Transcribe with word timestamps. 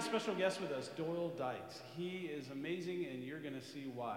a 0.00 0.02
special 0.02 0.34
guest 0.34 0.62
with 0.62 0.72
us, 0.72 0.88
Doyle 0.96 1.30
Dykes. 1.36 1.82
He 1.94 2.30
is 2.34 2.48
amazing, 2.50 3.04
and 3.12 3.22
you're 3.22 3.38
going 3.38 3.52
to 3.52 3.60
see 3.60 3.92
why. 3.94 4.16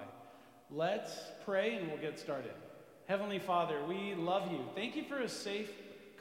Let's 0.72 1.14
pray 1.44 1.76
and 1.76 1.90
we'll 1.90 2.00
get 2.00 2.18
started. 2.18 2.54
Heavenly 3.06 3.38
Father, 3.38 3.84
we 3.86 4.16
love 4.16 4.50
you. 4.50 4.60
Thank 4.76 4.96
you 4.96 5.04
for 5.04 5.20
a 5.20 5.28
safe, 5.28 5.70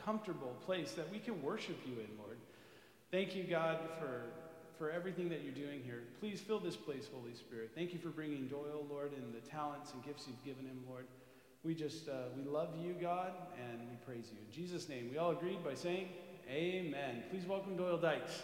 comfortable 0.04 0.56
place 0.66 0.94
that 0.94 1.08
we 1.12 1.20
can 1.20 1.40
worship 1.40 1.76
you 1.86 1.92
in, 1.92 2.08
Lord. 2.18 2.38
Thank 3.12 3.36
you, 3.36 3.44
God, 3.44 3.78
for, 4.00 4.22
for 4.78 4.90
everything 4.90 5.28
that 5.28 5.44
you're 5.44 5.54
doing 5.54 5.80
here. 5.84 6.02
Please 6.18 6.40
fill 6.40 6.58
this 6.58 6.74
place, 6.74 7.06
Holy 7.14 7.34
Spirit. 7.34 7.70
Thank 7.72 7.92
you 7.92 8.00
for 8.00 8.08
bringing 8.08 8.48
Doyle, 8.48 8.84
Lord, 8.90 9.12
and 9.12 9.32
the 9.32 9.48
talents 9.48 9.92
and 9.92 10.04
gifts 10.04 10.26
you've 10.26 10.44
given 10.44 10.68
him, 10.68 10.82
Lord. 10.88 11.06
We 11.62 11.76
just, 11.76 12.08
uh, 12.08 12.30
we 12.36 12.42
love 12.42 12.70
you, 12.82 12.96
God, 13.00 13.30
and 13.70 13.78
we 13.88 13.94
praise 14.04 14.28
you. 14.32 14.38
In 14.44 14.52
Jesus' 14.52 14.88
name, 14.88 15.08
we 15.08 15.18
all 15.18 15.30
agreed 15.30 15.62
by 15.62 15.74
saying, 15.74 16.08
Amen. 16.50 17.22
Please 17.30 17.46
welcome 17.46 17.76
Doyle 17.76 17.98
Dykes. 17.98 18.42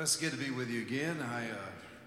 Well, 0.00 0.04
it's 0.04 0.16
good 0.16 0.30
to 0.32 0.38
be 0.38 0.50
with 0.50 0.70
you 0.70 0.80
again. 0.80 1.18
I 1.20 1.44
uh, 1.44 1.56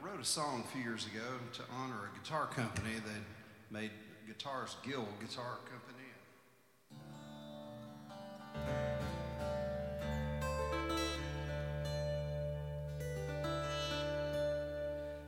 wrote 0.02 0.20
a 0.20 0.26
song 0.26 0.64
a 0.66 0.72
few 0.72 0.82
years 0.82 1.06
ago 1.06 1.22
to 1.54 1.62
honor 1.78 2.10
a 2.12 2.20
guitar 2.20 2.48
company 2.48 2.96
that 2.96 3.22
made 3.70 3.92
guitars, 4.26 4.78
Guild 4.84 5.06
Guitar 5.20 5.60
Company. 5.70 6.10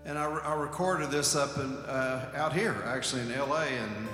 And 0.08 0.18
I, 0.18 0.26
I 0.26 0.56
recorded 0.56 1.12
this 1.12 1.36
up 1.36 1.60
in, 1.60 1.78
uh, 1.86 2.32
out 2.34 2.52
here, 2.52 2.84
actually 2.88 3.22
in 3.22 3.30
LA, 3.38 3.66
and 3.66 4.08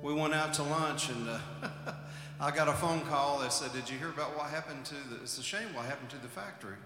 we 0.00 0.14
went 0.14 0.32
out 0.32 0.54
to 0.54 0.62
lunch 0.62 1.08
and. 1.08 1.28
Uh, 1.28 1.92
I 2.44 2.50
got 2.50 2.68
a 2.68 2.74
phone 2.74 3.00
call 3.06 3.38
that 3.38 3.54
said, 3.54 3.72
Did 3.72 3.88
you 3.88 3.96
hear 3.96 4.10
about 4.10 4.36
what 4.36 4.50
happened 4.50 4.84
to 4.84 4.94
the, 5.08 5.22
it's 5.22 5.38
a 5.38 5.42
shame 5.42 5.72
what 5.72 5.86
happened 5.86 6.10
to 6.10 6.18
the 6.18 6.28
factory. 6.28 6.76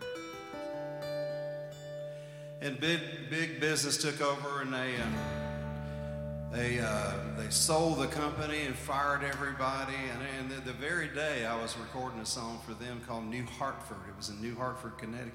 And 2.60 2.78
big, 2.78 3.00
big 3.28 3.58
business 3.58 3.96
took 3.96 4.20
over 4.20 4.62
and 4.62 4.72
they, 4.72 4.94
uh, 4.94 6.52
they, 6.52 6.78
uh, 6.78 7.12
they 7.36 7.50
sold 7.50 7.98
the 7.98 8.06
company 8.06 8.66
and 8.66 8.74
fired 8.76 9.24
everybody. 9.24 9.96
And, 10.12 10.22
and 10.38 10.48
the, 10.48 10.64
the 10.64 10.78
very 10.78 11.08
day 11.08 11.44
I 11.44 11.60
was 11.60 11.76
recording 11.76 12.20
a 12.20 12.26
song 12.26 12.60
for 12.64 12.74
them 12.74 13.00
called 13.04 13.24
New 13.24 13.44
Hartford. 13.44 13.96
It 14.08 14.16
was 14.16 14.28
in 14.28 14.40
New 14.40 14.54
Hartford, 14.54 14.96
Connecticut. 14.96 15.32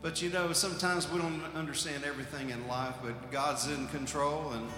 But 0.00 0.22
you 0.22 0.30
know, 0.30 0.52
sometimes 0.52 1.10
we 1.10 1.18
don't 1.18 1.42
understand 1.56 2.04
everything 2.04 2.50
in 2.50 2.68
life, 2.68 2.94
but 3.02 3.32
God's 3.32 3.66
in 3.66 3.88
control 3.88 4.52
and 4.52 4.68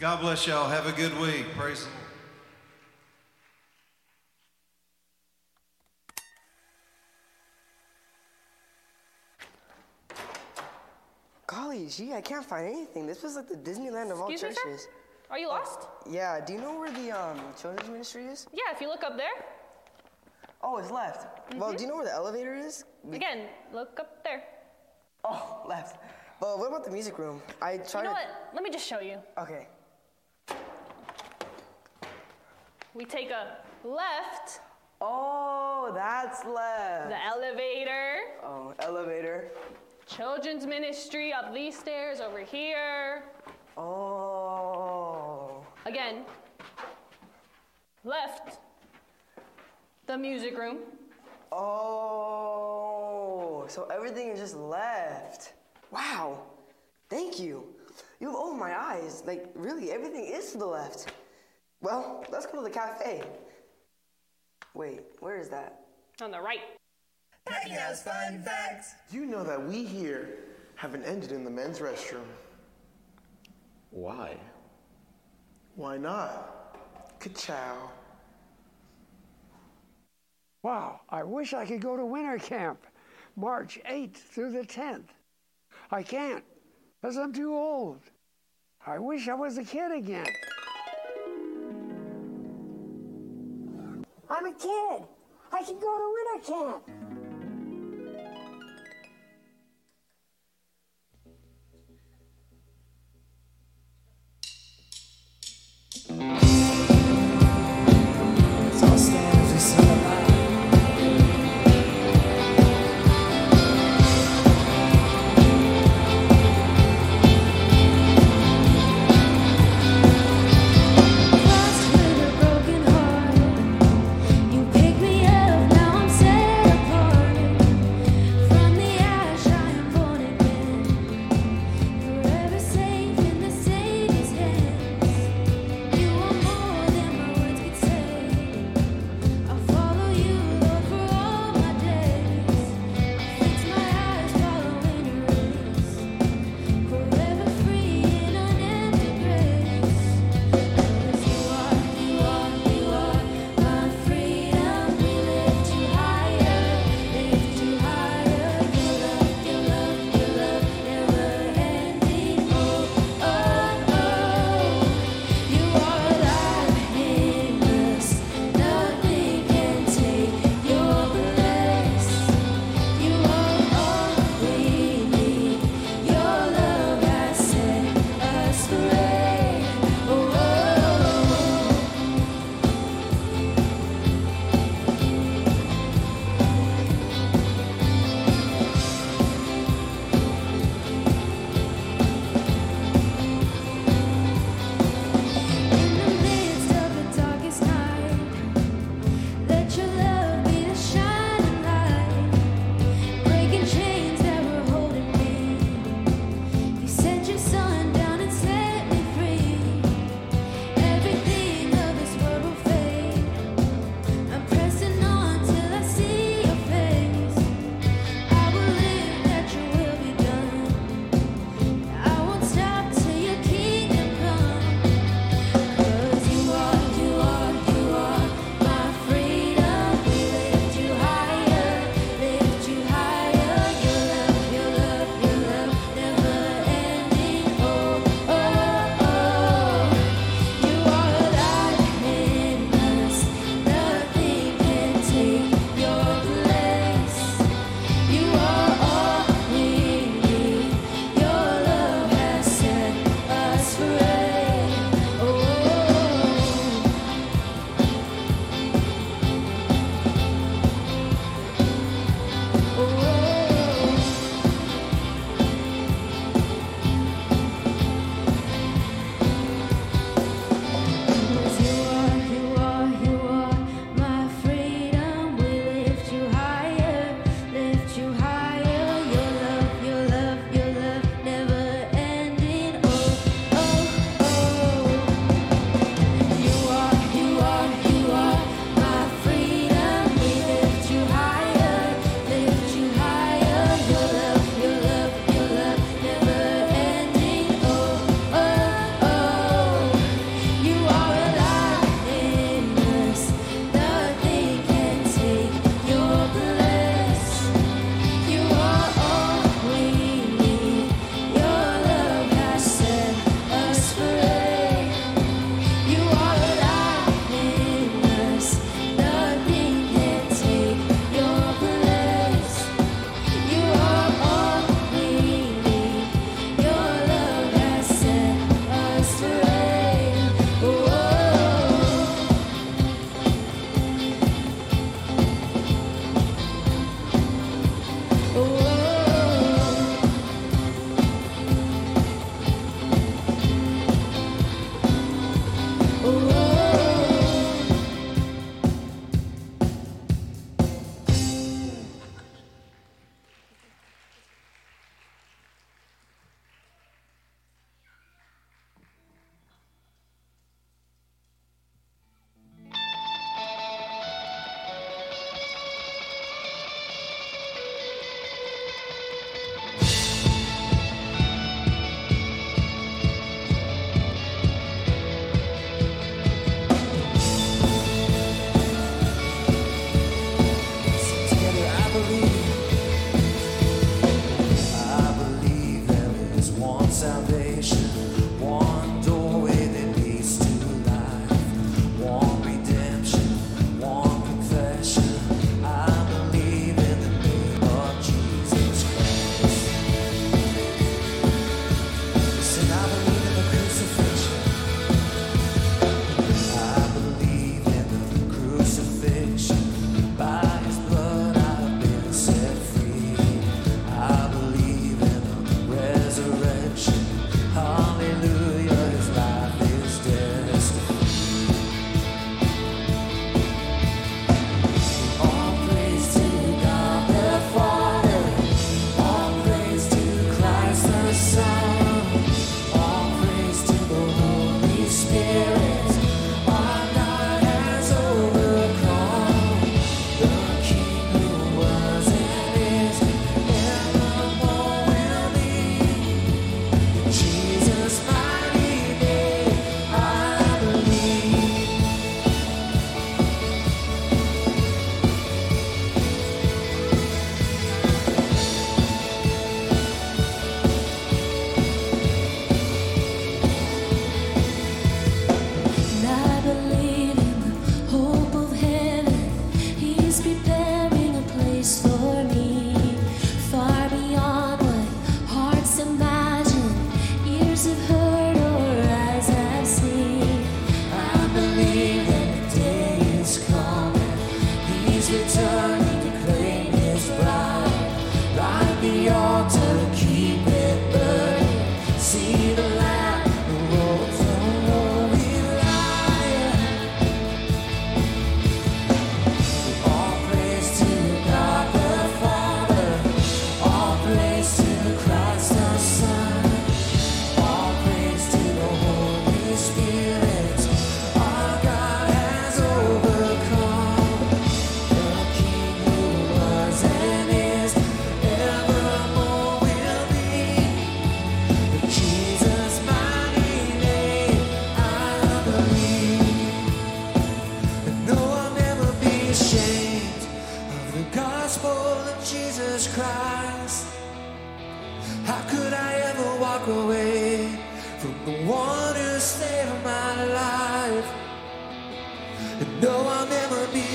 God 0.00 0.20
bless 0.20 0.46
y'all. 0.46 0.68
Have 0.68 0.86
a 0.86 0.92
good 0.92 1.16
week. 1.20 1.46
Praise 1.56 1.84
the 1.84 1.90
Lord. 1.90 2.00
Golly 11.46 11.86
gee, 11.88 12.12
I 12.12 12.20
can't 12.20 12.44
find 12.44 12.66
anything. 12.68 13.06
This 13.06 13.22
was 13.22 13.34
like 13.34 13.48
the 13.48 13.56
Disneyland 13.56 14.12
of 14.12 14.20
all 14.20 14.30
Excuse 14.30 14.56
me, 14.56 14.62
churches. 14.62 14.82
sir? 14.82 14.88
Are 15.30 15.38
you 15.38 15.48
lost? 15.48 15.88
Yeah, 16.08 16.40
do 16.44 16.52
you 16.52 16.60
know 16.60 16.78
where 16.78 16.90
the 16.90 17.10
um, 17.12 17.40
children's 17.60 17.88
ministry 17.90 18.26
is? 18.26 18.46
Yeah, 18.52 18.72
if 18.74 18.80
you 18.80 18.88
look 18.88 19.02
up 19.04 19.16
there. 19.16 19.44
Oh, 20.62 20.76
it's 20.78 20.90
left. 20.90 21.54
Well, 21.56 21.72
do 21.72 21.82
you 21.82 21.88
know 21.88 21.96
where 21.96 22.04
the 22.04 22.12
elevator 22.12 22.54
is? 22.54 22.84
We- 23.02 23.16
Again, 23.16 23.46
look 23.72 23.98
up 23.98 24.22
there. 24.24 24.42
Oh, 25.24 25.62
left. 25.68 25.96
Well, 26.40 26.58
what 26.58 26.68
about 26.68 26.84
the 26.84 26.90
music 26.90 27.18
room? 27.18 27.42
I 27.60 27.78
tried 27.78 28.02
You 28.02 28.08
know 28.08 28.10
to. 28.10 28.20
what? 28.20 28.50
Let 28.54 28.62
me 28.62 28.70
just 28.70 28.86
show 28.86 29.00
you. 29.00 29.18
Okay. 29.38 29.66
We 32.94 33.04
take 33.04 33.30
a 33.30 33.58
left, 33.84 34.60
Oh, 35.00 35.92
that's 35.94 36.44
left. 36.44 37.08
the 37.08 37.24
elevator, 37.24 38.18
Oh, 38.42 38.74
elevator. 38.80 39.50
children's 40.06 40.66
ministry 40.66 41.32
up 41.32 41.54
these 41.54 41.78
stairs 41.78 42.20
over 42.20 42.40
here. 42.40 43.22
Oh. 43.76 45.64
Again, 45.86 46.24
left, 48.04 48.58
the 50.06 50.18
music 50.18 50.58
room. 50.58 50.78
Oh. 51.52 52.48
So 53.68 53.84
everything 53.84 54.28
is 54.28 54.40
just 54.40 54.56
left. 54.56 55.52
Wow. 55.92 56.42
Thank 57.08 57.38
you. 57.38 57.64
You've 58.18 58.34
opened 58.34 58.58
my 58.60 58.76
eyes. 58.78 59.22
Like, 59.26 59.48
really, 59.54 59.92
everything 59.92 60.24
is 60.26 60.50
to 60.52 60.58
the 60.58 60.66
left. 60.66 61.12
Well, 61.82 62.24
let's 62.30 62.46
go 62.46 62.56
to 62.56 62.62
the 62.62 62.70
cafe. 62.70 63.22
Wait, 64.74 65.00
where 65.20 65.38
is 65.38 65.48
that? 65.48 65.86
On 66.20 66.30
the 66.30 66.40
right. 66.40 66.60
You 69.10 69.26
know 69.26 69.42
that 69.42 69.66
we 69.66 69.84
here 69.84 70.38
haven't 70.74 71.04
ended 71.04 71.32
in 71.32 71.42
the 71.42 71.50
men's 71.50 71.78
restroom. 71.78 72.26
Why? 73.90 74.36
Why 75.74 75.96
not? 75.96 76.76
Ka-chow. 77.18 77.90
Wow, 80.62 81.00
I 81.08 81.22
wish 81.22 81.54
I 81.54 81.64
could 81.64 81.80
go 81.80 81.96
to 81.96 82.04
winter 82.04 82.38
camp, 82.38 82.86
March 83.34 83.80
8th 83.90 84.16
through 84.16 84.52
the 84.52 84.62
10th. 84.62 85.08
I 85.90 86.02
can't, 86.02 86.44
because 87.00 87.16
I'm 87.16 87.32
too 87.32 87.54
old. 87.54 88.00
I 88.86 88.98
wish 88.98 89.28
I 89.28 89.34
was 89.34 89.56
a 89.56 89.64
kid 89.64 89.90
again. 89.92 90.26
A 94.50 94.54
kid. 94.54 95.06
I 95.52 95.62
can 95.62 95.78
go 95.78 95.98
to 95.98 96.14
winter 96.14 96.52
camp. 96.52 97.09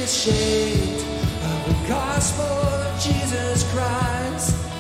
Be 0.06 0.12
ashamed 0.12 1.02
of 1.44 1.66
the 1.68 1.88
gospel 1.88 2.46
of 2.46 3.02
Jesus 3.02 3.64
Christ. 3.74 4.75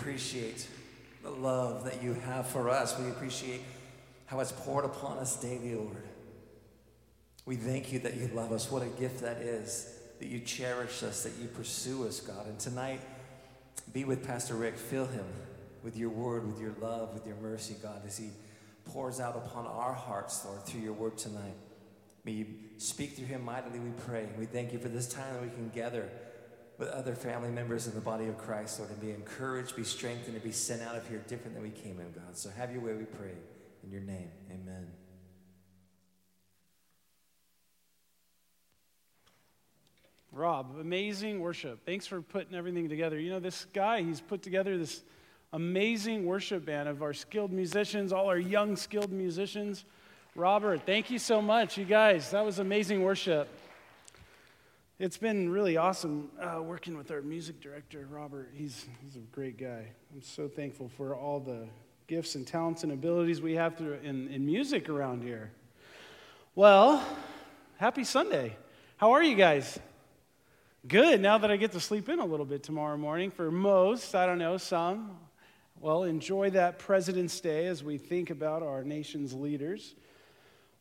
Appreciate 0.00 0.66
the 1.22 1.30
love 1.30 1.84
that 1.84 2.02
you 2.02 2.14
have 2.14 2.46
for 2.46 2.70
us. 2.70 2.98
We 2.98 3.10
appreciate 3.10 3.60
how 4.24 4.40
it's 4.40 4.52
poured 4.52 4.86
upon 4.86 5.18
us 5.18 5.36
daily, 5.36 5.74
Lord. 5.74 6.02
We 7.44 7.56
thank 7.56 7.92
you 7.92 7.98
that 8.00 8.16
you 8.16 8.30
love 8.32 8.50
us. 8.50 8.70
What 8.70 8.82
a 8.82 8.86
gift 8.86 9.20
that 9.20 9.38
is, 9.38 9.94
that 10.18 10.28
you 10.28 10.40
cherish 10.40 11.02
us, 11.02 11.24
that 11.24 11.34
you 11.40 11.48
pursue 11.48 12.06
us, 12.06 12.20
God. 12.20 12.46
And 12.46 12.58
tonight, 12.58 13.00
be 13.92 14.04
with 14.04 14.26
Pastor 14.26 14.54
Rick. 14.54 14.78
Fill 14.78 15.06
him 15.06 15.26
with 15.82 15.98
your 15.98 16.10
word, 16.10 16.46
with 16.46 16.60
your 16.60 16.74
love, 16.80 17.12
with 17.12 17.26
your 17.26 17.36
mercy, 17.36 17.76
God, 17.82 18.00
as 18.06 18.16
he 18.16 18.30
pours 18.86 19.20
out 19.20 19.36
upon 19.36 19.66
our 19.66 19.92
hearts, 19.92 20.44
Lord, 20.46 20.64
through 20.64 20.80
your 20.80 20.94
word 20.94 21.18
tonight. 21.18 21.56
May 22.24 22.32
you 22.32 22.46
speak 22.78 23.16
through 23.16 23.26
him 23.26 23.44
mightily, 23.44 23.78
we 23.78 23.90
pray. 24.06 24.28
We 24.38 24.46
thank 24.46 24.72
you 24.72 24.78
for 24.78 24.88
this 24.88 25.08
time 25.08 25.34
that 25.34 25.42
we 25.42 25.48
can 25.50 25.70
gather 25.74 26.08
with 26.80 26.88
other 26.88 27.14
family 27.14 27.50
members 27.50 27.86
in 27.86 27.94
the 27.94 28.00
body 28.00 28.26
of 28.26 28.38
Christ, 28.38 28.78
Lord, 28.80 28.90
and 28.90 29.00
be 29.00 29.10
encouraged, 29.10 29.76
be 29.76 29.84
strengthened, 29.84 30.34
and 30.34 30.42
be 30.42 30.50
sent 30.50 30.80
out 30.80 30.96
of 30.96 31.06
here 31.06 31.22
different 31.28 31.54
than 31.54 31.62
we 31.62 31.68
came 31.68 32.00
in, 32.00 32.10
God. 32.12 32.36
So 32.36 32.48
have 32.48 32.72
your 32.72 32.80
way, 32.80 32.94
we 32.94 33.04
pray. 33.04 33.34
In 33.84 33.90
your 33.90 34.00
name, 34.00 34.30
amen. 34.50 34.86
Rob, 40.32 40.76
amazing 40.80 41.40
worship. 41.40 41.84
Thanks 41.84 42.06
for 42.06 42.22
putting 42.22 42.54
everything 42.54 42.88
together. 42.88 43.18
You 43.18 43.30
know, 43.30 43.40
this 43.40 43.66
guy, 43.74 44.02
he's 44.02 44.22
put 44.22 44.42
together 44.42 44.78
this 44.78 45.02
amazing 45.52 46.24
worship 46.24 46.64
band 46.64 46.88
of 46.88 47.02
our 47.02 47.12
skilled 47.12 47.52
musicians, 47.52 48.10
all 48.10 48.26
our 48.28 48.38
young 48.38 48.74
skilled 48.74 49.12
musicians. 49.12 49.84
Robert, 50.34 50.86
thank 50.86 51.10
you 51.10 51.18
so 51.18 51.42
much, 51.42 51.76
you 51.76 51.84
guys. 51.84 52.30
That 52.30 52.44
was 52.44 52.58
amazing 52.58 53.02
worship. 53.02 53.48
It's 55.00 55.16
been 55.16 55.48
really 55.48 55.78
awesome 55.78 56.28
uh, 56.38 56.60
working 56.60 56.94
with 56.94 57.10
our 57.10 57.22
music 57.22 57.58
director, 57.58 58.06
Robert. 58.10 58.52
He's, 58.54 58.84
he's 59.02 59.16
a 59.16 59.20
great 59.32 59.56
guy. 59.56 59.86
I'm 60.12 60.20
so 60.20 60.46
thankful 60.46 60.90
for 60.90 61.16
all 61.16 61.40
the 61.40 61.66
gifts 62.06 62.34
and 62.34 62.46
talents 62.46 62.82
and 62.82 62.92
abilities 62.92 63.40
we 63.40 63.54
have 63.54 63.78
through, 63.78 63.94
in, 64.04 64.28
in 64.28 64.44
music 64.44 64.90
around 64.90 65.22
here. 65.22 65.52
Well, 66.54 67.02
happy 67.78 68.04
Sunday. 68.04 68.54
How 68.98 69.12
are 69.12 69.22
you 69.22 69.36
guys? 69.36 69.80
Good. 70.86 71.22
Now 71.22 71.38
that 71.38 71.50
I 71.50 71.56
get 71.56 71.72
to 71.72 71.80
sleep 71.80 72.10
in 72.10 72.18
a 72.18 72.26
little 72.26 72.44
bit 72.44 72.62
tomorrow 72.62 72.98
morning, 72.98 73.30
for 73.30 73.50
most, 73.50 74.14
I 74.14 74.26
don't 74.26 74.36
know, 74.36 74.58
some, 74.58 75.16
well, 75.80 76.04
enjoy 76.04 76.50
that 76.50 76.78
President's 76.78 77.40
Day 77.40 77.68
as 77.68 77.82
we 77.82 77.96
think 77.96 78.28
about 78.28 78.62
our 78.62 78.84
nation's 78.84 79.32
leaders. 79.32 79.94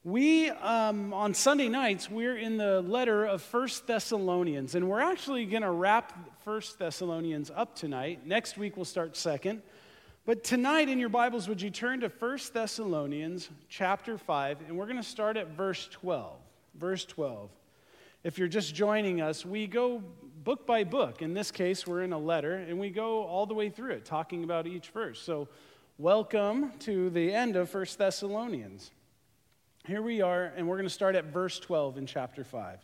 We, 0.09 0.49
um, 0.49 1.13
on 1.13 1.35
Sunday 1.35 1.69
nights, 1.69 2.09
we're 2.09 2.35
in 2.35 2.57
the 2.57 2.81
letter 2.81 3.25
of 3.25 3.43
First 3.43 3.85
Thessalonians, 3.85 4.73
and 4.73 4.89
we're 4.89 5.01
actually 5.01 5.45
going 5.45 5.61
to 5.61 5.69
wrap 5.69 6.17
First 6.43 6.79
Thessalonians 6.79 7.51
up 7.55 7.75
tonight. 7.75 8.25
Next 8.25 8.57
week, 8.57 8.75
we'll 8.75 8.85
start 8.85 9.15
second. 9.15 9.61
But 10.25 10.43
tonight 10.43 10.89
in 10.89 10.97
your 10.97 11.09
Bibles, 11.09 11.47
would 11.47 11.61
you 11.61 11.69
turn 11.69 11.99
to 11.99 12.09
First 12.09 12.55
Thessalonians 12.55 13.51
chapter 13.67 14.17
5, 14.17 14.61
and 14.67 14.75
we're 14.79 14.87
going 14.87 14.97
to 14.97 15.03
start 15.03 15.37
at 15.37 15.49
verse 15.49 15.87
12. 15.91 16.35
Verse 16.73 17.05
12. 17.05 17.51
If 18.23 18.39
you're 18.39 18.47
just 18.47 18.73
joining 18.73 19.21
us, 19.21 19.45
we 19.45 19.67
go 19.67 20.01
book 20.43 20.65
by 20.65 20.85
book. 20.85 21.21
In 21.21 21.35
this 21.35 21.51
case, 21.51 21.85
we're 21.85 22.01
in 22.01 22.13
a 22.13 22.19
letter, 22.19 22.55
and 22.55 22.79
we 22.79 22.89
go 22.89 23.25
all 23.25 23.45
the 23.45 23.53
way 23.53 23.69
through 23.69 23.91
it, 23.91 24.05
talking 24.05 24.43
about 24.43 24.65
each 24.65 24.89
verse. 24.89 25.21
So, 25.21 25.49
welcome 25.99 26.71
to 26.79 27.11
the 27.11 27.31
end 27.31 27.55
of 27.55 27.69
First 27.69 27.99
Thessalonians. 27.99 28.89
Here 29.85 30.01
we 30.01 30.21
are, 30.21 30.45
and 30.55 30.67
we're 30.67 30.75
going 30.75 30.87
to 30.87 30.93
start 30.93 31.15
at 31.15 31.25
verse 31.25 31.59
12 31.59 31.97
in 31.97 32.05
chapter 32.05 32.43
5. 32.43 32.79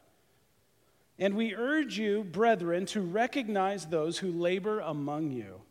And 1.20 1.36
we 1.36 1.56
urge 1.56 1.98
you, 1.98 2.24
brethren, 2.24 2.86
to 2.88 3.02
recognize 3.02 3.86
those 3.86 4.18
who 4.18 4.32
labor 4.32 4.80
among 4.80 5.32
you 5.32 5.62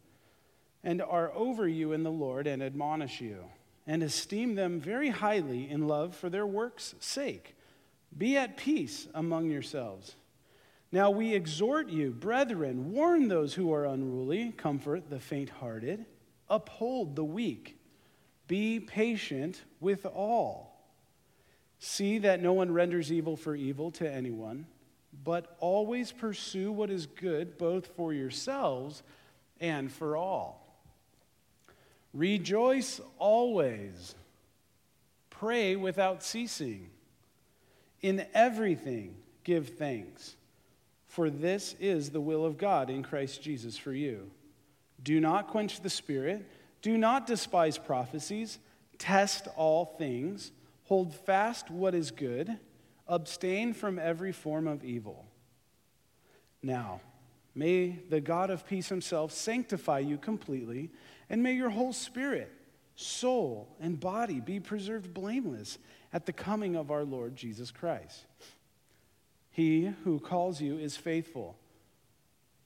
and 0.83 1.01
are 1.03 1.33
over 1.35 1.67
you 1.67 1.93
in 1.93 2.03
the 2.03 2.11
Lord 2.11 2.47
and 2.47 2.63
admonish 2.63 3.21
you, 3.21 3.45
and 3.87 4.03
esteem 4.03 4.55
them 4.55 4.81
very 4.81 5.09
highly 5.09 5.69
in 5.69 5.89
love 5.89 6.15
for 6.15 6.29
their 6.29 6.47
work's 6.47 6.95
sake. 7.01 7.57
Be 8.17 8.37
at 8.37 8.57
peace 8.57 9.09
among 9.15 9.51
yourselves. 9.51 10.15
Now 10.93 11.11
we 11.11 11.35
exhort 11.35 11.89
you, 11.89 12.11
brethren, 12.11 12.93
warn 12.93 13.29
those 13.29 13.55
who 13.55 13.73
are 13.73 13.87
unruly, 13.87 14.53
comfort 14.53 15.11
the 15.11 15.19
faint 15.19 15.51
hearted, 15.51 16.05
uphold 16.49 17.17
the 17.17 17.25
weak, 17.25 17.79
be 18.47 18.79
patient 18.79 19.63
with 19.81 20.07
all. 20.07 20.74
See 21.87 22.16
that 22.20 22.40
no 22.42 22.55
one 22.55 22.73
renders 22.73 23.12
evil 23.12 23.37
for 23.37 23.55
evil 23.55 23.90
to 23.90 24.11
anyone, 24.11 24.64
but 25.23 25.55
always 25.61 26.12
pursue 26.12 26.73
what 26.73 26.88
is 26.88 27.05
good, 27.05 27.59
both 27.59 27.88
for 27.88 28.14
yourselves 28.14 29.03
and 29.61 29.92
for 29.92 30.16
all. 30.16 30.81
Rejoice 32.14 33.03
always, 33.18 34.14
pray 35.29 35.77
without 35.77 36.23
ceasing. 36.23 36.88
In 38.01 38.25
everything, 38.33 39.16
give 39.44 39.68
thanks, 39.77 40.37
for 41.07 41.29
this 41.29 41.77
is 41.79 42.09
the 42.09 42.20
will 42.20 42.47
of 42.47 42.57
God 42.57 42.88
in 42.88 43.03
Christ 43.03 43.42
Jesus 43.42 43.77
for 43.77 43.92
you. 43.92 44.31
Do 45.03 45.20
not 45.20 45.49
quench 45.49 45.83
the 45.83 45.90
spirit, 45.90 46.49
do 46.81 46.97
not 46.97 47.27
despise 47.27 47.77
prophecies, 47.77 48.59
test 48.97 49.49
all 49.55 49.85
things, 49.85 50.51
hold 50.85 51.14
fast 51.14 51.70
what 51.70 51.95
is 51.95 52.11
good, 52.11 52.59
abstain 53.07 53.72
from 53.72 53.99
every 53.99 54.32
form 54.32 54.66
of 54.66 54.85
evil. 54.85 55.26
Now, 56.62 57.01
may 57.55 57.99
the 58.09 58.20
God 58.20 58.51
of 58.51 58.66
peace 58.66 58.89
himself 58.89 59.32
sanctify 59.32 59.99
you 59.99 60.16
completely, 60.16 60.91
and 61.28 61.43
may 61.43 61.53
your 61.53 61.70
whole 61.70 61.93
spirit, 61.93 62.51
soul, 62.97 63.68
and 63.80 64.01
body 64.01 64.41
be 64.41 64.61
preserved 64.61 65.12
blameless 65.12 65.78
at 66.12 66.24
the 66.24 66.32
coming 66.32 66.76
of 66.76 66.91
our 66.91 67.05
Lord 67.05 67.37
Jesus 67.37 67.70
Christ. 67.70 68.24
He 69.51 69.93
who 70.05 70.18
calls 70.18 70.61
you 70.61 70.78
is 70.78 70.97
faithful, 70.97 71.57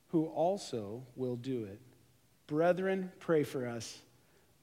who 0.09 0.27
also 0.27 1.03
will 1.17 1.37
do 1.37 1.65
it. 1.65 1.81
Brethren, 2.47 3.13
pray 3.19 3.43
for 3.43 3.67
us. 3.67 4.01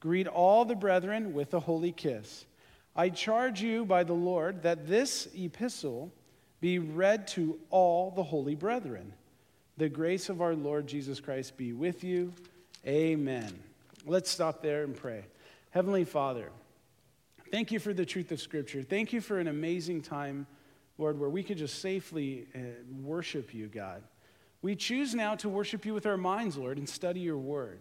Greet 0.00 0.26
all 0.26 0.64
the 0.64 0.74
brethren 0.74 1.34
with 1.34 1.54
a 1.54 1.60
holy 1.60 1.92
kiss. 1.92 2.45
I 2.96 3.10
charge 3.10 3.60
you 3.60 3.84
by 3.84 4.04
the 4.04 4.14
Lord 4.14 4.62
that 4.62 4.86
this 4.86 5.28
epistle 5.36 6.10
be 6.60 6.78
read 6.78 7.28
to 7.28 7.58
all 7.68 8.10
the 8.10 8.22
holy 8.22 8.54
brethren. 8.54 9.12
The 9.76 9.90
grace 9.90 10.30
of 10.30 10.40
our 10.40 10.54
Lord 10.54 10.86
Jesus 10.86 11.20
Christ 11.20 11.58
be 11.58 11.74
with 11.74 12.02
you. 12.02 12.32
Amen. 12.86 13.52
Let's 14.06 14.30
stop 14.30 14.62
there 14.62 14.84
and 14.84 14.96
pray. 14.96 15.26
Heavenly 15.70 16.04
Father, 16.04 16.50
thank 17.50 17.70
you 17.70 17.78
for 17.78 17.92
the 17.92 18.06
truth 18.06 18.32
of 18.32 18.40
Scripture. 18.40 18.82
Thank 18.82 19.12
you 19.12 19.20
for 19.20 19.38
an 19.38 19.48
amazing 19.48 20.00
time, 20.00 20.46
Lord, 20.96 21.20
where 21.20 21.28
we 21.28 21.42
could 21.42 21.58
just 21.58 21.80
safely 21.80 22.46
uh, 22.54 22.60
worship 23.02 23.52
you, 23.52 23.66
God. 23.66 24.02
We 24.62 24.74
choose 24.74 25.14
now 25.14 25.34
to 25.36 25.50
worship 25.50 25.84
you 25.84 25.92
with 25.92 26.06
our 26.06 26.16
minds, 26.16 26.56
Lord, 26.56 26.78
and 26.78 26.88
study 26.88 27.20
your 27.20 27.36
word. 27.36 27.80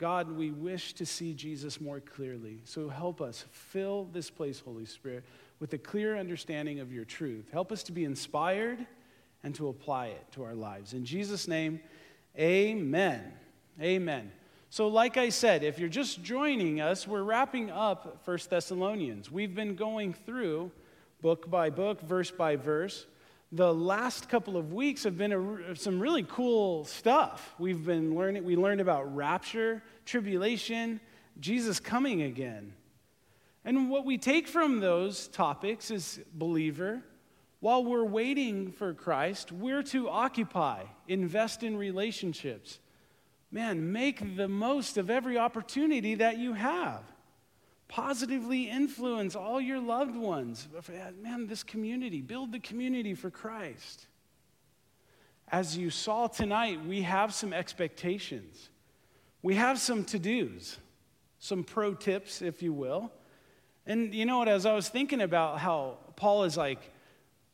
God, 0.00 0.34
we 0.34 0.50
wish 0.50 0.94
to 0.94 1.04
see 1.04 1.34
Jesus 1.34 1.78
more 1.78 2.00
clearly. 2.00 2.62
So 2.64 2.88
help 2.88 3.20
us 3.20 3.44
fill 3.50 4.08
this 4.14 4.30
place, 4.30 4.58
Holy 4.58 4.86
Spirit, 4.86 5.24
with 5.58 5.74
a 5.74 5.78
clear 5.78 6.16
understanding 6.16 6.80
of 6.80 6.90
your 6.90 7.04
truth. 7.04 7.44
Help 7.52 7.70
us 7.70 7.82
to 7.82 7.92
be 7.92 8.04
inspired 8.06 8.86
and 9.44 9.54
to 9.56 9.68
apply 9.68 10.06
it 10.06 10.24
to 10.32 10.42
our 10.42 10.54
lives. 10.54 10.94
In 10.94 11.04
Jesus' 11.04 11.46
name, 11.46 11.80
amen. 12.38 13.30
Amen. 13.78 14.32
So, 14.70 14.88
like 14.88 15.18
I 15.18 15.28
said, 15.28 15.62
if 15.62 15.78
you're 15.78 15.90
just 15.90 16.22
joining 16.22 16.80
us, 16.80 17.06
we're 17.06 17.22
wrapping 17.22 17.70
up 17.70 18.22
First 18.24 18.48
Thessalonians. 18.48 19.30
We've 19.30 19.54
been 19.54 19.76
going 19.76 20.14
through 20.14 20.70
book 21.20 21.50
by 21.50 21.68
book, 21.68 22.00
verse 22.00 22.30
by 22.30 22.56
verse. 22.56 23.04
The 23.52 23.74
last 23.74 24.28
couple 24.28 24.56
of 24.56 24.72
weeks 24.72 25.02
have 25.02 25.18
been 25.18 25.32
a, 25.32 25.74
some 25.74 25.98
really 25.98 26.24
cool 26.28 26.84
stuff. 26.84 27.54
We've 27.58 27.84
been 27.84 28.14
learning, 28.14 28.44
we 28.44 28.54
learned 28.54 28.80
about 28.80 29.14
rapture, 29.14 29.82
tribulation, 30.04 31.00
Jesus 31.40 31.80
coming 31.80 32.22
again. 32.22 32.74
And 33.64 33.90
what 33.90 34.04
we 34.04 34.18
take 34.18 34.46
from 34.46 34.80
those 34.80 35.26
topics 35.28 35.90
is 35.90 36.20
believer, 36.32 37.02
While 37.60 37.84
we're 37.84 38.04
waiting 38.04 38.72
for 38.72 38.94
Christ, 38.94 39.52
we're 39.52 39.82
to 39.84 40.08
occupy, 40.08 40.84
invest 41.06 41.62
in 41.62 41.76
relationships. 41.76 42.78
Man, 43.50 43.92
make 43.92 44.36
the 44.36 44.48
most 44.48 44.96
of 44.96 45.10
every 45.10 45.36
opportunity 45.36 46.14
that 46.16 46.38
you 46.38 46.54
have. 46.54 47.02
Positively 47.90 48.70
influence 48.70 49.34
all 49.34 49.60
your 49.60 49.80
loved 49.80 50.14
ones. 50.14 50.68
Man, 51.20 51.48
this 51.48 51.64
community, 51.64 52.20
build 52.20 52.52
the 52.52 52.60
community 52.60 53.14
for 53.14 53.30
Christ. 53.30 54.06
As 55.48 55.76
you 55.76 55.90
saw 55.90 56.28
tonight, 56.28 56.86
we 56.86 57.02
have 57.02 57.34
some 57.34 57.52
expectations. 57.52 58.70
We 59.42 59.56
have 59.56 59.80
some 59.80 60.04
to 60.04 60.20
dos, 60.20 60.78
some 61.40 61.64
pro 61.64 61.94
tips, 61.94 62.42
if 62.42 62.62
you 62.62 62.72
will. 62.72 63.10
And 63.86 64.14
you 64.14 64.24
know 64.24 64.38
what, 64.38 64.46
as 64.46 64.66
I 64.66 64.74
was 64.74 64.88
thinking 64.88 65.20
about 65.20 65.58
how 65.58 65.98
Paul 66.14 66.44
is 66.44 66.56
like, 66.56 66.92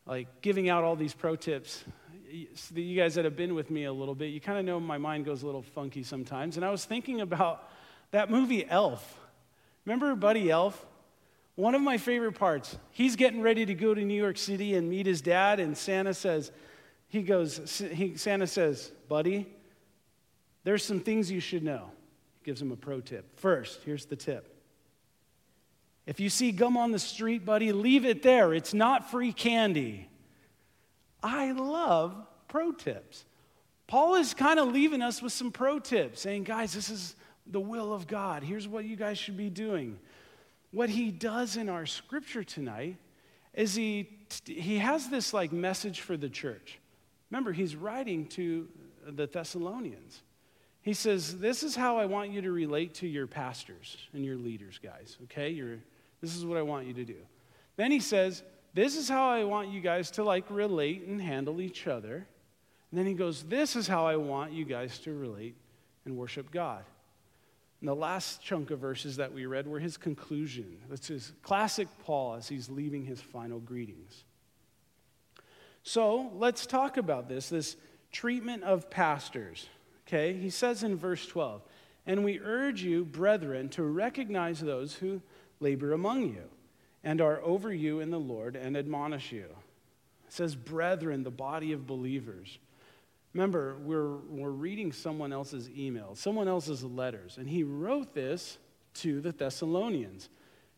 like 0.04 0.42
giving 0.42 0.68
out 0.68 0.84
all 0.84 0.96
these 0.96 1.14
pro 1.14 1.36
tips, 1.36 1.82
you 2.28 3.00
guys 3.00 3.14
that 3.14 3.24
have 3.24 3.36
been 3.36 3.54
with 3.54 3.70
me 3.70 3.84
a 3.84 3.92
little 3.92 4.14
bit, 4.14 4.26
you 4.26 4.42
kind 4.42 4.58
of 4.58 4.66
know 4.66 4.78
my 4.78 4.98
mind 4.98 5.24
goes 5.24 5.42
a 5.42 5.46
little 5.46 5.62
funky 5.62 6.02
sometimes. 6.02 6.58
And 6.58 6.66
I 6.66 6.70
was 6.70 6.84
thinking 6.84 7.22
about 7.22 7.70
that 8.10 8.30
movie 8.30 8.68
Elf. 8.68 9.18
Remember 9.86 10.14
Buddy 10.14 10.50
Elf? 10.50 10.84
One 11.54 11.74
of 11.74 11.80
my 11.80 11.96
favorite 11.96 12.32
parts. 12.32 12.76
He's 12.90 13.16
getting 13.16 13.40
ready 13.40 13.64
to 13.64 13.72
go 13.72 13.94
to 13.94 14.04
New 14.04 14.20
York 14.20 14.36
City 14.36 14.74
and 14.74 14.90
meet 14.90 15.06
his 15.06 15.22
dad, 15.22 15.58
and 15.58 15.74
Santa 15.76 16.12
says, 16.12 16.52
he 17.08 17.22
goes, 17.22 17.82
he, 17.94 18.16
Santa 18.16 18.46
says, 18.46 18.92
Buddy, 19.08 19.46
there's 20.64 20.84
some 20.84 21.00
things 21.00 21.30
you 21.30 21.40
should 21.40 21.62
know. 21.62 21.90
He 22.40 22.44
gives 22.44 22.60
him 22.60 22.72
a 22.72 22.76
pro 22.76 23.00
tip. 23.00 23.38
First, 23.38 23.80
here's 23.84 24.04
the 24.04 24.16
tip. 24.16 24.52
If 26.04 26.20
you 26.20 26.28
see 26.28 26.52
gum 26.52 26.76
on 26.76 26.92
the 26.92 26.98
street, 26.98 27.44
buddy, 27.44 27.72
leave 27.72 28.04
it 28.04 28.22
there. 28.22 28.52
It's 28.52 28.74
not 28.74 29.10
free 29.10 29.32
candy. 29.32 30.08
I 31.22 31.52
love 31.52 32.14
pro 32.48 32.72
tips. 32.72 33.24
Paul 33.86 34.16
is 34.16 34.34
kind 34.34 34.58
of 34.60 34.68
leaving 34.68 35.02
us 35.02 35.22
with 35.22 35.32
some 35.32 35.50
pro 35.50 35.78
tips, 35.78 36.20
saying, 36.20 36.44
guys, 36.44 36.74
this 36.74 36.90
is 36.90 37.16
the 37.50 37.60
will 37.60 37.92
of 37.92 38.06
God. 38.06 38.42
Here's 38.42 38.68
what 38.68 38.84
you 38.84 38.96
guys 38.96 39.18
should 39.18 39.36
be 39.36 39.50
doing. 39.50 39.98
What 40.70 40.90
he 40.90 41.10
does 41.10 41.56
in 41.56 41.68
our 41.68 41.86
scripture 41.86 42.44
tonight 42.44 42.96
is 43.54 43.74
he, 43.74 44.08
he 44.44 44.78
has 44.78 45.08
this 45.08 45.32
like 45.32 45.52
message 45.52 46.00
for 46.00 46.16
the 46.16 46.28
church. 46.28 46.78
Remember, 47.30 47.52
he's 47.52 47.74
writing 47.74 48.26
to 48.28 48.68
the 49.06 49.26
Thessalonians. 49.26 50.22
He 50.82 50.92
says, 50.92 51.38
This 51.38 51.62
is 51.62 51.74
how 51.74 51.98
I 51.98 52.06
want 52.06 52.30
you 52.30 52.42
to 52.42 52.52
relate 52.52 52.94
to 52.94 53.08
your 53.08 53.26
pastors 53.26 53.96
and 54.12 54.24
your 54.24 54.36
leaders, 54.36 54.78
guys, 54.78 55.16
okay? 55.24 55.50
You're, 55.50 55.78
this 56.20 56.36
is 56.36 56.44
what 56.44 56.58
I 56.58 56.62
want 56.62 56.86
you 56.86 56.94
to 56.94 57.04
do. 57.04 57.16
Then 57.76 57.90
he 57.90 58.00
says, 58.00 58.42
This 58.74 58.96
is 58.96 59.08
how 59.08 59.28
I 59.28 59.44
want 59.44 59.70
you 59.70 59.80
guys 59.80 60.10
to 60.12 60.24
like 60.24 60.44
relate 60.50 61.06
and 61.06 61.20
handle 61.20 61.60
each 61.60 61.86
other. 61.86 62.26
And 62.90 62.98
then 62.98 63.06
he 63.06 63.14
goes, 63.14 63.42
This 63.42 63.74
is 63.74 63.88
how 63.88 64.06
I 64.06 64.16
want 64.16 64.52
you 64.52 64.64
guys 64.64 64.98
to 65.00 65.12
relate 65.12 65.56
and 66.04 66.16
worship 66.16 66.50
God. 66.50 66.84
And 67.86 67.92
the 67.96 68.00
last 68.00 68.42
chunk 68.42 68.72
of 68.72 68.80
verses 68.80 69.18
that 69.18 69.32
we 69.32 69.46
read 69.46 69.68
were 69.68 69.78
his 69.78 69.96
conclusion. 69.96 70.76
That's 70.90 71.06
his 71.06 71.32
classic 71.42 71.86
Paul 72.02 72.34
as 72.34 72.48
he's 72.48 72.68
leaving 72.68 73.04
his 73.04 73.20
final 73.20 73.60
greetings. 73.60 74.24
So 75.84 76.32
let's 76.34 76.66
talk 76.66 76.96
about 76.96 77.28
this 77.28 77.48
this 77.48 77.76
treatment 78.10 78.64
of 78.64 78.90
pastors. 78.90 79.68
Okay, 80.04 80.32
he 80.32 80.50
says 80.50 80.82
in 80.82 80.96
verse 80.96 81.28
12, 81.28 81.62
and 82.06 82.24
we 82.24 82.40
urge 82.40 82.82
you, 82.82 83.04
brethren, 83.04 83.68
to 83.68 83.84
recognize 83.84 84.58
those 84.58 84.94
who 84.94 85.22
labor 85.60 85.92
among 85.92 86.22
you 86.22 86.42
and 87.04 87.20
are 87.20 87.40
over 87.40 87.72
you 87.72 88.00
in 88.00 88.10
the 88.10 88.18
Lord 88.18 88.56
and 88.56 88.76
admonish 88.76 89.30
you. 89.30 89.46
It 90.26 90.32
says, 90.32 90.56
brethren, 90.56 91.22
the 91.22 91.30
body 91.30 91.70
of 91.70 91.86
believers. 91.86 92.58
Remember, 93.36 93.76
we're, 93.84 94.16
we're 94.30 94.48
reading 94.48 94.92
someone 94.92 95.30
else's 95.30 95.68
email, 95.68 96.14
someone 96.14 96.48
else's 96.48 96.82
letters, 96.82 97.36
and 97.36 97.46
he 97.46 97.64
wrote 97.64 98.14
this 98.14 98.56
to 98.94 99.20
the 99.20 99.30
Thessalonians. 99.30 100.30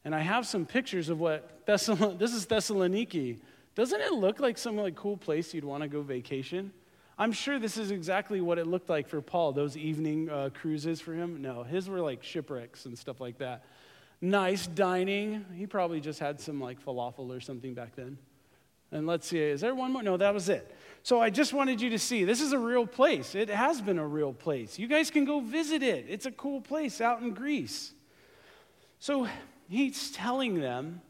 And 0.04 0.12
I 0.12 0.18
have 0.22 0.44
some 0.44 0.66
pictures 0.66 1.08
of 1.08 1.20
what 1.20 1.64
Thessalon- 1.66 2.18
this 2.18 2.34
is 2.34 2.46
Thessaloniki. 2.46 3.38
Doesn't 3.76 4.00
it 4.00 4.12
look 4.12 4.40
like 4.40 4.58
some 4.58 4.76
like 4.76 4.96
cool 4.96 5.16
place 5.16 5.54
you'd 5.54 5.62
want 5.62 5.84
to 5.84 5.88
go 5.88 6.02
vacation? 6.02 6.72
I'm 7.16 7.30
sure 7.30 7.60
this 7.60 7.76
is 7.76 7.92
exactly 7.92 8.40
what 8.40 8.58
it 8.58 8.66
looked 8.66 8.88
like 8.88 9.06
for 9.06 9.20
Paul, 9.20 9.52
those 9.52 9.76
evening 9.76 10.28
uh, 10.28 10.50
cruises 10.52 11.00
for 11.00 11.14
him. 11.14 11.40
No, 11.40 11.62
his 11.62 11.88
were 11.88 12.00
like 12.00 12.24
shipwrecks 12.24 12.86
and 12.86 12.98
stuff 12.98 13.20
like 13.20 13.38
that. 13.38 13.66
Nice 14.20 14.66
dining. 14.66 15.44
He 15.54 15.68
probably 15.68 16.00
just 16.00 16.18
had 16.18 16.40
some 16.40 16.60
like 16.60 16.84
falafel 16.84 17.30
or 17.30 17.38
something 17.38 17.74
back 17.74 17.94
then. 17.94 18.18
And 18.90 19.06
let's 19.06 19.26
see, 19.26 19.38
is 19.38 19.60
there 19.60 19.74
one 19.74 19.92
more? 19.92 20.02
No, 20.02 20.16
that 20.16 20.32
was 20.32 20.48
it. 20.48 20.74
So 21.02 21.20
I 21.20 21.30
just 21.30 21.52
wanted 21.52 21.80
you 21.80 21.90
to 21.90 21.98
see 21.98 22.24
this 22.24 22.40
is 22.40 22.52
a 22.52 22.58
real 22.58 22.86
place. 22.86 23.34
It 23.34 23.48
has 23.48 23.80
been 23.80 23.98
a 23.98 24.06
real 24.06 24.32
place. 24.32 24.78
You 24.78 24.88
guys 24.88 25.10
can 25.10 25.24
go 25.24 25.40
visit 25.40 25.82
it. 25.82 26.06
It's 26.08 26.26
a 26.26 26.32
cool 26.32 26.60
place 26.60 27.00
out 27.00 27.20
in 27.20 27.32
Greece. 27.32 27.92
So 28.98 29.28
he's 29.68 30.10
telling 30.10 30.60
them, 30.60 31.02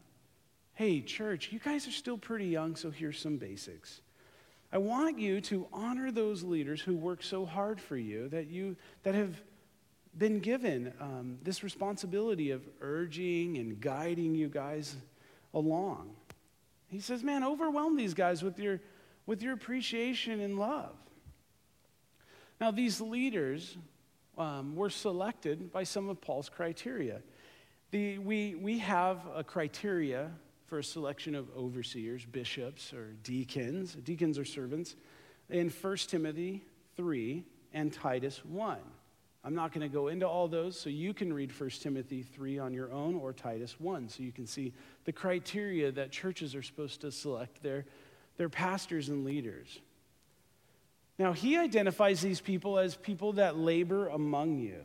hey, 0.75 1.01
church, 1.01 1.51
you 1.53 1.59
guys 1.59 1.89
are 1.89 1.93
still 1.93 2.19
pretty 2.19 2.47
young, 2.47 2.77
so 2.77 2.91
here's 2.91 3.19
some 3.19 3.39
basics. 3.39 4.01
I 4.71 4.79
want 4.79 5.19
you 5.19 5.41
to 5.43 5.67
honor 5.73 6.11
those 6.11 6.43
leaders 6.43 6.81
who 6.81 6.95
work 6.95 7.23
so 7.23 7.47
hard 7.47 7.81
for 7.81 7.97
you 7.97 8.29
that 8.29 8.49
you 8.49 8.77
that 9.03 9.15
have 9.15 9.41
been 10.19 10.41
given 10.41 10.93
um, 11.01 11.39
this 11.43 11.63
responsibility 11.63 12.51
of 12.51 12.69
urging 12.81 13.57
and 13.57 13.81
guiding 13.81 14.35
you 14.35 14.49
guys 14.49 14.97
along. 15.55 16.11
He 16.89 17.01
says, 17.01 17.23
"Man, 17.23 17.45
overwhelm 17.45 17.97
these 17.97 18.15
guys 18.15 18.43
with 18.43 18.59
your 18.59 18.81
with 19.27 19.43
your 19.43 19.53
appreciation 19.53 20.41
and 20.41 20.59
love." 20.59 20.97
Now, 22.61 22.71
these 22.71 23.01
leaders 23.01 23.77
um, 24.37 24.75
were 24.75 24.91
selected 24.91 25.73
by 25.73 25.85
some 25.85 26.09
of 26.09 26.21
Paul's 26.21 26.49
criteria. 26.49 27.21
The, 27.91 28.19
we, 28.19 28.55
we 28.55 28.79
have 28.79 29.21
a 29.35 29.45
criteria 29.45 30.31
for 30.67 30.79
a 30.79 30.85
selection 30.85 31.35
of 31.35 31.49
overseers, 31.57 32.25
bishops, 32.25 32.93
or 32.93 33.15
deacons. 33.23 33.95
Deacons 33.95 34.39
are 34.39 34.45
servants 34.45 34.97
in 35.49 35.71
1 35.71 35.97
Timothy 35.97 36.65
3 36.97 37.45
and 37.73 37.93
Titus 37.93 38.45
1. 38.45 38.79
I'm 39.45 39.55
not 39.55 39.73
going 39.73 39.89
to 39.89 39.93
go 39.93 40.09
into 40.09 40.29
all 40.29 40.49
those, 40.49 40.79
so 40.79 40.91
you 40.91 41.15
can 41.15 41.33
read 41.33 41.59
1 41.59 41.71
Timothy 41.81 42.23
3 42.23 42.59
on 42.59 42.75
your 42.75 42.93
own 42.93 43.15
or 43.15 43.33
Titus 43.33 43.79
1, 43.79 44.09
so 44.09 44.23
you 44.23 44.33
can 44.33 44.47
see 44.47 44.75
the 45.09 45.13
criteria 45.15 45.91
that 45.91 46.11
churches 46.11 46.55
are 46.55 46.63
supposed 46.63 47.01
to 47.01 47.11
select 47.11 47.63
their, 47.63 47.87
their 48.37 48.51
pastors 48.51 49.09
and 49.09 49.25
leaders. 49.25 49.81
Now, 51.19 51.33
he 51.33 51.57
identifies 51.57 52.21
these 52.21 52.43
people 52.43 52.79
as 52.79 52.95
people 52.95 53.33
that 53.33 53.57
labor 53.57 54.09
among 54.09 54.59
you. 54.59 54.83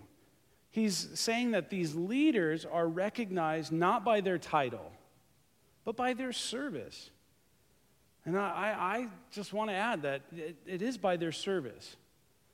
He's 0.72 1.10
saying 1.16 1.52
that 1.52 1.70
these 1.70 1.94
leaders 1.94 2.64
are 2.64 2.88
recognized 2.88 3.74
not 3.74 4.06
by 4.06 4.22
their 4.22 4.38
title, 4.38 4.94
but 5.84 5.98
by 5.98 6.14
their 6.14 6.32
service. 6.32 7.10
And 8.24 8.40
I, 8.40 8.76
I 8.80 9.08
just 9.30 9.52
want 9.52 9.72
to 9.72 9.76
add 9.76 10.04
that 10.04 10.22
it, 10.32 10.56
it 10.66 10.82
is 10.82 10.98
by 10.98 11.18
their 11.18 11.34
service. 11.34 11.98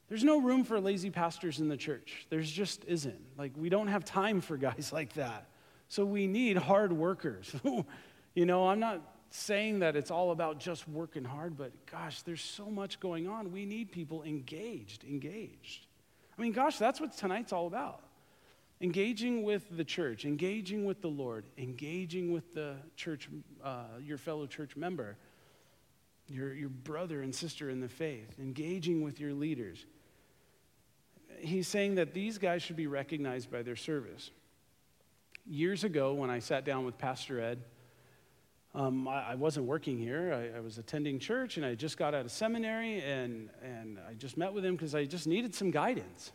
There's 0.07 0.23
no 0.23 0.41
room 0.41 0.63
for 0.63 0.81
lazy 0.81 1.11
pastors 1.11 1.59
in 1.59 1.69
the 1.69 1.77
church. 1.77 2.25
There's 2.31 2.49
just 2.49 2.83
isn't. 2.85 3.21
Like, 3.37 3.51
we 3.55 3.69
don't 3.69 3.89
have 3.89 4.05
time 4.05 4.41
for 4.41 4.57
guys 4.57 4.89
like 4.91 5.13
that. 5.13 5.45
So 5.89 6.05
we 6.05 6.27
need 6.27 6.57
hard 6.57 6.93
workers. 6.93 7.53
you 8.35 8.45
know, 8.45 8.69
I'm 8.69 8.79
not 8.79 9.01
saying 9.31 9.79
that 9.79 9.95
it's 9.95 10.11
all 10.11 10.31
about 10.31 10.59
just 10.59 10.87
working 10.87 11.23
hard, 11.23 11.57
but 11.57 11.71
gosh, 11.85 12.21
there's 12.21 12.41
so 12.41 12.65
much 12.65 12.99
going 12.99 13.27
on. 13.27 13.51
We 13.51 13.65
need 13.65 13.91
people 13.91 14.23
engaged, 14.23 15.03
engaged. 15.03 15.85
I 16.37 16.41
mean, 16.41 16.51
gosh, 16.53 16.77
that's 16.77 17.01
what 17.01 17.17
tonight's 17.17 17.51
all 17.51 17.67
about 17.67 18.03
engaging 18.81 19.43
with 19.43 19.65
the 19.75 19.83
church, 19.83 20.25
engaging 20.25 20.85
with 20.85 21.01
the 21.01 21.09
Lord, 21.09 21.45
engaging 21.57 22.31
with 22.31 22.53
the 22.53 22.75
church, 22.95 23.29
uh, 23.63 23.83
your 24.01 24.17
fellow 24.17 24.47
church 24.47 24.75
member, 24.75 25.17
your, 26.27 26.53
your 26.53 26.69
brother 26.69 27.21
and 27.21 27.33
sister 27.33 27.69
in 27.69 27.81
the 27.81 27.89
faith, 27.89 28.39
engaging 28.39 29.01
with 29.01 29.19
your 29.19 29.33
leaders. 29.33 29.85
He's 31.39 31.67
saying 31.67 31.95
that 31.95 32.13
these 32.13 32.37
guys 32.37 32.61
should 32.61 32.75
be 32.75 32.87
recognized 32.87 33.51
by 33.51 33.63
their 33.63 33.75
service. 33.75 34.31
Years 35.49 35.83
ago, 35.83 36.13
when 36.13 36.29
I 36.29 36.39
sat 36.39 36.63
down 36.63 36.85
with 36.85 36.97
Pastor 36.99 37.41
Ed, 37.41 37.63
um, 38.75 39.07
I, 39.07 39.31
I, 39.31 39.35
wasn't 39.35 39.65
working 39.65 39.97
here. 39.97 40.51
I, 40.53 40.57
I, 40.57 40.59
was 40.59 40.77
attending 40.77 41.17
church 41.17 41.57
and 41.57 41.65
I 41.65 41.73
just 41.73 41.97
got 41.97 42.13
out 42.13 42.23
of 42.23 42.31
seminary 42.31 43.01
and, 43.01 43.49
and 43.63 43.97
I 44.07 44.13
just 44.13 44.37
met 44.37 44.53
with 44.53 44.63
him 44.63 44.75
because 44.75 44.93
I 44.93 45.05
just 45.05 45.25
needed 45.25 45.55
some 45.55 45.71
guidance. 45.71 46.31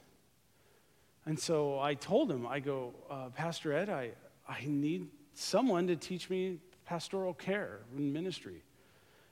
And 1.27 1.39
so 1.39 1.79
I 1.79 1.95
told 1.95 2.29
him, 2.29 2.45
I 2.45 2.59
go, 2.59 2.93
uh, 3.09 3.29
Pastor 3.29 3.73
Ed, 3.73 3.89
I, 3.89 4.11
I 4.49 4.65
need 4.67 5.07
someone 5.35 5.87
to 5.87 5.95
teach 5.95 6.29
me 6.29 6.59
pastoral 6.85 7.35
care 7.35 7.81
and 7.97 8.13
ministry. 8.13 8.65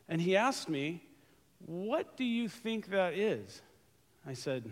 And 0.08 0.20
he 0.20 0.36
asked 0.36 0.68
me, 0.68 1.02
What 1.66 2.16
do 2.16 2.24
you 2.24 2.48
think 2.48 2.90
that 2.90 3.14
is? 3.14 3.62
I 4.24 4.34
said, 4.34 4.70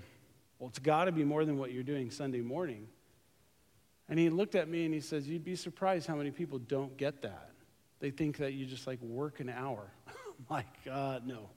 Well, 0.61 0.68
it's 0.68 0.78
got 0.78 1.06
to 1.06 1.12
be 1.12 1.24
more 1.24 1.44
than 1.44 1.58
what 1.58 1.72
you're 1.72 1.82
doing 1.82 2.12
Sunday 2.12 2.40
morning. 2.42 2.86
And 4.11 4.18
he 4.18 4.28
looked 4.28 4.56
at 4.56 4.68
me 4.68 4.84
and 4.84 4.92
he 4.92 5.00
says, 5.00 5.28
You'd 5.28 5.44
be 5.44 5.54
surprised 5.54 6.06
how 6.06 6.16
many 6.16 6.32
people 6.32 6.58
don't 6.58 6.94
get 6.96 7.22
that. 7.22 7.50
They 8.00 8.11
think 8.11 8.38
that 8.38 8.54
you 8.54 8.66
just 8.66 8.86
like 8.86 9.00
work 9.00 9.40
an 9.40 9.48
hour. 9.48 9.92
My 10.50 10.64
God, 10.84 11.22
uh, 11.22 11.26
no. 11.26 11.50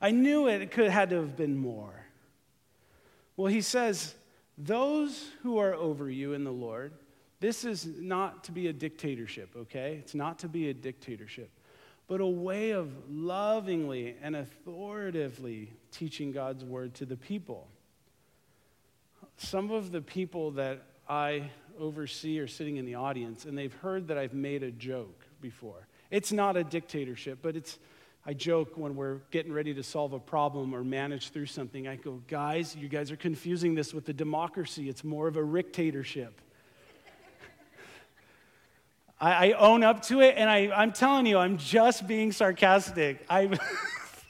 I 0.00 0.10
knew 0.10 0.48
it, 0.48 0.62
it 0.62 0.70
could 0.70 0.90
had 0.90 1.10
to 1.10 1.16
have 1.16 1.36
been 1.36 1.56
more. 1.56 1.94
Well, 3.36 3.48
he 3.48 3.60
says, 3.60 4.14
those 4.56 5.28
who 5.42 5.58
are 5.58 5.74
over 5.74 6.08
you 6.08 6.32
in 6.32 6.44
the 6.44 6.52
Lord, 6.52 6.92
this 7.40 7.64
is 7.64 7.86
not 7.86 8.44
to 8.44 8.52
be 8.52 8.68
a 8.68 8.72
dictatorship, 8.72 9.50
okay? 9.56 9.96
It's 10.00 10.14
not 10.14 10.38
to 10.40 10.48
be 10.48 10.70
a 10.70 10.74
dictatorship, 10.74 11.50
but 12.06 12.20
a 12.20 12.26
way 12.26 12.70
of 12.70 12.90
lovingly 13.10 14.16
and 14.22 14.36
authoritatively 14.36 15.72
teaching 15.90 16.32
God's 16.32 16.64
word 16.64 16.94
to 16.94 17.06
the 17.06 17.16
people. 17.16 17.68
Some 19.36 19.70
of 19.72 19.90
the 19.90 20.00
people 20.00 20.52
that 20.52 20.82
I 21.08 21.50
oversee 21.78 22.38
are 22.38 22.46
sitting 22.46 22.76
in 22.76 22.84
the 22.84 22.94
audience, 22.94 23.44
and 23.44 23.56
they've 23.56 23.74
heard 23.74 24.08
that 24.08 24.18
I've 24.18 24.34
made 24.34 24.62
a 24.62 24.70
joke 24.70 25.24
before. 25.40 25.86
It's 26.10 26.32
not 26.32 26.56
a 26.56 26.64
dictatorship, 26.64 27.38
but 27.42 27.56
it's 27.56 27.78
I 28.26 28.32
joke 28.32 28.78
when 28.78 28.96
we're 28.96 29.18
getting 29.30 29.52
ready 29.52 29.74
to 29.74 29.82
solve 29.82 30.14
a 30.14 30.18
problem 30.18 30.74
or 30.74 30.82
manage 30.82 31.28
through 31.28 31.46
something. 31.46 31.86
I 31.86 31.96
go, 31.96 32.22
guys, 32.26 32.74
you 32.74 32.88
guys 32.88 33.10
are 33.10 33.16
confusing 33.16 33.74
this 33.74 33.92
with 33.92 34.06
the 34.06 34.14
democracy. 34.14 34.88
It's 34.88 35.04
more 35.04 35.28
of 35.28 35.36
a 35.36 35.44
dictatorship. 35.44 36.40
I, 39.20 39.52
own 39.52 39.84
up 39.84 40.02
to 40.04 40.22
it, 40.22 40.36
and 40.38 40.48
I, 40.48 40.70
I'm 40.74 40.92
telling 40.92 41.26
you, 41.26 41.36
I'm 41.36 41.58
just 41.58 42.06
being 42.06 42.32
sarcastic. 42.32 43.26
I, 43.30 43.58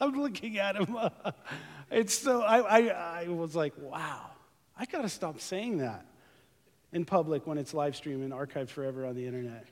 I'm 0.00 0.20
looking 0.20 0.58
at 0.58 0.74
him. 0.74 0.98
it's 1.90 2.18
so, 2.18 2.42
I, 2.42 2.80
I, 2.80 3.22
I 3.22 3.28
was 3.28 3.54
like, 3.54 3.74
wow, 3.78 4.26
I 4.76 4.86
got 4.86 5.02
to 5.02 5.08
stop 5.08 5.40
saying 5.40 5.78
that 5.78 6.04
in 6.94 7.04
public 7.04 7.46
when 7.46 7.58
it's 7.58 7.74
live 7.74 7.94
streamed 7.96 8.22
and 8.22 8.32
archived 8.32 8.70
forever 8.70 9.04
on 9.04 9.16
the 9.16 9.26
internet. 9.26 9.66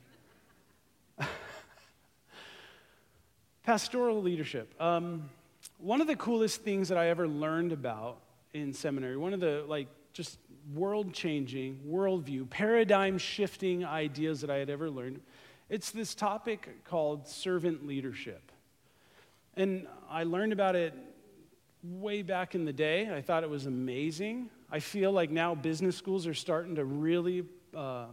Pastoral 3.62 4.20
leadership. 4.20 4.74
Um, 4.80 5.30
one 5.78 6.00
of 6.00 6.08
the 6.08 6.16
coolest 6.16 6.62
things 6.62 6.88
that 6.88 6.98
I 6.98 7.08
ever 7.08 7.28
learned 7.28 7.72
about 7.72 8.18
in 8.52 8.72
seminary, 8.74 9.16
one 9.16 9.32
of 9.32 9.38
the 9.38 9.64
like 9.68 9.86
just 10.12 10.38
world 10.74 11.14
changing, 11.14 11.80
worldview, 11.88 12.50
paradigm 12.50 13.18
shifting 13.18 13.84
ideas 13.84 14.40
that 14.40 14.50
I 14.50 14.56
had 14.56 14.68
ever 14.68 14.90
learned, 14.90 15.20
it's 15.70 15.92
this 15.92 16.16
topic 16.16 16.84
called 16.84 17.28
servant 17.28 17.86
leadership. 17.86 18.50
And 19.56 19.86
I 20.10 20.24
learned 20.24 20.52
about 20.52 20.74
it 20.74 20.92
way 21.84 22.22
back 22.22 22.56
in 22.56 22.64
the 22.64 22.72
day. 22.72 23.14
I 23.14 23.22
thought 23.22 23.44
it 23.44 23.50
was 23.50 23.66
amazing. 23.66 24.50
I 24.72 24.80
feel 24.80 25.12
like 25.12 25.30
now 25.30 25.54
business 25.54 25.96
schools 25.96 26.26
are 26.26 26.32
starting 26.32 26.76
to 26.76 26.84
really, 26.86 27.44
uh, 27.76 28.06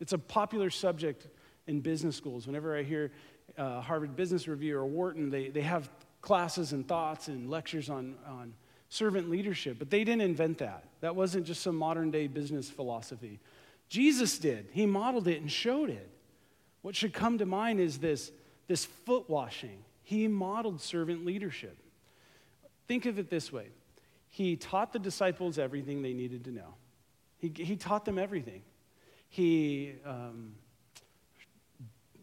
it's 0.00 0.14
a 0.14 0.18
popular 0.18 0.70
subject 0.70 1.28
in 1.66 1.80
business 1.80 2.16
schools. 2.16 2.46
Whenever 2.46 2.74
I 2.74 2.82
hear 2.82 3.12
uh, 3.58 3.82
Harvard 3.82 4.16
Business 4.16 4.48
Review 4.48 4.78
or 4.78 4.86
Wharton, 4.86 5.28
they, 5.28 5.48
they 5.48 5.60
have 5.60 5.90
classes 6.22 6.72
and 6.72 6.88
thoughts 6.88 7.28
and 7.28 7.50
lectures 7.50 7.90
on, 7.90 8.14
on 8.26 8.54
servant 8.88 9.28
leadership, 9.28 9.78
but 9.78 9.90
they 9.90 10.02
didn't 10.02 10.22
invent 10.22 10.58
that. 10.58 10.84
That 11.02 11.14
wasn't 11.14 11.46
just 11.46 11.62
some 11.62 11.76
modern 11.76 12.10
day 12.10 12.26
business 12.26 12.70
philosophy. 12.70 13.38
Jesus 13.90 14.38
did. 14.38 14.68
He 14.72 14.86
modeled 14.86 15.28
it 15.28 15.42
and 15.42 15.52
showed 15.52 15.90
it. 15.90 16.08
What 16.80 16.96
should 16.96 17.12
come 17.12 17.36
to 17.36 17.44
mind 17.44 17.80
is 17.80 17.98
this, 17.98 18.32
this 18.66 18.86
foot 18.86 19.28
washing. 19.28 19.84
He 20.04 20.26
modeled 20.26 20.80
servant 20.80 21.26
leadership. 21.26 21.76
Think 22.86 23.04
of 23.04 23.18
it 23.18 23.28
this 23.28 23.52
way 23.52 23.66
He 24.38 24.54
taught 24.54 24.92
the 24.92 25.00
disciples 25.00 25.58
everything 25.58 26.00
they 26.00 26.12
needed 26.12 26.44
to 26.44 26.52
know, 26.52 26.74
He, 27.38 27.52
he 27.56 27.74
taught 27.74 28.04
them 28.04 28.20
everything. 28.20 28.62
He 29.28 29.94
um, 30.06 30.54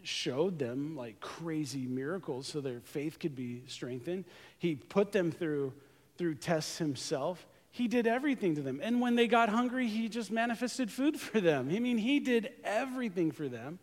showed 0.02 0.58
them 0.58 0.96
like 0.96 1.20
crazy 1.20 1.86
miracles 1.86 2.48
so 2.48 2.62
their 2.62 2.80
faith 2.80 3.20
could 3.20 3.36
be 3.36 3.64
strengthened. 3.68 4.24
He 4.58 4.76
put 4.76 5.12
them 5.12 5.30
through, 5.30 5.74
through 6.18 6.36
tests 6.36 6.78
himself. 6.78 7.46
He 7.72 7.90
did 7.90 8.08
everything 8.08 8.56
to 8.56 8.62
them. 8.62 8.80
And 8.82 9.02
when 9.02 9.16
they 9.16 9.28
got 9.28 9.50
hungry, 9.50 9.88
he 9.88 10.08
just 10.08 10.32
manifested 10.32 10.90
food 10.90 11.20
for 11.20 11.42
them. 11.42 11.70
I 11.70 11.80
mean, 11.80 11.98
he 11.98 12.22
did 12.22 12.50
everything 12.64 13.32
for 13.32 13.50
them. 13.50 13.78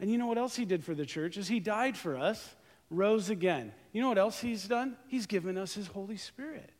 And 0.00 0.10
you 0.10 0.18
know 0.18 0.26
what 0.26 0.36
else 0.36 0.56
he 0.56 0.64
did 0.64 0.82
for 0.82 0.96
the 0.96 1.06
church 1.06 1.36
is 1.36 1.46
he 1.46 1.60
died 1.60 1.96
for 1.96 2.18
us, 2.18 2.56
rose 2.90 3.30
again. 3.30 3.72
You 3.92 4.02
know 4.02 4.08
what 4.08 4.18
else 4.18 4.40
he's 4.40 4.66
done? 4.66 4.96
He's 5.06 5.26
given 5.26 5.56
us 5.56 5.74
his 5.74 5.86
Holy 5.86 6.16
Spirit. 6.16 6.70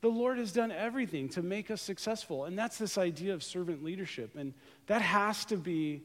The 0.00 0.08
Lord 0.08 0.38
has 0.38 0.52
done 0.52 0.70
everything 0.70 1.28
to 1.30 1.42
make 1.42 1.70
us 1.70 1.82
successful. 1.82 2.44
And 2.44 2.58
that's 2.58 2.78
this 2.78 2.98
idea 2.98 3.34
of 3.34 3.42
servant 3.42 3.82
leadership. 3.82 4.36
And 4.36 4.54
that 4.86 5.02
has 5.02 5.44
to 5.46 5.56
be 5.56 6.02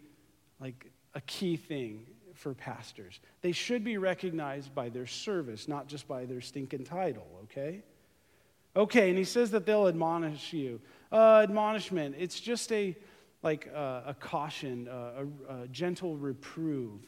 like 0.60 0.92
a 1.14 1.22
key 1.22 1.58
thing 1.58 2.06
for 2.34 2.54
pastors. 2.54 3.20
They 3.42 3.52
should 3.52 3.84
be 3.84 3.98
recognized 3.98 4.74
by 4.74 4.90
their 4.90 5.06
service, 5.06 5.68
not 5.68 5.88
just 5.88 6.08
by 6.08 6.26
their 6.26 6.42
stinking 6.42 6.86
title, 6.86 7.28
okay? 7.44 7.84
Okay, 8.76 9.10
and 9.10 9.18
he 9.18 9.24
says 9.24 9.52
that 9.52 9.68
they'll 9.68 9.88
admonish 9.88 10.52
you. 10.52 10.82
Uh, 11.12 11.42
admonishment, 11.44 12.16
it's 12.18 12.40
just 12.40 12.72
a 12.72 12.96
like 13.44 13.70
uh, 13.76 14.02
a 14.08 14.16
caution, 14.18 14.88
uh, 14.88 15.26
a, 15.50 15.64
a 15.64 15.68
gentle 15.68 16.16
reprove, 16.16 17.02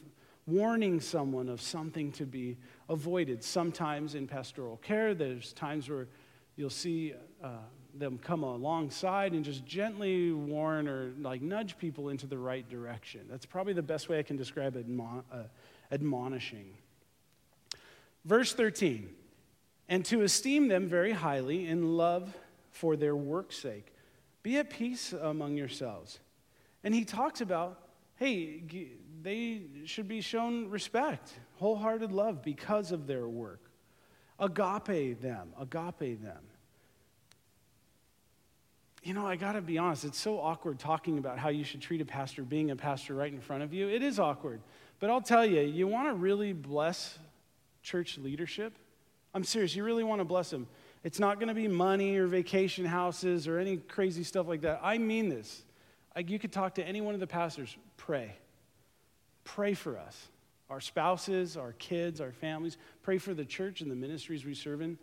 warning 0.46 1.00
someone 1.00 1.48
of 1.48 1.62
something 1.62 2.12
to 2.12 2.26
be 2.26 2.58
avoided. 2.90 3.42
Sometimes 3.42 4.14
in 4.14 4.26
pastoral 4.26 4.76
care, 4.76 5.14
there's 5.14 5.54
times 5.54 5.88
where 5.88 6.08
you'll 6.56 6.70
see 6.70 7.14
uh, 7.42 7.58
them 7.94 8.18
come 8.18 8.42
alongside 8.42 9.32
and 9.32 9.44
just 9.44 9.64
gently 9.64 10.32
warn 10.32 10.88
or 10.88 11.12
like 11.20 11.42
nudge 11.42 11.78
people 11.78 12.08
into 12.08 12.26
the 12.26 12.38
right 12.38 12.68
direction. 12.68 13.22
That's 13.30 13.46
probably 13.46 13.72
the 13.72 13.82
best 13.82 14.08
way 14.08 14.18
I 14.18 14.22
can 14.22 14.36
describe 14.36 14.74
admon- 14.74 15.24
uh, 15.32 15.44
admonishing. 15.92 16.74
Verse 18.24 18.52
13, 18.52 19.08
and 19.88 20.04
to 20.06 20.22
esteem 20.22 20.68
them 20.68 20.88
very 20.88 21.12
highly 21.12 21.66
in 21.68 21.96
love 21.96 22.36
for 22.70 22.96
their 22.96 23.14
work's 23.14 23.56
sake. 23.56 23.92
Be 24.42 24.58
at 24.58 24.70
peace 24.70 25.12
among 25.12 25.56
yourselves. 25.56 26.18
And 26.82 26.94
he 26.94 27.04
talks 27.04 27.40
about, 27.40 27.80
hey, 28.16 28.62
they 29.22 29.62
should 29.84 30.08
be 30.08 30.20
shown 30.20 30.68
respect, 30.70 31.32
wholehearted 31.56 32.12
love 32.12 32.42
because 32.42 32.92
of 32.92 33.06
their 33.06 33.28
work. 33.28 33.60
Agape 34.38 35.20
them, 35.20 35.52
agape 35.58 36.22
them 36.22 36.42
you 39.06 39.14
know, 39.14 39.24
I 39.24 39.36
got 39.36 39.52
to 39.52 39.60
be 39.60 39.78
honest, 39.78 40.04
it's 40.04 40.18
so 40.18 40.40
awkward 40.40 40.80
talking 40.80 41.18
about 41.18 41.38
how 41.38 41.48
you 41.48 41.62
should 41.62 41.80
treat 41.80 42.00
a 42.00 42.04
pastor 42.04 42.42
being 42.42 42.72
a 42.72 42.76
pastor 42.76 43.14
right 43.14 43.32
in 43.32 43.40
front 43.40 43.62
of 43.62 43.72
you. 43.72 43.88
It 43.88 44.02
is 44.02 44.18
awkward. 44.18 44.60
But 44.98 45.10
I'll 45.10 45.20
tell 45.20 45.46
you, 45.46 45.60
you 45.60 45.86
want 45.86 46.08
to 46.08 46.14
really 46.14 46.52
bless 46.52 47.16
church 47.84 48.18
leadership? 48.18 48.72
I'm 49.32 49.44
serious, 49.44 49.76
you 49.76 49.84
really 49.84 50.02
want 50.02 50.20
to 50.20 50.24
bless 50.24 50.50
them. 50.50 50.66
It's 51.04 51.20
not 51.20 51.38
going 51.38 51.46
to 51.48 51.54
be 51.54 51.68
money 51.68 52.16
or 52.16 52.26
vacation 52.26 52.84
houses 52.84 53.46
or 53.46 53.60
any 53.60 53.76
crazy 53.76 54.24
stuff 54.24 54.48
like 54.48 54.62
that. 54.62 54.80
I 54.82 54.98
mean 54.98 55.28
this. 55.28 55.62
Like 56.16 56.28
you 56.28 56.40
could 56.40 56.50
talk 56.50 56.74
to 56.74 56.84
any 56.84 57.00
one 57.00 57.14
of 57.14 57.20
the 57.20 57.28
pastors, 57.28 57.76
pray. 57.96 58.34
Pray 59.44 59.74
for 59.74 59.98
us, 59.98 60.28
our 60.68 60.80
spouses, 60.80 61.56
our 61.56 61.72
kids, 61.74 62.20
our 62.20 62.32
families. 62.32 62.76
Pray 63.02 63.18
for 63.18 63.34
the 63.34 63.44
church 63.44 63.82
and 63.82 63.90
the 63.90 63.94
ministries 63.94 64.44
we 64.44 64.54
serve 64.54 64.80
in. 64.80 64.98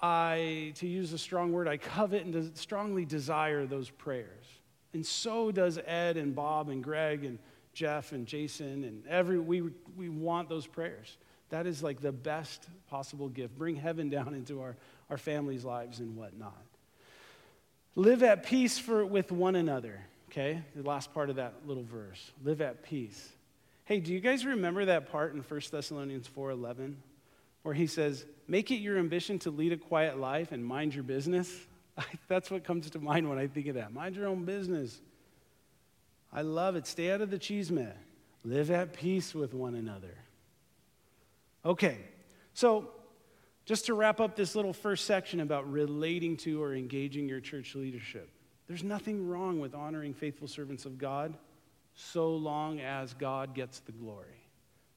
I, 0.00 0.72
to 0.76 0.86
use 0.86 1.12
a 1.12 1.18
strong 1.18 1.52
word, 1.52 1.68
I 1.68 1.78
covet 1.78 2.24
and 2.24 2.56
strongly 2.56 3.04
desire 3.04 3.66
those 3.66 3.88
prayers. 3.88 4.44
And 4.92 5.04
so 5.04 5.50
does 5.50 5.78
Ed 5.86 6.16
and 6.16 6.34
Bob 6.34 6.68
and 6.68 6.82
Greg 6.82 7.24
and 7.24 7.38
Jeff 7.72 8.12
and 8.12 8.26
Jason 8.26 8.84
and 8.84 9.06
every, 9.06 9.38
we, 9.38 9.62
we 9.96 10.08
want 10.08 10.48
those 10.48 10.66
prayers. 10.66 11.16
That 11.50 11.66
is 11.66 11.82
like 11.82 12.00
the 12.00 12.12
best 12.12 12.66
possible 12.88 13.28
gift. 13.28 13.56
Bring 13.56 13.76
heaven 13.76 14.08
down 14.08 14.34
into 14.34 14.60
our, 14.60 14.76
our 15.10 15.18
families' 15.18 15.64
lives 15.64 16.00
and 16.00 16.16
whatnot. 16.16 16.64
Live 17.94 18.22
at 18.22 18.44
peace 18.44 18.78
for, 18.78 19.06
with 19.06 19.32
one 19.32 19.56
another, 19.56 20.00
okay? 20.30 20.62
The 20.74 20.82
last 20.82 21.14
part 21.14 21.30
of 21.30 21.36
that 21.36 21.54
little 21.66 21.84
verse. 21.84 22.32
Live 22.44 22.60
at 22.60 22.82
peace. 22.82 23.30
Hey, 23.84 24.00
do 24.00 24.12
you 24.12 24.20
guys 24.20 24.44
remember 24.44 24.84
that 24.86 25.10
part 25.10 25.34
in 25.34 25.40
1 25.40 25.60
Thessalonians 25.70 26.28
4.11 26.28 26.94
where 27.66 27.74
he 27.74 27.88
says, 27.88 28.24
Make 28.46 28.70
it 28.70 28.76
your 28.76 28.96
ambition 28.96 29.40
to 29.40 29.50
lead 29.50 29.72
a 29.72 29.76
quiet 29.76 30.18
life 30.18 30.52
and 30.52 30.64
mind 30.64 30.94
your 30.94 31.02
business. 31.02 31.52
That's 32.28 32.48
what 32.48 32.62
comes 32.62 32.88
to 32.90 33.00
mind 33.00 33.28
when 33.28 33.38
I 33.38 33.48
think 33.48 33.66
of 33.66 33.74
that. 33.74 33.92
Mind 33.92 34.14
your 34.14 34.28
own 34.28 34.44
business. 34.44 35.00
I 36.32 36.42
love 36.42 36.76
it. 36.76 36.86
Stay 36.86 37.10
out 37.10 37.20
of 37.20 37.30
the 37.30 37.40
chisme. 37.40 37.92
Live 38.44 38.70
at 38.70 38.92
peace 38.92 39.34
with 39.34 39.52
one 39.52 39.74
another. 39.74 40.14
Okay, 41.64 41.98
so 42.54 42.88
just 43.64 43.86
to 43.86 43.94
wrap 43.94 44.20
up 44.20 44.36
this 44.36 44.54
little 44.54 44.72
first 44.72 45.04
section 45.04 45.40
about 45.40 45.68
relating 45.68 46.36
to 46.38 46.62
or 46.62 46.72
engaging 46.72 47.28
your 47.28 47.40
church 47.40 47.74
leadership, 47.74 48.30
there's 48.68 48.84
nothing 48.84 49.26
wrong 49.26 49.58
with 49.58 49.74
honoring 49.74 50.14
faithful 50.14 50.46
servants 50.46 50.84
of 50.84 50.98
God 50.98 51.36
so 51.94 52.36
long 52.36 52.78
as 52.78 53.12
God 53.14 53.56
gets 53.56 53.80
the 53.80 53.90
glory. 53.90 54.46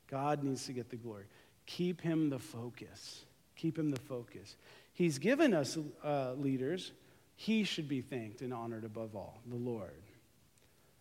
God 0.07 0.43
needs 0.43 0.65
to 0.67 0.73
get 0.73 0.91
the 0.91 0.97
glory. 0.97 1.25
Keep 1.69 2.01
him 2.01 2.31
the 2.31 2.39
focus. 2.39 3.25
Keep 3.55 3.77
him 3.77 3.91
the 3.91 3.99
focus. 3.99 4.55
He's 4.91 5.19
given 5.19 5.53
us 5.53 5.77
uh, 6.03 6.33
leaders. 6.33 6.91
He 7.35 7.63
should 7.63 7.87
be 7.87 8.01
thanked 8.01 8.41
and 8.41 8.51
honored 8.51 8.85
above 8.85 9.15
all, 9.15 9.39
the 9.45 9.55
Lord. 9.55 10.01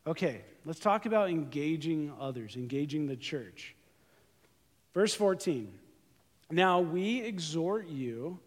Okay, 0.07 0.43
let's 0.67 0.79
talk 0.79 1.07
about 1.07 1.31
engaging 1.31 2.13
others, 2.21 2.55
engaging 2.55 3.07
the 3.07 3.17
church. 3.17 3.75
Verse 4.93 5.15
14. 5.15 5.73
Now 6.51 6.81
we 6.81 7.23
exhort 7.23 7.89
you, 7.89 8.39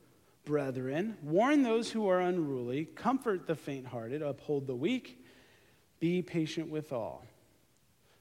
brethren, 0.46 1.18
warn 1.24 1.64
those 1.64 1.90
who 1.90 2.08
are 2.08 2.20
unruly, 2.20 2.86
comfort 2.86 3.48
the 3.48 3.56
faint 3.56 3.88
hearted, 3.88 4.22
uphold 4.22 4.68
the 4.68 4.76
weak, 4.76 5.20
be 6.00 6.22
patient 6.22 6.70
with 6.70 6.94
all. 6.94 7.26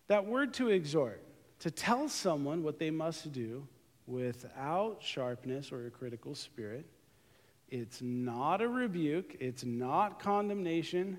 That 0.06 0.24
word 0.24 0.54
to 0.54 0.70
exhort, 0.70 1.22
to 1.60 1.70
tell 1.70 2.08
someone 2.08 2.62
what 2.62 2.78
they 2.78 2.90
must 2.90 3.30
do 3.32 3.68
without 4.10 4.98
sharpness 5.00 5.70
or 5.72 5.86
a 5.86 5.90
critical 5.90 6.34
spirit, 6.34 6.84
it's 7.68 8.02
not 8.02 8.60
a 8.60 8.68
rebuke, 8.68 9.36
it's 9.38 9.64
not 9.64 10.18
condemnation, 10.18 11.18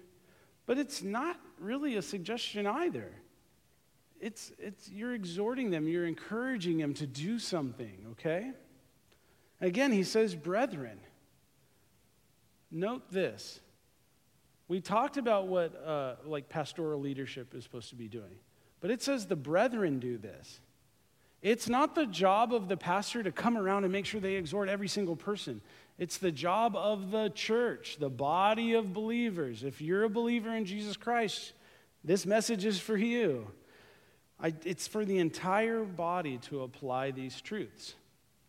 but 0.66 0.78
it's 0.78 1.02
not 1.02 1.40
really 1.60 1.96
a 1.96 2.02
suggestion 2.02 2.68
either. 2.68 3.12
It's, 4.20 4.52
it's, 4.60 4.90
you're 4.90 5.16
exhorting 5.16 5.72
them, 5.72 5.88
you're 5.88 6.06
encouraging 6.06 6.78
them 6.78 6.94
to 6.96 7.08
do 7.08 7.40
something, 7.40 8.06
okay? 8.12 8.52
Again, 9.62 9.92
he 9.92 10.04
says, 10.04 10.36
brethren. 10.36 11.00
Note 12.70 13.10
this. 13.12 13.60
We 14.68 14.80
talked 14.80 15.18
about 15.18 15.48
what 15.48 15.76
uh, 15.84 16.16
like 16.26 16.50
pastoral 16.50 17.00
leadership 17.00 17.54
is 17.54 17.64
supposed 17.64 17.90
to 17.90 17.96
be 17.96 18.08
doing, 18.08 18.40
but 18.80 18.92
it 18.92 19.02
says 19.02 19.28
the 19.28 19.36
brethren 19.36 20.00
do 20.00 20.18
this. 20.18 20.62
It's 21.42 21.68
not 21.68 21.96
the 21.96 22.06
job 22.06 22.54
of 22.54 22.68
the 22.68 22.78
pastor 22.78 23.24
to 23.24 23.32
come 23.32 23.58
around 23.58 23.84
and 23.84 23.92
make 23.92 24.06
sure 24.06 24.22
they 24.22 24.36
exhort 24.36 24.70
every 24.70 24.88
single 24.88 25.16
person. 25.16 25.62
It's 25.98 26.18
the 26.18 26.32
job 26.32 26.76
of 26.76 27.12
the 27.12 27.30
church, 27.30 27.98
the 28.00 28.10
body 28.10 28.74
of 28.74 28.94
believers. 28.94 29.64
If 29.64 29.82
you're 29.82 30.04
a 30.04 30.10
believer 30.10 30.56
in 30.56 30.66
Jesus 30.66 30.98
Christ, 30.98 31.54
this 32.04 32.26
message 32.26 32.66
is 32.66 32.80
for 32.80 32.98
you. 32.98 33.48
I, 34.40 34.54
it's 34.66 34.88
for 34.88 35.06
the 35.06 35.20
entire 35.20 35.84
body 35.84 36.40
to 36.50 36.64
apply 36.64 37.12
these 37.12 37.40
truths. 37.42 37.94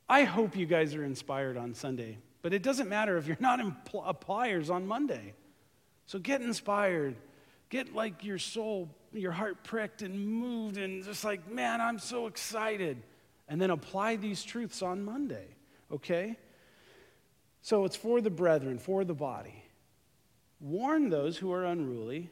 I 0.08 0.24
hope 0.24 0.56
you 0.56 0.66
guys 0.66 0.94
are 0.94 1.04
inspired 1.04 1.56
on 1.56 1.74
Sunday, 1.74 2.18
but 2.40 2.52
it 2.52 2.62
doesn't 2.62 2.88
matter 2.88 3.16
if 3.16 3.26
you're 3.26 3.36
not 3.40 3.60
appliers 3.94 4.70
on 4.70 4.86
Monday. 4.86 5.34
So 6.06 6.18
get 6.18 6.42
inspired. 6.42 7.16
Get 7.72 7.94
like 7.94 8.22
your 8.22 8.38
soul, 8.38 8.88
your 9.12 9.32
heart 9.32 9.64
pricked 9.64 10.02
and 10.02 10.28
moved, 10.28 10.76
and 10.76 11.02
just 11.02 11.24
like, 11.24 11.50
man, 11.50 11.80
I'm 11.80 11.98
so 11.98 12.26
excited. 12.26 13.02
And 13.48 13.60
then 13.60 13.70
apply 13.70 14.16
these 14.16 14.44
truths 14.44 14.82
on 14.82 15.02
Monday, 15.02 15.46
okay? 15.90 16.36
So 17.62 17.84
it's 17.84 17.96
for 17.96 18.20
the 18.20 18.30
brethren, 18.30 18.78
for 18.78 19.04
the 19.04 19.14
body. 19.14 19.64
Warn 20.60 21.08
those 21.08 21.38
who 21.38 21.52
are 21.52 21.64
unruly 21.64 22.30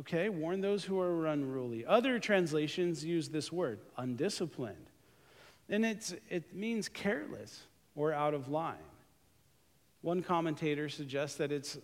Okay, 0.00 0.30
warn 0.30 0.62
those 0.62 0.82
who 0.82 0.98
are 0.98 1.26
unruly. 1.26 1.84
Other 1.84 2.18
translations 2.18 3.04
use 3.04 3.28
this 3.28 3.52
word, 3.52 3.80
undisciplined. 3.98 4.86
And 5.68 5.84
it's, 5.84 6.14
it 6.30 6.54
means 6.54 6.88
careless 6.88 7.64
or 7.94 8.14
out 8.14 8.32
of 8.32 8.48
line. 8.48 8.76
One 10.00 10.22
commentator 10.22 10.88
suggests 10.88 11.36
that, 11.36 11.52
it's, 11.52 11.76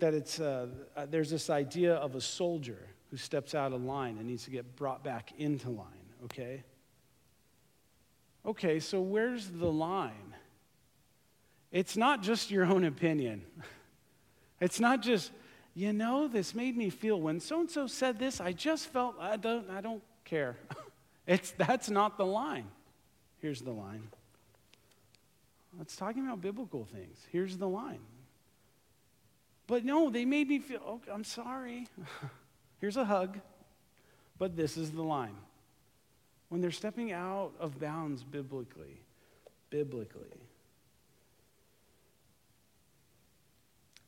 that 0.00 0.14
it's, 0.14 0.40
uh, 0.40 0.68
uh, 0.96 1.06
there's 1.06 1.30
this 1.30 1.50
idea 1.50 1.94
of 1.94 2.14
a 2.14 2.20
soldier 2.20 2.88
who 3.10 3.16
steps 3.16 3.54
out 3.54 3.72
of 3.72 3.82
line 3.82 4.18
and 4.18 4.26
needs 4.26 4.44
to 4.44 4.50
get 4.50 4.76
brought 4.76 5.02
back 5.02 5.32
into 5.38 5.70
line, 5.70 5.86
okay? 6.24 6.62
Okay, 8.44 8.80
so 8.80 9.00
where's 9.00 9.48
the 9.48 9.70
line? 9.70 10.34
It's 11.70 11.96
not 11.96 12.22
just 12.22 12.50
your 12.50 12.64
own 12.64 12.84
opinion. 12.84 13.42
It's 14.60 14.80
not 14.80 15.02
just, 15.02 15.30
you 15.76 15.92
know, 15.92 16.26
this 16.26 16.52
made 16.52 16.76
me 16.76 16.90
feel 16.90 17.20
when 17.20 17.38
so 17.38 17.60
and 17.60 17.70
so 17.70 17.86
said 17.86 18.18
this, 18.18 18.40
I 18.40 18.50
just 18.50 18.88
felt 18.88 19.14
I 19.20 19.36
don't 19.36 19.70
I 19.70 19.80
don't 19.80 20.02
care. 20.24 20.56
it's 21.28 21.52
that's 21.52 21.88
not 21.88 22.18
the 22.18 22.26
line. 22.26 22.66
Here's 23.38 23.60
the 23.60 23.70
line. 23.70 24.08
It's 25.80 25.94
talking 25.94 26.26
about 26.26 26.40
biblical 26.40 26.84
things. 26.84 27.24
Here's 27.30 27.56
the 27.56 27.68
line. 27.68 28.00
But 29.68 29.84
no, 29.84 30.08
they 30.08 30.24
made 30.24 30.48
me 30.48 30.58
feel, 30.58 30.80
oh, 30.84 31.00
I'm 31.12 31.22
sorry. 31.22 31.86
Here's 32.80 32.96
a 32.96 33.04
hug. 33.04 33.38
But 34.38 34.56
this 34.56 34.76
is 34.76 34.90
the 34.90 35.02
line. 35.02 35.36
When 36.48 36.62
they're 36.62 36.70
stepping 36.70 37.12
out 37.12 37.52
of 37.60 37.78
bounds 37.78 38.24
biblically, 38.24 39.02
biblically. 39.68 40.40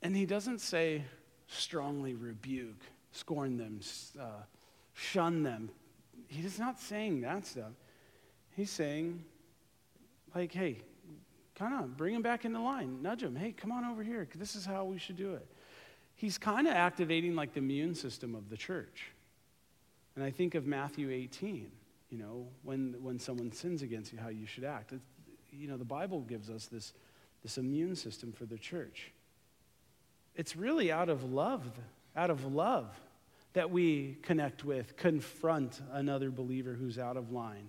And 0.02 0.16
he 0.16 0.24
doesn't 0.24 0.62
say, 0.62 1.04
strongly 1.46 2.14
rebuke, 2.14 2.80
scorn 3.12 3.58
them, 3.58 3.80
uh, 4.18 4.44
shun 4.94 5.42
them. 5.42 5.68
He's 6.26 6.58
not 6.58 6.80
saying 6.80 7.20
that 7.20 7.44
stuff. 7.46 7.72
He's 8.56 8.70
saying, 8.70 9.22
like, 10.34 10.52
hey, 10.52 10.78
kind 11.60 11.74
of 11.74 11.94
bring 11.94 12.14
him 12.14 12.22
back 12.22 12.46
into 12.46 12.58
line, 12.58 13.02
nudge 13.02 13.22
him. 13.22 13.36
Hey, 13.36 13.52
come 13.52 13.70
on 13.70 13.84
over 13.84 14.02
here. 14.02 14.26
This 14.34 14.56
is 14.56 14.64
how 14.64 14.84
we 14.84 14.98
should 14.98 15.18
do 15.18 15.34
it. 15.34 15.46
He's 16.14 16.38
kind 16.38 16.66
of 16.66 16.72
activating 16.72 17.34
like 17.34 17.52
the 17.52 17.58
immune 17.58 17.94
system 17.94 18.34
of 18.34 18.48
the 18.48 18.56
church. 18.56 19.12
And 20.16 20.24
I 20.24 20.30
think 20.30 20.54
of 20.54 20.66
Matthew 20.66 21.10
18, 21.10 21.70
you 22.08 22.18
know, 22.18 22.46
when, 22.62 22.94
when 23.02 23.18
someone 23.18 23.52
sins 23.52 23.82
against 23.82 24.10
you, 24.10 24.18
how 24.18 24.30
you 24.30 24.46
should 24.46 24.64
act. 24.64 24.92
It's, 24.92 25.04
you 25.52 25.68
know, 25.68 25.76
the 25.76 25.84
Bible 25.84 26.20
gives 26.20 26.48
us 26.48 26.64
this, 26.64 26.94
this 27.42 27.58
immune 27.58 27.94
system 27.94 28.32
for 28.32 28.46
the 28.46 28.56
church. 28.56 29.12
It's 30.36 30.56
really 30.56 30.90
out 30.90 31.10
of 31.10 31.30
love, 31.30 31.66
out 32.16 32.30
of 32.30 32.50
love 32.50 32.88
that 33.52 33.70
we 33.70 34.16
connect 34.22 34.64
with, 34.64 34.96
confront 34.96 35.82
another 35.92 36.30
believer 36.30 36.72
who's 36.72 36.98
out 36.98 37.18
of 37.18 37.32
line. 37.32 37.68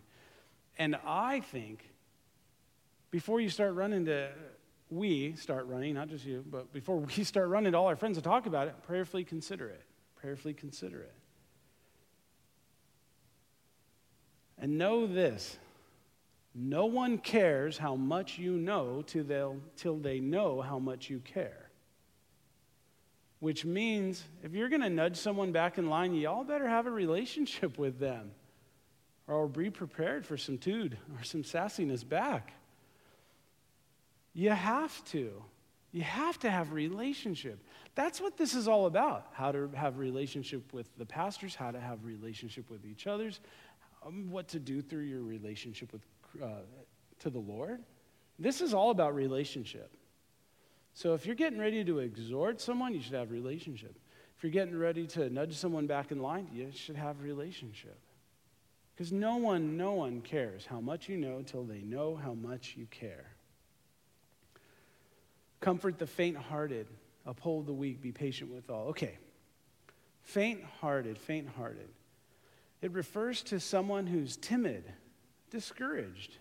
And 0.77 0.95
I 1.05 1.41
think 1.41 1.90
before 3.11 3.39
you 3.39 3.49
start 3.49 3.75
running 3.75 4.05
to, 4.05 4.29
we 4.89 5.35
start 5.35 5.67
running, 5.67 5.93
not 5.93 6.09
just 6.09 6.25
you, 6.25 6.43
but 6.49 6.73
before 6.73 6.97
we 6.97 7.23
start 7.23 7.49
running 7.49 7.73
to 7.73 7.77
all 7.77 7.87
our 7.87 7.95
friends 7.95 8.17
to 8.17 8.23
talk 8.23 8.45
about 8.45 8.67
it, 8.67 8.75
prayerfully 8.87 9.23
consider 9.23 9.69
it. 9.69 9.83
Prayerfully 10.15 10.53
consider 10.53 11.01
it. 11.01 11.13
And 14.57 14.77
know 14.77 15.07
this 15.07 15.57
no 16.53 16.85
one 16.85 17.17
cares 17.17 17.77
how 17.77 17.95
much 17.95 18.37
you 18.37 18.57
know 18.57 19.03
till, 19.07 19.55
till 19.77 19.97
they 19.97 20.19
know 20.19 20.61
how 20.61 20.79
much 20.79 21.09
you 21.09 21.19
care 21.19 21.71
which 23.41 23.65
means 23.65 24.23
if 24.43 24.53
you're 24.53 24.69
going 24.69 24.81
to 24.81 24.89
nudge 24.89 25.17
someone 25.17 25.51
back 25.51 25.79
in 25.79 25.89
line, 25.89 26.13
y'all 26.13 26.43
better 26.43 26.67
have 26.67 26.85
a 26.85 26.91
relationship 26.91 27.79
with 27.79 27.99
them 27.99 28.31
or 29.27 29.47
be 29.47 29.71
prepared 29.71 30.27
for 30.27 30.37
some 30.37 30.57
dude 30.57 30.95
or 31.17 31.23
some 31.23 31.41
sassiness 31.41 32.07
back. 32.07 32.53
You 34.33 34.51
have 34.51 35.03
to. 35.05 35.43
You 35.91 36.03
have 36.03 36.39
to 36.39 36.49
have 36.49 36.71
relationship. 36.71 37.59
That's 37.95 38.21
what 38.21 38.37
this 38.37 38.53
is 38.53 38.67
all 38.67 38.85
about. 38.85 39.27
How 39.33 39.51
to 39.51 39.69
have 39.75 39.97
relationship 39.97 40.73
with 40.73 40.87
the 40.97 41.05
pastors, 41.05 41.53
how 41.53 41.71
to 41.71 41.79
have 41.79 42.05
relationship 42.05 42.69
with 42.69 42.85
each 42.85 43.07
others, 43.07 43.41
um, 44.05 44.31
what 44.31 44.47
to 44.49 44.59
do 44.59 44.81
through 44.81 45.03
your 45.03 45.21
relationship 45.21 45.91
with 45.91 46.01
uh, 46.41 46.61
to 47.19 47.29
the 47.29 47.39
Lord. 47.39 47.81
This 48.39 48.61
is 48.61 48.73
all 48.73 48.89
about 48.89 49.15
relationship. 49.15 49.91
So 50.93 51.13
if 51.13 51.25
you're 51.25 51.35
getting 51.35 51.59
ready 51.59 51.83
to 51.83 51.99
exhort 51.99 52.61
someone, 52.61 52.93
you 52.93 53.01
should 53.01 53.13
have 53.13 53.31
relationship. 53.31 53.95
If 54.37 54.43
you're 54.43 54.51
getting 54.51 54.77
ready 54.77 55.05
to 55.07 55.29
nudge 55.29 55.55
someone 55.55 55.87
back 55.87 56.11
in 56.11 56.19
line, 56.19 56.47
you 56.53 56.71
should 56.73 56.95
have 56.95 57.21
relationship. 57.21 57.99
Because 58.95 59.11
no 59.11 59.37
one, 59.37 59.77
no 59.77 59.93
one 59.93 60.21
cares 60.21 60.65
how 60.65 60.79
much 60.79 61.07
you 61.07 61.17
know 61.17 61.41
till 61.41 61.63
they 61.63 61.81
know 61.81 62.15
how 62.15 62.33
much 62.33 62.75
you 62.77 62.87
care. 62.87 63.30
Comfort 65.61 65.97
the 65.99 66.07
faint 66.07 66.37
hearted, 66.37 66.87
uphold 67.25 67.67
the 67.67 67.73
weak, 67.73 68.01
be 68.01 68.11
patient 68.11 68.51
with 68.51 68.69
all. 68.69 68.87
Okay. 68.89 69.17
Faint 70.23 70.61
hearted, 70.81 71.17
faint 71.17 71.47
hearted. 71.55 71.87
It 72.81 72.91
refers 72.91 73.43
to 73.43 73.59
someone 73.59 74.07
who's 74.07 74.37
timid, 74.37 74.83
discouraged. 75.51 76.37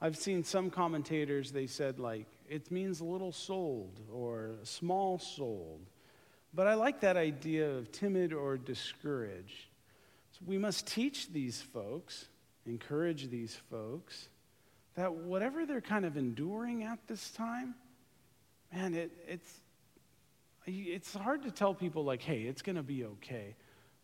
I've 0.00 0.16
seen 0.16 0.44
some 0.44 0.70
commentators, 0.70 1.50
they 1.50 1.66
said, 1.66 1.98
like, 1.98 2.26
it 2.48 2.70
means 2.70 3.00
little 3.00 3.32
souled 3.32 3.98
or 4.12 4.52
small 4.62 5.18
souled. 5.18 5.84
But 6.54 6.68
I 6.68 6.74
like 6.74 7.00
that 7.00 7.16
idea 7.16 7.68
of 7.68 7.90
timid 7.90 8.32
or 8.32 8.56
discouraged. 8.56 9.66
So 10.32 10.40
we 10.46 10.56
must 10.56 10.86
teach 10.86 11.32
these 11.32 11.60
folks, 11.60 12.28
encourage 12.64 13.28
these 13.28 13.56
folks, 13.70 14.28
that 14.94 15.12
whatever 15.12 15.66
they're 15.66 15.80
kind 15.80 16.04
of 16.04 16.16
enduring 16.16 16.84
at 16.84 17.00
this 17.08 17.30
time, 17.30 17.74
man, 18.72 18.94
it, 18.94 19.12
it's, 19.26 19.60
it's 20.66 21.14
hard 21.14 21.42
to 21.44 21.50
tell 21.50 21.74
people, 21.74 22.04
like, 22.04 22.22
hey, 22.22 22.42
it's 22.42 22.62
going 22.62 22.76
to 22.76 22.82
be 22.82 23.04
okay. 23.04 23.56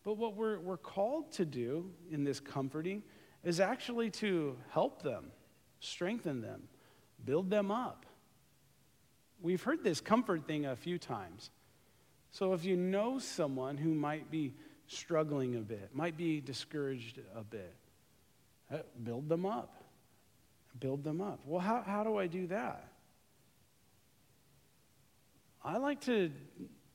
But 0.03 0.17
what 0.17 0.35
we're, 0.35 0.59
we're 0.59 0.77
called 0.77 1.31
to 1.33 1.45
do 1.45 1.91
in 2.11 2.23
this 2.23 2.39
comforting 2.39 3.03
is 3.43 3.59
actually 3.59 4.09
to 4.11 4.57
help 4.69 5.01
them, 5.01 5.31
strengthen 5.79 6.41
them, 6.41 6.63
build 7.23 7.49
them 7.49 7.71
up. 7.71 8.05
We've 9.41 9.61
heard 9.61 9.83
this 9.83 10.01
comfort 10.01 10.47
thing 10.47 10.65
a 10.65 10.75
few 10.75 10.97
times. 10.97 11.49
So 12.31 12.53
if 12.53 12.65
you 12.65 12.75
know 12.75 13.19
someone 13.19 13.77
who 13.77 13.93
might 13.93 14.29
be 14.31 14.53
struggling 14.87 15.55
a 15.55 15.59
bit, 15.59 15.89
might 15.93 16.17
be 16.17 16.41
discouraged 16.41 17.19
a 17.35 17.43
bit, 17.43 17.73
uh, 18.71 18.77
build 19.03 19.29
them 19.29 19.45
up, 19.45 19.83
build 20.79 21.03
them 21.03 21.21
up. 21.21 21.39
Well, 21.45 21.61
how, 21.61 21.83
how 21.85 22.03
do 22.03 22.17
I 22.17 22.27
do 22.27 22.47
that? 22.47 22.91
I 25.67 25.77
like 25.77 26.01
to 26.01 26.29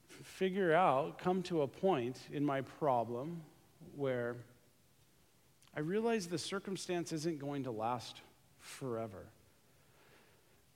figure 0.07 0.73
out, 0.73 1.19
come 1.19 1.43
to 1.45 1.63
a 1.63 1.67
point 1.67 2.17
in 2.33 2.45
my 2.45 2.61
problem 2.61 3.43
where 3.97 4.37
I 5.77 5.81
realize 5.81 6.29
the 6.29 6.39
circumstance 6.39 7.13
isn't 7.13 7.41
going 7.41 7.65
to 7.65 7.73
last 7.73 8.21
forever. 8.61 9.27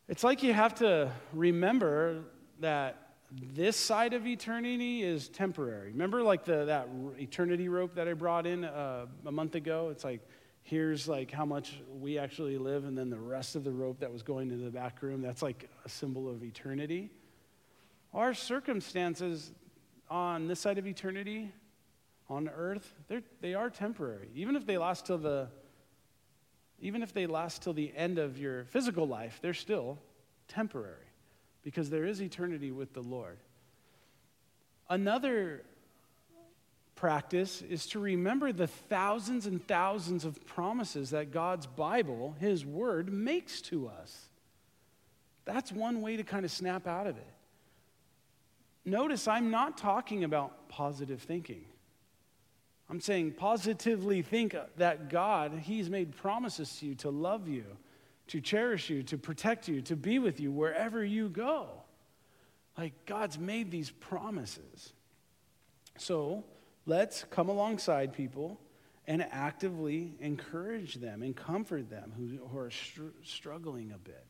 It's 0.08 0.24
like 0.24 0.42
you 0.42 0.52
have 0.52 0.74
to 0.76 1.12
remember 1.32 2.24
that 2.58 3.12
this 3.30 3.76
side 3.76 4.12
of 4.12 4.26
eternity 4.26 5.04
is 5.04 5.28
temporary. 5.28 5.92
Remember, 5.92 6.20
like 6.20 6.44
the, 6.44 6.64
that 6.64 6.88
eternity 7.16 7.68
rope 7.68 7.94
that 7.94 8.08
I 8.08 8.14
brought 8.14 8.44
in 8.44 8.64
uh, 8.64 9.06
a 9.24 9.32
month 9.32 9.54
ago? 9.54 9.90
It's 9.90 10.02
like, 10.02 10.20
here's 10.64 11.06
like 11.06 11.30
how 11.30 11.44
much 11.44 11.80
we 12.00 12.18
actually 12.18 12.58
live, 12.58 12.86
and 12.86 12.98
then 12.98 13.08
the 13.08 13.20
rest 13.20 13.54
of 13.54 13.62
the 13.62 13.72
rope 13.72 14.00
that 14.00 14.12
was 14.12 14.24
going 14.24 14.48
to 14.48 14.56
the 14.56 14.70
back 14.70 15.00
room, 15.00 15.22
that's 15.22 15.42
like 15.42 15.70
a 15.84 15.88
symbol 15.88 16.28
of 16.28 16.42
eternity. 16.42 17.12
Our 18.14 18.32
circumstances 18.32 19.50
on 20.08 20.46
this 20.46 20.60
side 20.60 20.78
of 20.78 20.86
eternity, 20.86 21.50
on 22.30 22.48
earth, 22.48 22.94
they 23.40 23.54
are 23.54 23.68
temporary. 23.68 24.28
Even 24.34 24.54
if 24.54 24.64
they 24.64 24.78
last 24.78 25.06
till 25.06 25.18
the 25.18 25.48
even 26.80 27.02
if 27.02 27.14
they 27.14 27.26
last 27.26 27.62
till 27.62 27.72
the 27.72 27.92
end 27.96 28.18
of 28.18 28.36
your 28.36 28.64
physical 28.64 29.06
life, 29.06 29.38
they're 29.40 29.54
still 29.54 29.98
temporary 30.48 31.06
because 31.62 31.88
there 31.88 32.04
is 32.04 32.20
eternity 32.20 32.72
with 32.72 32.92
the 32.92 33.00
Lord. 33.00 33.38
Another 34.90 35.64
practice 36.94 37.62
is 37.62 37.86
to 37.86 37.98
remember 37.98 38.52
the 38.52 38.66
thousands 38.66 39.46
and 39.46 39.66
thousands 39.66 40.24
of 40.24 40.44
promises 40.46 41.10
that 41.10 41.32
God's 41.32 41.66
Bible, 41.66 42.36
His 42.38 42.66
Word, 42.66 43.10
makes 43.10 43.62
to 43.62 43.88
us. 43.88 44.28
That's 45.46 45.72
one 45.72 46.02
way 46.02 46.16
to 46.16 46.22
kind 46.22 46.44
of 46.44 46.50
snap 46.50 46.86
out 46.86 47.06
of 47.06 47.16
it. 47.16 47.33
Notice 48.84 49.26
I'm 49.26 49.50
not 49.50 49.78
talking 49.78 50.24
about 50.24 50.68
positive 50.68 51.22
thinking. 51.22 51.64
I'm 52.90 53.00
saying 53.00 53.32
positively 53.32 54.22
think 54.22 54.54
that 54.76 55.08
God, 55.08 55.58
He's 55.62 55.88
made 55.88 56.14
promises 56.16 56.76
to 56.78 56.86
you 56.86 56.94
to 56.96 57.10
love 57.10 57.48
you, 57.48 57.64
to 58.28 58.40
cherish 58.40 58.90
you, 58.90 59.02
to 59.04 59.16
protect 59.16 59.68
you, 59.68 59.80
to 59.82 59.96
be 59.96 60.18
with 60.18 60.38
you 60.38 60.52
wherever 60.52 61.02
you 61.02 61.28
go. 61.28 61.68
Like 62.76 63.06
God's 63.06 63.38
made 63.38 63.70
these 63.70 63.90
promises. 63.90 64.92
So 65.96 66.44
let's 66.86 67.24
come 67.30 67.48
alongside 67.48 68.12
people 68.12 68.60
and 69.06 69.22
actively 69.30 70.14
encourage 70.20 70.96
them 70.96 71.22
and 71.22 71.36
comfort 71.36 71.88
them 71.88 72.12
who, 72.16 72.46
who 72.46 72.58
are 72.58 72.70
str- 72.70 73.14
struggling 73.22 73.92
a 73.92 73.98
bit. 73.98 74.24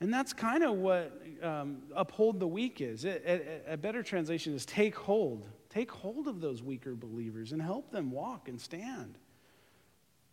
And 0.00 0.14
that's 0.14 0.32
kind 0.32 0.62
of 0.62 0.76
what 0.76 1.20
um, 1.42 1.82
uphold 1.94 2.38
the 2.38 2.46
weak 2.46 2.80
is. 2.80 3.04
a 3.04 3.76
better 3.76 4.02
translation 4.02 4.54
is 4.54 4.64
take 4.64 4.94
hold. 4.94 5.48
Take 5.70 5.90
hold 5.90 6.28
of 6.28 6.40
those 6.40 6.62
weaker 6.62 6.94
believers 6.94 7.52
and 7.52 7.60
help 7.60 7.90
them 7.90 8.10
walk 8.10 8.48
and 8.48 8.60
stand. 8.60 9.18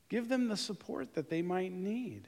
Give 0.08 0.30
them 0.30 0.48
the 0.48 0.58
support 0.58 1.16
that 1.16 1.30
they 1.30 1.42
might 1.42 1.72
need. 1.72 2.28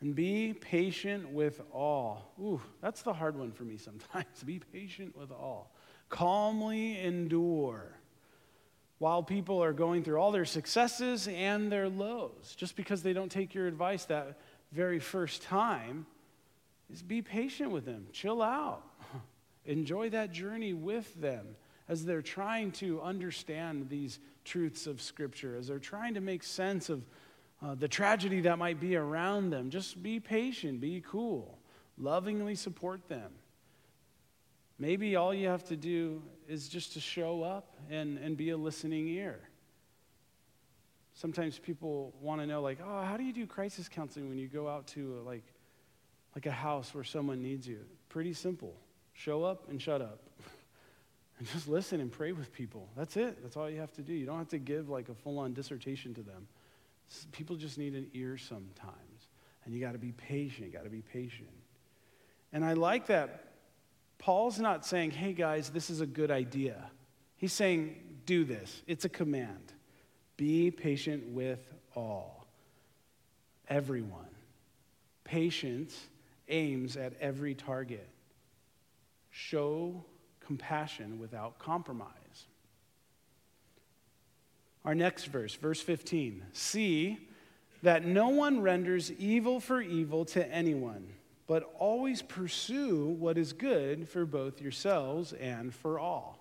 And 0.00 0.14
be 0.14 0.54
patient 0.54 1.28
with 1.30 1.60
all. 1.70 2.32
Ooh, 2.40 2.62
that's 2.80 3.02
the 3.02 3.12
hard 3.12 3.36
one 3.36 3.52
for 3.52 3.64
me 3.64 3.76
sometimes. 3.76 4.42
be 4.44 4.58
patient 4.72 5.14
with 5.14 5.30
all. 5.30 5.74
Calmly 6.08 6.98
endure 6.98 8.00
while 8.98 9.22
people 9.22 9.62
are 9.62 9.72
going 9.72 10.02
through 10.02 10.18
all 10.18 10.32
their 10.32 10.46
successes 10.46 11.28
and 11.28 11.70
their 11.70 11.88
lows. 11.88 12.54
Just 12.56 12.76
because 12.76 13.02
they 13.02 13.12
don't 13.12 13.30
take 13.30 13.54
your 13.54 13.66
advice 13.66 14.06
that 14.06 14.38
very 14.72 14.98
first 14.98 15.42
time, 15.42 16.06
is 16.92 17.02
be 17.02 17.22
patient 17.22 17.70
with 17.70 17.84
them. 17.84 18.06
Chill 18.12 18.42
out. 18.42 18.82
Enjoy 19.64 20.10
that 20.10 20.32
journey 20.32 20.72
with 20.72 21.20
them 21.20 21.56
as 21.88 22.04
they're 22.04 22.22
trying 22.22 22.70
to 22.70 23.00
understand 23.02 23.88
these 23.88 24.20
truths 24.44 24.86
of 24.86 25.02
Scripture, 25.02 25.56
as 25.56 25.66
they're 25.66 25.78
trying 25.78 26.14
to 26.14 26.20
make 26.20 26.42
sense 26.42 26.88
of 26.88 27.04
uh, 27.62 27.74
the 27.74 27.88
tragedy 27.88 28.40
that 28.40 28.58
might 28.58 28.80
be 28.80 28.96
around 28.96 29.50
them. 29.50 29.70
Just 29.70 30.02
be 30.02 30.20
patient, 30.20 30.80
be 30.80 31.02
cool, 31.06 31.58
lovingly 31.98 32.54
support 32.54 33.08
them. 33.08 33.32
Maybe 34.78 35.16
all 35.16 35.34
you 35.34 35.48
have 35.48 35.64
to 35.64 35.76
do 35.76 36.22
is 36.48 36.68
just 36.68 36.94
to 36.94 37.00
show 37.00 37.42
up 37.42 37.76
and, 37.90 38.18
and 38.18 38.36
be 38.36 38.50
a 38.50 38.56
listening 38.56 39.08
ear. 39.08 39.40
Sometimes 41.20 41.58
people 41.58 42.14
want 42.22 42.40
to 42.40 42.46
know, 42.46 42.62
like, 42.62 42.78
oh, 42.82 43.02
how 43.02 43.18
do 43.18 43.24
you 43.24 43.32
do 43.34 43.46
crisis 43.46 43.90
counseling 43.90 44.30
when 44.30 44.38
you 44.38 44.48
go 44.48 44.66
out 44.66 44.86
to 44.86 45.20
like, 45.26 45.44
like 46.34 46.46
a 46.46 46.50
house 46.50 46.94
where 46.94 47.04
someone 47.04 47.42
needs 47.42 47.68
you? 47.68 47.80
Pretty 48.08 48.32
simple. 48.32 48.74
Show 49.12 49.44
up 49.44 49.68
and 49.68 49.82
shut 49.82 50.00
up. 50.00 50.22
and 51.38 51.46
just 51.46 51.68
listen 51.68 52.00
and 52.00 52.10
pray 52.10 52.32
with 52.32 52.54
people. 52.54 52.88
That's 52.96 53.18
it. 53.18 53.42
That's 53.42 53.58
all 53.58 53.68
you 53.68 53.80
have 53.80 53.92
to 53.96 54.00
do. 54.00 54.14
You 54.14 54.24
don't 54.24 54.38
have 54.38 54.48
to 54.48 54.58
give 54.58 54.88
like 54.88 55.10
a 55.10 55.14
full 55.14 55.38
on 55.38 55.52
dissertation 55.52 56.14
to 56.14 56.22
them. 56.22 56.48
People 57.32 57.54
just 57.56 57.76
need 57.76 57.92
an 57.92 58.06
ear 58.14 58.38
sometimes. 58.38 59.28
And 59.66 59.74
you 59.74 59.80
got 59.82 59.92
to 59.92 59.98
be 59.98 60.12
patient. 60.12 60.68
You 60.68 60.72
got 60.72 60.84
to 60.84 60.90
be 60.90 61.02
patient. 61.02 61.50
And 62.50 62.64
I 62.64 62.72
like 62.72 63.08
that 63.08 63.44
Paul's 64.16 64.58
not 64.58 64.86
saying, 64.86 65.10
hey 65.10 65.34
guys, 65.34 65.68
this 65.68 65.90
is 65.90 66.00
a 66.00 66.06
good 66.06 66.30
idea. 66.30 66.90
He's 67.36 67.52
saying, 67.52 67.96
do 68.24 68.44
this. 68.44 68.82
It's 68.86 69.04
a 69.04 69.10
command. 69.10 69.74
Be 70.40 70.70
patient 70.70 71.28
with 71.34 71.74
all, 71.94 72.46
everyone. 73.68 74.24
Patience 75.22 75.94
aims 76.48 76.96
at 76.96 77.12
every 77.20 77.54
target. 77.54 78.08
Show 79.30 80.02
compassion 80.40 81.18
without 81.18 81.58
compromise. 81.58 82.46
Our 84.86 84.94
next 84.94 85.26
verse, 85.26 85.54
verse 85.56 85.82
15. 85.82 86.42
See 86.54 87.18
that 87.82 88.06
no 88.06 88.30
one 88.30 88.62
renders 88.62 89.12
evil 89.12 89.60
for 89.60 89.82
evil 89.82 90.24
to 90.24 90.50
anyone, 90.50 91.06
but 91.48 91.70
always 91.78 92.22
pursue 92.22 93.08
what 93.08 93.36
is 93.36 93.52
good 93.52 94.08
for 94.08 94.24
both 94.24 94.62
yourselves 94.62 95.34
and 95.34 95.74
for 95.74 95.98
all. 95.98 96.39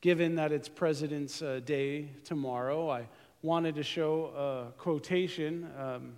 Given 0.00 0.36
that 0.36 0.52
it's 0.52 0.68
President's 0.68 1.42
uh, 1.42 1.60
Day 1.64 2.08
tomorrow, 2.24 2.88
I 2.88 3.08
wanted 3.42 3.74
to 3.74 3.82
show 3.82 4.26
a 4.26 4.80
quotation. 4.80 5.68
Um, 5.78 6.12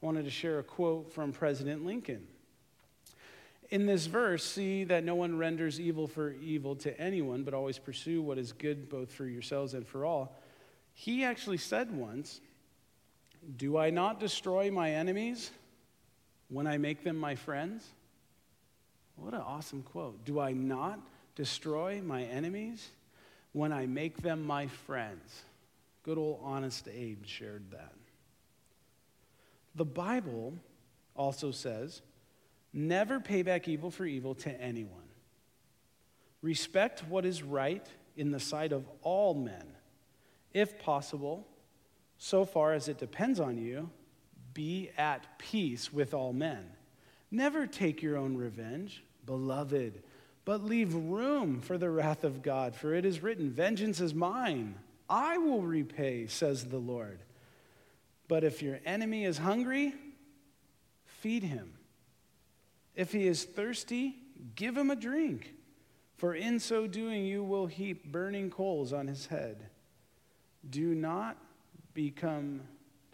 wanted 0.00 0.24
to 0.24 0.30
share 0.30 0.58
a 0.58 0.62
quote 0.62 1.12
from 1.12 1.32
President 1.32 1.84
Lincoln 1.84 2.26
in 3.72 3.86
this 3.86 4.04
verse, 4.04 4.44
see 4.44 4.84
that 4.84 5.02
no 5.02 5.14
one 5.14 5.38
renders 5.38 5.80
evil 5.80 6.06
for 6.06 6.32
evil 6.42 6.76
to 6.76 7.00
anyone, 7.00 7.42
but 7.42 7.54
always 7.54 7.78
pursue 7.78 8.20
what 8.20 8.36
is 8.36 8.52
good 8.52 8.90
both 8.90 9.10
for 9.10 9.24
yourselves 9.24 9.72
and 9.72 9.88
for 9.88 10.04
all. 10.04 10.36
He 10.92 11.24
actually 11.24 11.56
said 11.56 11.90
once, 11.90 12.42
Do 13.56 13.78
I 13.78 13.88
not 13.88 14.20
destroy 14.20 14.70
my 14.70 14.90
enemies 14.90 15.50
when 16.50 16.66
I 16.66 16.76
make 16.76 17.02
them 17.02 17.16
my 17.16 17.34
friends? 17.34 17.82
What 19.16 19.32
an 19.32 19.40
awesome 19.40 19.82
quote. 19.82 20.22
Do 20.26 20.38
I 20.38 20.52
not 20.52 21.00
destroy 21.34 22.02
my 22.04 22.24
enemies 22.24 22.90
when 23.52 23.72
I 23.72 23.86
make 23.86 24.22
them 24.22 24.46
my 24.46 24.66
friends? 24.66 25.42
Good 26.02 26.18
old 26.18 26.40
honest 26.42 26.88
Abe 26.88 27.24
shared 27.26 27.70
that. 27.70 27.94
The 29.74 29.84
Bible 29.84 30.54
also 31.14 31.50
says, 31.50 32.02
Never 32.72 33.20
pay 33.20 33.42
back 33.42 33.68
evil 33.68 33.90
for 33.90 34.06
evil 34.06 34.34
to 34.36 34.60
anyone. 34.60 34.98
Respect 36.40 37.04
what 37.08 37.24
is 37.24 37.42
right 37.42 37.86
in 38.16 38.30
the 38.30 38.40
sight 38.40 38.72
of 38.72 38.84
all 39.02 39.34
men. 39.34 39.76
If 40.52 40.78
possible, 40.78 41.46
so 42.18 42.44
far 42.44 42.72
as 42.72 42.88
it 42.88 42.98
depends 42.98 43.40
on 43.40 43.58
you, 43.58 43.90
be 44.54 44.90
at 44.96 45.38
peace 45.38 45.92
with 45.92 46.14
all 46.14 46.32
men. 46.32 46.64
Never 47.30 47.66
take 47.66 48.02
your 48.02 48.16
own 48.16 48.36
revenge, 48.36 49.02
beloved, 49.24 50.02
but 50.44 50.64
leave 50.64 50.94
room 50.94 51.60
for 51.60 51.78
the 51.78 51.90
wrath 51.90 52.24
of 52.24 52.42
God, 52.42 52.74
for 52.74 52.94
it 52.94 53.04
is 53.04 53.22
written, 53.22 53.50
Vengeance 53.50 54.00
is 54.00 54.14
mine, 54.14 54.74
I 55.08 55.38
will 55.38 55.62
repay, 55.62 56.26
says 56.26 56.64
the 56.64 56.78
Lord. 56.78 57.20
But 58.28 58.44
if 58.44 58.62
your 58.62 58.80
enemy 58.84 59.24
is 59.24 59.38
hungry, 59.38 59.94
feed 61.04 61.42
him. 61.42 61.74
If 62.94 63.12
he 63.12 63.26
is 63.26 63.44
thirsty, 63.44 64.16
give 64.54 64.76
him 64.76 64.90
a 64.90 64.96
drink, 64.96 65.54
for 66.16 66.34
in 66.34 66.58
so 66.58 66.86
doing 66.86 67.24
you 67.24 67.44
will 67.44 67.66
heap 67.66 68.10
burning 68.10 68.50
coals 68.50 68.92
on 68.92 69.06
his 69.06 69.26
head. 69.26 69.68
Do 70.68 70.94
not 70.94 71.36
become, 71.94 72.62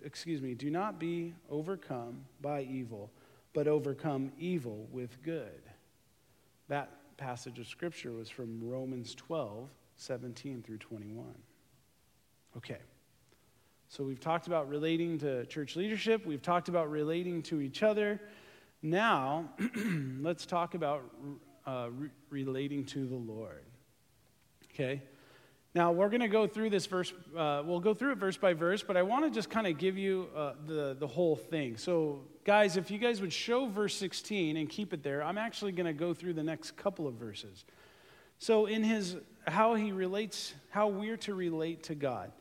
excuse 0.04 0.40
me, 0.40 0.54
do 0.54 0.70
not 0.70 0.98
be 0.98 1.34
overcome 1.50 2.24
by 2.40 2.62
evil, 2.62 3.10
but 3.52 3.66
overcome 3.66 4.32
evil 4.38 4.86
with 4.92 5.22
good. 5.22 5.62
That 6.68 6.90
passage 7.18 7.58
of 7.58 7.66
scripture 7.66 8.12
was 8.12 8.30
from 8.30 8.60
Romans 8.62 9.14
12, 9.14 9.68
17 9.96 10.62
through 10.62 10.78
21. 10.78 11.26
Okay, 12.56 12.78
So 13.88 14.04
we've 14.04 14.20
talked 14.20 14.46
about 14.46 14.68
relating 14.68 15.18
to 15.18 15.44
church 15.46 15.76
leadership, 15.76 16.24
we've 16.24 16.42
talked 16.42 16.68
about 16.68 16.90
relating 16.90 17.42
to 17.42 17.60
each 17.60 17.82
other. 17.82 18.20
Now, 18.80 19.50
let's 20.20 20.46
talk 20.46 20.74
about 20.74 21.02
uh, 21.66 21.88
re- 21.90 22.10
relating 22.30 22.84
to 22.86 23.06
the 23.06 23.16
Lord. 23.16 23.64
Okay? 24.72 25.02
Now, 25.74 25.92
we're 25.92 26.08
going 26.08 26.22
to 26.22 26.28
go 26.28 26.46
through 26.46 26.70
this 26.70 26.86
verse, 26.86 27.12
uh, 27.36 27.62
we'll 27.64 27.80
go 27.80 27.92
through 27.92 28.12
it 28.12 28.18
verse 28.18 28.38
by 28.38 28.54
verse, 28.54 28.82
but 28.82 28.96
I 28.96 29.02
want 29.02 29.26
to 29.26 29.30
just 29.30 29.50
kind 29.50 29.66
of 29.66 29.76
give 29.76 29.98
you 29.98 30.28
uh, 30.34 30.52
the, 30.66 30.96
the 30.98 31.06
whole 31.06 31.36
thing. 31.36 31.76
So, 31.76 32.22
guys, 32.44 32.78
if 32.78 32.90
you 32.90 32.98
guys 32.98 33.20
would 33.20 33.32
show 33.32 33.66
verse 33.66 33.94
16 33.96 34.56
and 34.56 34.68
keep 34.68 34.94
it 34.94 35.02
there, 35.02 35.22
I'm 35.22 35.36
actually 35.36 35.72
going 35.72 35.86
to 35.86 35.92
go 35.92 36.14
through 36.14 36.32
the 36.32 36.42
next 36.42 36.76
couple 36.76 37.06
of 37.06 37.14
verses. 37.14 37.66
So, 38.38 38.64
in 38.64 38.82
his, 38.82 39.16
how 39.46 39.74
he 39.74 39.92
relates, 39.92 40.54
how 40.70 40.88
we're 40.88 41.18
to 41.18 41.34
relate 41.34 41.82
to 41.84 41.94
God, 41.94 42.32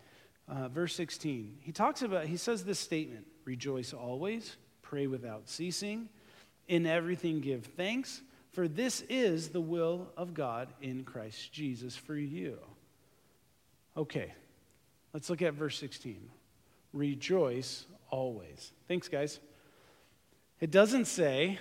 uh, 0.47 0.69
verse 0.69 0.95
16, 0.95 1.57
he 1.59 1.73
talks 1.73 2.03
about, 2.03 2.25
he 2.25 2.38
says 2.38 2.63
this 2.63 2.80
statement 2.80 3.28
rejoice 3.43 3.93
always, 3.93 4.55
pray 4.82 5.07
without 5.07 5.49
ceasing, 5.49 6.07
in 6.69 6.86
everything 6.86 7.41
give 7.41 7.65
thanks, 7.65 8.21
for 8.51 8.69
this 8.69 9.01
is 9.09 9.49
the 9.49 9.61
will 9.61 10.07
of 10.15 10.34
God 10.34 10.69
in 10.82 11.03
Christ 11.03 11.51
Jesus 11.51 11.95
for 11.95 12.15
you. 12.15 12.57
Okay, 13.97 14.31
let's 15.13 15.27
look 15.29 15.41
at 15.41 15.55
verse 15.55 15.77
16. 15.79 16.29
Rejoice 16.93 17.85
always. 18.11 18.71
Thanks, 18.87 19.07
guys. 19.07 19.39
It 20.59 20.69
doesn't 20.69 21.05
say 21.05 21.57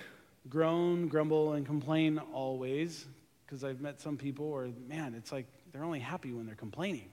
groan, 0.47 1.07
grumble, 1.07 1.53
and 1.53 1.65
complain 1.65 2.19
always, 2.31 3.05
because 3.45 3.63
I've 3.63 3.81
met 3.81 3.99
some 3.99 4.17
people 4.17 4.51
where, 4.51 4.69
man, 4.87 5.15
it's 5.15 5.31
like 5.31 5.47
they're 5.71 5.83
only 5.83 5.99
happy 5.99 6.31
when 6.31 6.45
they're 6.45 6.55
complaining. 6.55 7.09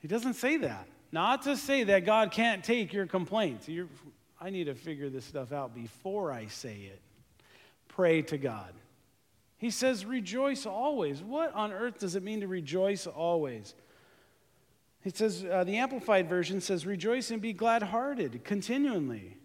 He 0.00 0.08
doesn't 0.08 0.34
say 0.34 0.58
that. 0.58 0.86
Not 1.12 1.42
to 1.42 1.56
say 1.56 1.84
that 1.84 2.04
God 2.04 2.30
can't 2.30 2.62
take 2.62 2.92
your 2.92 3.06
complaints. 3.06 3.68
You're, 3.68 3.88
I 4.40 4.50
need 4.50 4.64
to 4.64 4.74
figure 4.74 5.10
this 5.10 5.24
stuff 5.24 5.50
out 5.52 5.74
before 5.74 6.30
I 6.30 6.46
say 6.46 6.90
it. 6.92 7.00
Pray 7.88 8.22
to 8.22 8.38
God. 8.38 8.72
He 9.58 9.70
says, 9.70 10.06
rejoice 10.06 10.64
always. 10.66 11.22
What 11.22 11.54
on 11.54 11.72
earth 11.72 11.98
does 11.98 12.16
it 12.16 12.22
mean 12.22 12.40
to 12.40 12.48
rejoice 12.48 13.06
always? 13.06 13.74
He 15.02 15.10
says, 15.10 15.44
uh, 15.50 15.64
the 15.64 15.78
Amplified 15.78 16.28
Version 16.28 16.60
says, 16.60 16.84
rejoice 16.84 17.30
and 17.30 17.40
be 17.40 17.52
glad 17.52 17.82
hearted 17.82 18.44
continually. 18.44 19.36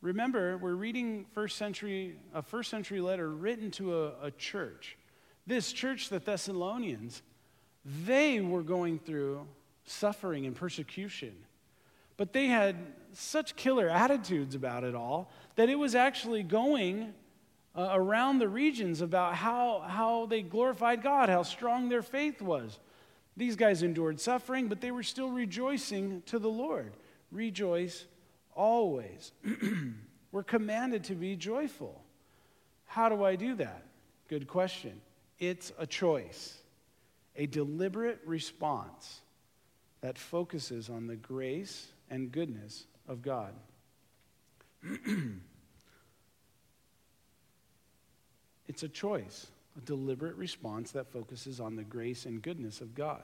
Remember, 0.00 0.58
we're 0.58 0.74
reading 0.74 1.26
first 1.32 1.56
century, 1.56 2.16
a 2.34 2.42
first 2.42 2.70
century 2.70 3.00
letter 3.00 3.30
written 3.30 3.70
to 3.72 3.96
a, 3.96 4.26
a 4.26 4.30
church. 4.32 4.96
This 5.46 5.72
church, 5.72 6.10
the 6.10 6.18
Thessalonians, 6.18 7.22
they 8.04 8.40
were 8.40 8.62
going 8.62 8.98
through 8.98 9.46
suffering 9.86 10.46
and 10.46 10.54
persecution. 10.54 11.34
But 12.18 12.32
they 12.32 12.46
had 12.46 12.76
such 13.12 13.56
killer 13.56 13.88
attitudes 13.88 14.54
about 14.54 14.84
it 14.84 14.94
all 14.94 15.30
that 15.56 15.68
it 15.68 15.76
was 15.76 15.94
actually 15.94 16.42
going 16.42 17.14
uh, 17.74 17.88
around 17.92 18.38
the 18.38 18.48
regions 18.48 19.00
about 19.00 19.34
how, 19.34 19.84
how 19.86 20.26
they 20.26 20.42
glorified 20.42 21.02
God, 21.02 21.28
how 21.28 21.42
strong 21.42 21.88
their 21.88 22.02
faith 22.02 22.42
was. 22.42 22.78
These 23.38 23.54
guys 23.54 23.82
endured 23.84 24.20
suffering, 24.20 24.66
but 24.66 24.80
they 24.80 24.90
were 24.90 25.04
still 25.04 25.30
rejoicing 25.30 26.22
to 26.26 26.40
the 26.40 26.50
Lord. 26.50 26.92
Rejoice 27.30 28.04
always. 28.52 29.30
we're 30.32 30.42
commanded 30.42 31.04
to 31.04 31.14
be 31.14 31.36
joyful. 31.36 32.02
How 32.86 33.08
do 33.08 33.22
I 33.22 33.36
do 33.36 33.54
that? 33.54 33.84
Good 34.26 34.48
question. 34.48 35.00
It's 35.38 35.72
a 35.78 35.86
choice, 35.86 36.58
a 37.36 37.46
deliberate 37.46 38.18
response 38.26 39.20
that 40.00 40.18
focuses 40.18 40.90
on 40.90 41.06
the 41.06 41.14
grace 41.14 41.86
and 42.10 42.32
goodness 42.32 42.86
of 43.06 43.22
God. 43.22 43.54
it's 48.66 48.82
a 48.82 48.88
choice, 48.88 49.46
a 49.78 49.80
deliberate 49.80 50.36
response 50.36 50.90
that 50.92 51.10
focuses 51.10 51.60
on 51.60 51.76
the 51.76 51.84
grace 51.84 52.26
and 52.26 52.42
goodness 52.42 52.80
of 52.80 52.94
God. 52.94 53.22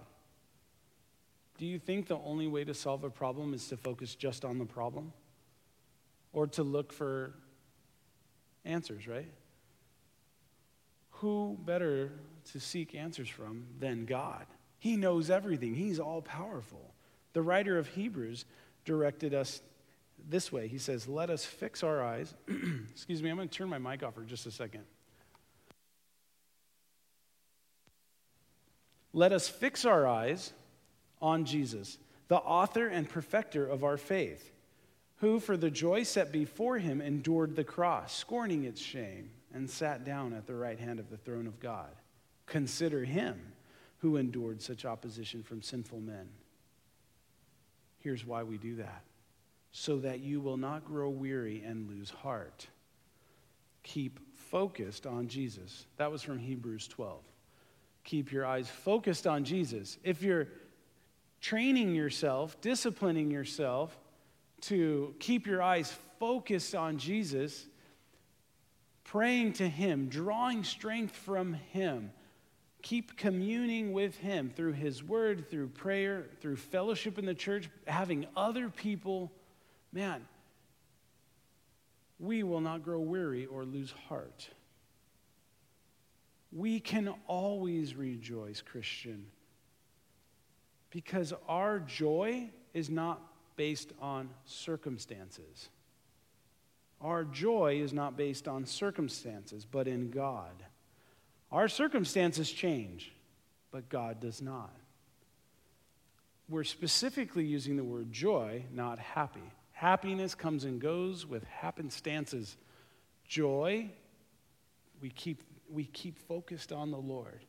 Do 1.58 1.66
you 1.66 1.78
think 1.78 2.08
the 2.08 2.18
only 2.18 2.46
way 2.46 2.64
to 2.64 2.74
solve 2.74 3.04
a 3.04 3.10
problem 3.10 3.54
is 3.54 3.68
to 3.68 3.76
focus 3.76 4.14
just 4.14 4.44
on 4.44 4.58
the 4.58 4.64
problem? 4.64 5.12
Or 6.32 6.46
to 6.48 6.64
look 6.64 6.92
for 6.92 7.34
answers, 8.64 9.06
right? 9.06 9.30
Who 11.10 11.56
better 11.64 12.10
to 12.52 12.60
seek 12.60 12.94
answers 12.94 13.28
from 13.28 13.66
than 13.78 14.04
God? 14.04 14.46
He 14.78 14.96
knows 14.96 15.30
everything, 15.30 15.74
He's 15.74 16.00
all 16.00 16.22
powerful. 16.22 16.92
The 17.32 17.42
writer 17.42 17.78
of 17.78 17.88
Hebrews 17.88 18.44
directed 18.84 19.32
us 19.32 19.60
this 20.28 20.50
way 20.50 20.66
He 20.66 20.78
says, 20.78 21.06
Let 21.06 21.30
us 21.30 21.44
fix 21.44 21.84
our 21.84 22.02
eyes. 22.02 22.34
Excuse 22.90 23.22
me, 23.22 23.30
I'm 23.30 23.36
going 23.36 23.48
to 23.48 23.56
turn 23.56 23.68
my 23.68 23.78
mic 23.78 24.02
off 24.02 24.14
for 24.14 24.22
just 24.22 24.46
a 24.46 24.50
second. 24.50 24.84
Let 29.14 29.32
us 29.32 29.48
fix 29.48 29.84
our 29.84 30.06
eyes 30.06 30.52
on 31.22 31.44
Jesus, 31.44 31.98
the 32.26 32.36
author 32.36 32.88
and 32.88 33.08
perfecter 33.08 33.64
of 33.64 33.84
our 33.84 33.96
faith, 33.96 34.52
who, 35.18 35.38
for 35.38 35.56
the 35.56 35.70
joy 35.70 36.02
set 36.02 36.32
before 36.32 36.78
him, 36.78 37.00
endured 37.00 37.54
the 37.54 37.62
cross, 37.62 38.12
scorning 38.12 38.64
its 38.64 38.80
shame, 38.80 39.30
and 39.54 39.70
sat 39.70 40.04
down 40.04 40.32
at 40.32 40.48
the 40.48 40.54
right 40.56 40.80
hand 40.80 40.98
of 40.98 41.10
the 41.10 41.16
throne 41.16 41.46
of 41.46 41.60
God. 41.60 41.94
Consider 42.46 43.04
him 43.04 43.40
who 43.98 44.16
endured 44.16 44.60
such 44.60 44.84
opposition 44.84 45.44
from 45.44 45.62
sinful 45.62 46.00
men. 46.00 46.28
Here's 48.00 48.26
why 48.26 48.42
we 48.42 48.58
do 48.58 48.76
that 48.76 49.04
so 49.76 49.98
that 49.98 50.20
you 50.20 50.40
will 50.40 50.56
not 50.56 50.84
grow 50.84 51.08
weary 51.08 51.62
and 51.64 51.88
lose 51.88 52.08
heart. 52.08 52.68
Keep 53.82 54.20
focused 54.34 55.04
on 55.04 55.26
Jesus. 55.26 55.86
That 55.96 56.12
was 56.12 56.22
from 56.22 56.38
Hebrews 56.38 56.86
12. 56.88 57.20
Keep 58.04 58.32
your 58.32 58.46
eyes 58.46 58.68
focused 58.68 59.26
on 59.26 59.44
Jesus. 59.44 59.98
If 60.04 60.22
you're 60.22 60.48
training 61.40 61.94
yourself, 61.94 62.60
disciplining 62.60 63.30
yourself 63.30 63.98
to 64.62 65.14
keep 65.18 65.46
your 65.46 65.62
eyes 65.62 65.94
focused 66.18 66.74
on 66.74 66.98
Jesus, 66.98 67.66
praying 69.04 69.54
to 69.54 69.68
Him, 69.68 70.08
drawing 70.08 70.64
strength 70.64 71.14
from 71.14 71.54
Him. 71.54 72.12
Keep 72.82 73.16
communing 73.16 73.92
with 73.92 74.16
Him 74.16 74.52
through 74.54 74.72
His 74.72 75.02
Word, 75.02 75.50
through 75.50 75.68
prayer, 75.68 76.26
through 76.40 76.56
fellowship 76.56 77.18
in 77.18 77.24
the 77.24 77.34
church, 77.34 77.70
having 77.86 78.26
other 78.36 78.68
people. 78.68 79.32
Man, 79.92 80.26
we 82.18 82.42
will 82.42 82.60
not 82.60 82.82
grow 82.82 83.00
weary 83.00 83.46
or 83.46 83.64
lose 83.64 83.92
heart. 84.08 84.48
We 86.54 86.78
can 86.78 87.12
always 87.26 87.96
rejoice, 87.96 88.62
Christian, 88.62 89.26
because 90.90 91.34
our 91.48 91.80
joy 91.80 92.50
is 92.72 92.88
not 92.88 93.20
based 93.56 93.92
on 94.00 94.30
circumstances. 94.46 95.68
Our 97.00 97.24
joy 97.24 97.80
is 97.82 97.92
not 97.92 98.16
based 98.16 98.46
on 98.46 98.66
circumstances, 98.66 99.66
but 99.70 99.88
in 99.88 100.10
God. 100.10 100.62
Our 101.50 101.68
circumstances 101.68 102.50
change, 102.50 103.12
but 103.72 103.88
God 103.88 104.20
does 104.20 104.40
not. 104.40 104.74
We're 106.48 106.64
specifically 106.64 107.44
using 107.44 107.76
the 107.76 107.84
word 107.84 108.12
joy, 108.12 108.64
not 108.72 108.98
happy. 108.98 109.52
Happiness 109.72 110.34
comes 110.34 110.64
and 110.64 110.80
goes 110.80 111.26
with 111.26 111.44
happenstances. 111.44 112.56
Joy, 113.26 113.90
we 115.00 115.10
keep, 115.10 115.42
we 115.70 115.84
keep 115.84 116.18
focused 116.18 116.72
on 116.72 116.90
the 116.90 116.98
Lord 116.98 117.44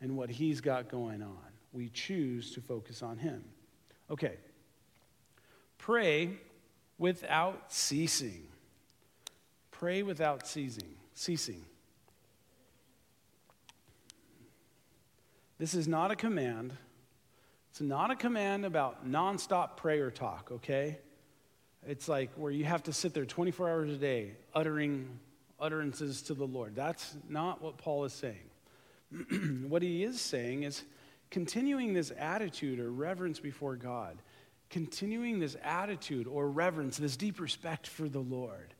and 0.00 0.16
what 0.16 0.30
He's 0.30 0.60
got 0.60 0.88
going 0.88 1.22
on 1.22 1.56
we 1.76 1.90
choose 1.90 2.52
to 2.52 2.60
focus 2.60 3.02
on 3.02 3.18
Him. 3.18 3.44
Okay. 4.10 4.36
Pray 5.76 6.30
without 6.96 7.70
ceasing. 7.70 8.46
Pray 9.70 10.02
without 10.02 10.48
ceasing. 10.48 10.94
Ceasing. 11.12 11.62
This 15.58 15.74
is 15.74 15.86
not 15.86 16.10
a 16.10 16.16
command. 16.16 16.72
It's 17.70 17.80
not 17.82 18.10
a 18.10 18.16
command 18.16 18.64
about 18.64 19.06
nonstop 19.06 19.76
prayer 19.76 20.10
talk, 20.10 20.50
okay? 20.50 20.98
It's 21.86 22.08
like 22.08 22.30
where 22.36 22.50
you 22.50 22.64
have 22.64 22.84
to 22.84 22.92
sit 22.92 23.12
there 23.12 23.26
24 23.26 23.68
hours 23.68 23.90
a 23.90 23.96
day 23.96 24.32
uttering 24.54 25.18
utterances 25.58 26.22
to 26.22 26.34
the 26.34 26.46
Lord. 26.46 26.74
That's 26.74 27.16
not 27.28 27.62
what 27.62 27.78
Paul 27.78 28.04
is 28.04 28.12
saying. 28.12 28.50
what 29.68 29.82
he 29.82 30.02
is 30.02 30.20
saying 30.20 30.64
is 30.64 30.82
continuing 31.30 31.94
this 31.94 32.12
attitude 32.18 32.78
or 32.78 32.90
reverence 32.90 33.40
before 33.40 33.76
God, 33.76 34.18
continuing 34.70 35.38
this 35.38 35.56
attitude 35.62 36.26
or 36.26 36.48
reverence, 36.48 36.96
this 36.96 37.16
deep 37.16 37.40
respect 37.40 37.86
for 37.86 38.08
the 38.08 38.20
Lord, 38.20 38.74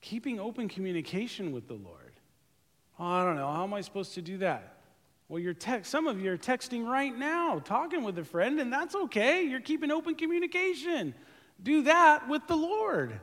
keeping 0.00 0.38
open 0.38 0.68
communication 0.68 1.52
with 1.52 1.68
the 1.68 1.74
Lord. 1.74 2.12
Oh, 2.98 3.04
I 3.04 3.24
don't 3.24 3.36
know, 3.36 3.50
how 3.50 3.64
am 3.64 3.74
I 3.74 3.80
supposed 3.80 4.14
to 4.14 4.22
do 4.22 4.38
that? 4.38 4.76
Well, 5.28 5.40
you're 5.40 5.54
text, 5.54 5.90
some 5.90 6.06
of 6.06 6.20
you 6.20 6.30
are 6.32 6.38
texting 6.38 6.86
right 6.86 7.16
now, 7.16 7.58
talking 7.58 8.04
with 8.04 8.16
a 8.18 8.24
friend, 8.24 8.60
and 8.60 8.72
that's 8.72 8.94
okay. 8.94 9.42
You're 9.42 9.60
keeping 9.60 9.90
open 9.90 10.14
communication. 10.14 11.14
Do 11.60 11.82
that 11.82 12.28
with 12.28 12.46
the 12.46 12.56
Lord. 12.56 13.20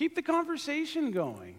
Keep 0.00 0.14
the 0.14 0.22
conversation 0.22 1.10
going. 1.10 1.56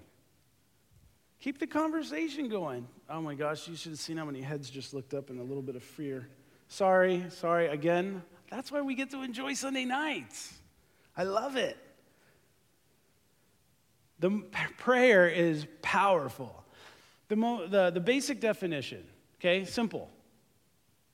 Keep 1.42 1.60
the 1.60 1.68
conversation 1.68 2.50
going. 2.50 2.88
Oh 3.08 3.22
my 3.22 3.36
gosh, 3.36 3.68
you 3.68 3.76
should 3.76 3.92
have 3.92 4.00
seen 4.00 4.18
how 4.18 4.26
many 4.26 4.42
heads 4.42 4.68
just 4.72 4.96
looked 4.96 5.14
up 5.14 5.30
in 5.30 5.38
a 5.38 5.44
little 5.44 5.62
bit 5.62 5.76
of 5.76 5.84
fear. 5.84 6.28
Sorry, 6.68 7.24
sorry, 7.30 7.68
again. 7.68 8.24
That's 8.50 8.72
why 8.72 8.82
we 8.82 8.96
get 8.96 9.12
to 9.12 9.22
enjoy 9.22 9.54
Sunday 9.54 9.86
nights. 9.86 10.52
I 11.16 11.22
love 11.22 11.56
it. 11.56 11.78
The 14.18 14.42
prayer 14.80 15.30
is 15.30 15.68
powerful. 15.84 16.64
The, 17.28 17.36
mo- 17.36 17.68
the, 17.68 17.92
the 17.92 18.00
basic 18.00 18.40
definition, 18.40 19.04
okay, 19.40 19.66
simple 19.66 20.10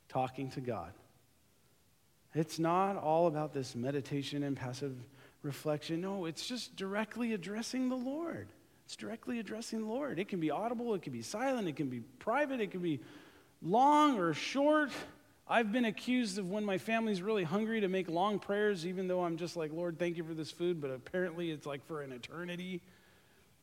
talking 0.08 0.50
to 0.52 0.62
God. 0.62 0.94
It's 2.34 2.58
not 2.58 2.96
all 2.96 3.28
about 3.28 3.54
this 3.54 3.76
meditation 3.76 4.44
and 4.44 4.56
passive 4.56 4.96
reflection. 5.44 6.02
No, 6.02 6.26
it's 6.26 6.46
just 6.46 6.76
directly 6.76 7.34
addressing 7.34 7.90
the 7.90 7.96
Lord. 7.96 8.48
It's 8.86 8.96
directly 8.96 9.40
addressing 9.40 9.82
the 9.82 9.88
Lord. 9.88 10.18
It 10.20 10.30
can 10.30 10.40
be 10.40 10.50
audible, 10.50 10.94
it 10.94 11.02
can 11.02 11.14
be 11.14 11.22
silent, 11.22 11.68
it 11.68 11.76
can 11.76 11.90
be 11.90 12.00
private, 12.20 12.62
it 12.62 12.72
can 12.72 12.82
be 12.82 13.00
long 13.62 14.18
or 14.18 14.34
short. 14.34 14.92
I've 15.50 15.72
been 15.72 15.86
accused 15.86 16.38
of 16.38 16.50
when 16.50 16.66
my 16.66 16.78
family's 16.78 17.22
really 17.22 17.44
hungry 17.44 17.82
to 17.82 17.88
make 17.88 18.10
long 18.10 18.40
prayers, 18.40 18.86
even 18.86 19.08
though 19.08 19.24
I'm 19.24 19.38
just 19.38 19.56
like, 19.56 19.72
Lord, 19.72 19.98
thank 19.98 20.18
you 20.18 20.24
for 20.24 20.34
this 20.34 20.52
food, 20.52 20.82
but 20.82 20.90
apparently 20.92 21.52
it's 21.52 21.66
like 21.66 21.86
for 21.86 22.02
an 22.02 22.12
eternity. 22.12 22.82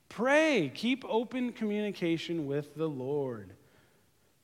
Pray. 0.09 0.70
Keep 0.75 1.05
open 1.09 1.53
communication 1.53 2.47
with 2.47 2.75
the 2.75 2.89
Lord. 2.89 3.53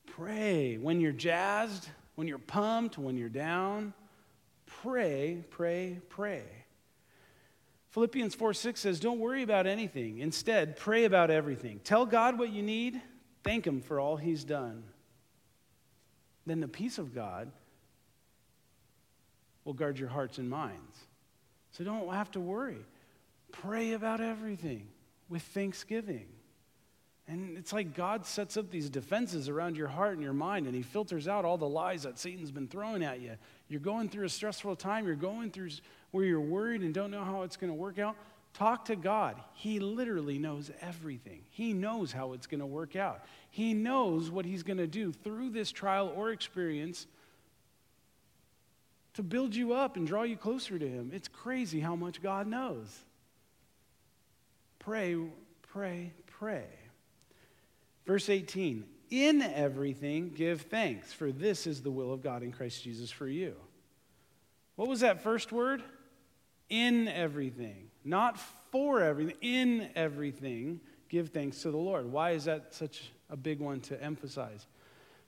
Pray. 0.06 0.76
When 0.76 1.00
you're 1.00 1.12
jazzed, 1.12 1.88
when 2.14 2.28
you're 2.28 2.38
pumped, 2.38 2.98
when 2.98 3.16
you're 3.16 3.28
down, 3.28 3.94
pray, 4.66 5.44
pray, 5.50 5.98
pray. 6.08 6.44
Philippians 7.90 8.34
4 8.34 8.54
6 8.54 8.80
says, 8.80 9.00
Don't 9.00 9.18
worry 9.18 9.42
about 9.42 9.66
anything. 9.66 10.18
Instead, 10.18 10.76
pray 10.76 11.04
about 11.04 11.30
everything. 11.30 11.80
Tell 11.82 12.06
God 12.06 12.38
what 12.38 12.50
you 12.50 12.62
need, 12.62 13.00
thank 13.42 13.66
Him 13.66 13.80
for 13.80 13.98
all 13.98 14.16
He's 14.16 14.44
done. 14.44 14.84
Then 16.46 16.60
the 16.60 16.68
peace 16.68 16.98
of 16.98 17.14
God 17.14 17.50
will 19.64 19.74
guard 19.74 19.98
your 19.98 20.08
hearts 20.08 20.38
and 20.38 20.48
minds. 20.48 20.98
So 21.72 21.84
don't 21.84 22.12
have 22.12 22.30
to 22.32 22.40
worry. 22.40 22.84
Pray 23.52 23.92
about 23.92 24.20
everything 24.20 24.88
with 25.28 25.42
thanksgiving. 25.42 26.26
And 27.28 27.56
it's 27.56 27.72
like 27.72 27.94
God 27.94 28.26
sets 28.26 28.56
up 28.56 28.70
these 28.70 28.90
defenses 28.90 29.48
around 29.48 29.76
your 29.76 29.86
heart 29.86 30.14
and 30.14 30.22
your 30.22 30.32
mind, 30.32 30.66
and 30.66 30.74
He 30.74 30.82
filters 30.82 31.28
out 31.28 31.44
all 31.44 31.58
the 31.58 31.68
lies 31.68 32.04
that 32.04 32.18
Satan's 32.18 32.50
been 32.50 32.68
throwing 32.68 33.04
at 33.04 33.20
you. 33.20 33.36
You're 33.70 33.80
going 33.80 34.08
through 34.08 34.26
a 34.26 34.28
stressful 34.28 34.76
time, 34.76 35.06
you're 35.06 35.14
going 35.14 35.52
through 35.52 35.70
where 36.10 36.24
you're 36.24 36.40
worried 36.40 36.82
and 36.82 36.92
don't 36.92 37.12
know 37.12 37.24
how 37.24 37.42
it's 37.42 37.56
going 37.56 37.70
to 37.70 37.74
work 37.74 38.00
out. 38.00 38.16
Talk 38.52 38.86
to 38.86 38.96
God. 38.96 39.36
He 39.54 39.78
literally 39.78 40.36
knows 40.38 40.72
everything. 40.80 41.42
He 41.50 41.72
knows 41.72 42.10
how 42.10 42.32
it's 42.32 42.48
going 42.48 42.58
to 42.58 42.66
work 42.66 42.96
out. 42.96 43.24
He 43.48 43.72
knows 43.72 44.28
what 44.28 44.44
He's 44.44 44.64
going 44.64 44.78
to 44.78 44.88
do 44.88 45.12
through 45.12 45.50
this 45.50 45.70
trial 45.70 46.12
or 46.16 46.32
experience 46.32 47.06
to 49.14 49.22
build 49.22 49.54
you 49.54 49.72
up 49.72 49.96
and 49.96 50.04
draw 50.04 50.24
you 50.24 50.36
closer 50.36 50.76
to 50.76 50.88
Him. 50.88 51.12
It's 51.14 51.28
crazy 51.28 51.78
how 51.78 51.94
much 51.94 52.20
God 52.20 52.48
knows. 52.48 52.88
Pray, 54.80 55.16
pray, 55.62 56.12
pray. 56.26 56.66
Verse 58.04 58.28
18 58.28 58.84
In 59.10 59.42
everything 59.42 60.30
give 60.30 60.62
thanks, 60.62 61.12
for 61.12 61.32
this 61.32 61.66
is 61.66 61.82
the 61.82 61.90
will 61.90 62.12
of 62.12 62.22
God 62.22 62.42
in 62.42 62.52
Christ 62.52 62.84
Jesus 62.84 63.10
for 63.10 63.26
you. 63.26 63.56
What 64.76 64.88
was 64.88 65.00
that 65.00 65.22
first 65.22 65.50
word? 65.50 65.82
In 66.68 67.08
everything. 67.08 67.90
Not 68.04 68.38
for 68.70 69.02
everything, 69.02 69.36
in 69.42 69.90
everything, 69.96 70.80
give 71.08 71.30
thanks 71.30 71.62
to 71.62 71.70
the 71.70 71.76
Lord. 71.76 72.06
Why 72.06 72.30
is 72.30 72.44
that 72.44 72.72
such 72.72 73.10
a 73.28 73.36
big 73.36 73.58
one 73.58 73.80
to 73.82 74.02
emphasize? 74.02 74.66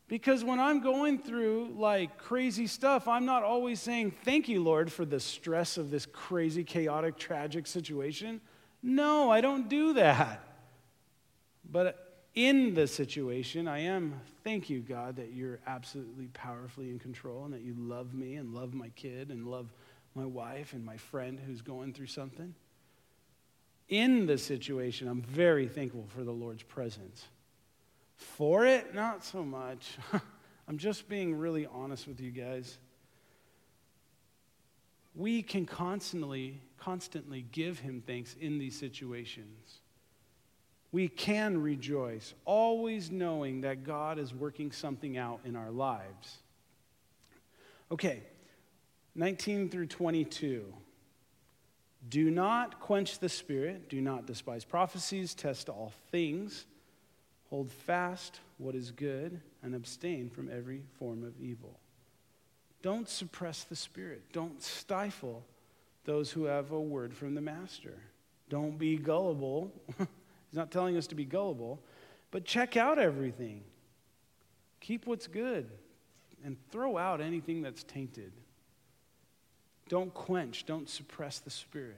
Because 0.08 0.44
when 0.44 0.60
I'm 0.60 0.80
going 0.80 1.18
through 1.18 1.74
like 1.76 2.18
crazy 2.18 2.66
stuff, 2.66 3.08
I'm 3.08 3.24
not 3.24 3.42
always 3.42 3.80
saying, 3.80 4.12
Thank 4.24 4.48
you, 4.48 4.62
Lord, 4.62 4.92
for 4.92 5.04
the 5.04 5.18
stress 5.18 5.76
of 5.76 5.90
this 5.90 6.06
crazy, 6.06 6.64
chaotic, 6.64 7.16
tragic 7.16 7.66
situation. 7.66 8.40
No, 8.82 9.30
I 9.30 9.40
don't 9.40 9.68
do 9.68 9.94
that. 9.94 10.46
But 11.68 12.11
in 12.34 12.72
the 12.74 12.86
situation, 12.86 13.68
I 13.68 13.80
am, 13.80 14.18
thank 14.42 14.70
you, 14.70 14.80
God, 14.80 15.16
that 15.16 15.32
you're 15.34 15.60
absolutely 15.66 16.28
powerfully 16.28 16.88
in 16.88 16.98
control 16.98 17.44
and 17.44 17.52
that 17.52 17.60
you 17.60 17.74
love 17.76 18.14
me 18.14 18.36
and 18.36 18.54
love 18.54 18.72
my 18.72 18.88
kid 18.90 19.30
and 19.30 19.46
love 19.46 19.70
my 20.14 20.24
wife 20.24 20.72
and 20.72 20.84
my 20.84 20.96
friend 20.96 21.38
who's 21.38 21.60
going 21.60 21.92
through 21.92 22.06
something. 22.06 22.54
In 23.88 24.24
the 24.24 24.38
situation, 24.38 25.08
I'm 25.08 25.20
very 25.20 25.68
thankful 25.68 26.06
for 26.08 26.24
the 26.24 26.32
Lord's 26.32 26.62
presence. 26.62 27.26
For 28.16 28.64
it, 28.64 28.94
not 28.94 29.24
so 29.24 29.44
much. 29.44 29.98
I'm 30.68 30.78
just 30.78 31.10
being 31.10 31.34
really 31.34 31.66
honest 31.66 32.08
with 32.08 32.18
you 32.18 32.30
guys. 32.30 32.78
We 35.14 35.42
can 35.42 35.66
constantly, 35.66 36.62
constantly 36.78 37.44
give 37.52 37.78
him 37.78 38.02
thanks 38.06 38.34
in 38.40 38.58
these 38.58 38.78
situations 38.78 39.81
we 40.92 41.08
can 41.08 41.60
rejoice, 41.60 42.34
always 42.44 43.10
knowing 43.10 43.62
that 43.62 43.82
God 43.82 44.18
is 44.18 44.34
working 44.34 44.70
something 44.70 45.16
out 45.16 45.40
in 45.44 45.56
our 45.56 45.70
lives. 45.70 46.36
Okay, 47.90 48.22
19 49.14 49.70
through 49.70 49.86
22. 49.86 50.72
Do 52.08 52.30
not 52.30 52.80
quench 52.80 53.18
the 53.18 53.28
spirit, 53.28 53.88
do 53.88 54.00
not 54.00 54.26
despise 54.26 54.64
prophecies, 54.64 55.34
test 55.34 55.68
all 55.68 55.92
things, 56.10 56.66
hold 57.48 57.70
fast 57.70 58.40
what 58.58 58.74
is 58.74 58.90
good, 58.90 59.40
and 59.62 59.74
abstain 59.74 60.28
from 60.28 60.50
every 60.50 60.82
form 60.98 61.24
of 61.24 61.40
evil. 61.40 61.78
Don't 62.82 63.08
suppress 63.08 63.64
the 63.64 63.76
spirit, 63.76 64.24
don't 64.32 64.60
stifle 64.62 65.44
those 66.04 66.32
who 66.32 66.44
have 66.44 66.72
a 66.72 66.80
word 66.80 67.14
from 67.14 67.34
the 67.34 67.40
master. 67.40 67.94
Don't 68.48 68.76
be 68.76 68.96
gullible. 68.96 69.72
He's 70.52 70.58
not 70.58 70.70
telling 70.70 70.98
us 70.98 71.06
to 71.06 71.14
be 71.14 71.24
gullible, 71.24 71.80
but 72.30 72.44
check 72.44 72.76
out 72.76 72.98
everything. 72.98 73.62
Keep 74.80 75.06
what's 75.06 75.26
good 75.26 75.70
and 76.44 76.58
throw 76.70 76.98
out 76.98 77.22
anything 77.22 77.62
that's 77.62 77.82
tainted. 77.84 78.32
Don't 79.88 80.12
quench, 80.12 80.66
don't 80.66 80.90
suppress 80.90 81.38
the 81.38 81.48
Spirit. 81.48 81.96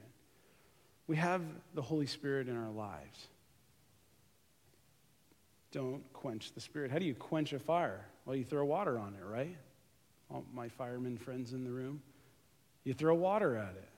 We 1.08 1.16
have 1.16 1.42
the 1.74 1.82
Holy 1.82 2.06
Spirit 2.06 2.46
in 2.46 2.56
our 2.56 2.70
lives. 2.70 3.26
Don't 5.72 6.04
quench 6.12 6.52
the 6.52 6.60
Spirit. 6.60 6.92
How 6.92 7.00
do 7.00 7.06
you 7.06 7.14
quench 7.16 7.52
a 7.52 7.58
fire? 7.58 8.06
Well, 8.24 8.36
you 8.36 8.44
throw 8.44 8.64
water 8.64 9.00
on 9.00 9.16
it, 9.20 9.24
right? 9.28 9.56
All 10.30 10.44
my 10.54 10.68
firemen 10.68 11.18
friends 11.18 11.54
in 11.54 11.64
the 11.64 11.72
room. 11.72 12.00
You 12.84 12.94
throw 12.94 13.16
water 13.16 13.56
at 13.56 13.74
it. 13.74 13.88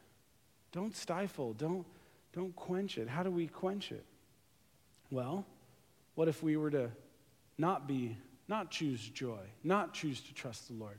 Don't 0.72 0.96
stifle, 0.96 1.52
don't, 1.52 1.84
don't 2.32 2.56
quench 2.56 2.96
it. 2.96 3.06
How 3.06 3.22
do 3.22 3.30
we 3.30 3.48
quench 3.48 3.92
it? 3.92 4.06
Well, 5.10 5.46
what 6.14 6.28
if 6.28 6.42
we 6.42 6.56
were 6.56 6.70
to 6.70 6.90
not 7.58 7.86
be, 7.86 8.16
not 8.48 8.70
choose 8.70 9.00
joy, 9.08 9.40
not 9.62 9.94
choose 9.94 10.20
to 10.22 10.34
trust 10.34 10.68
the 10.68 10.74
Lord? 10.74 10.98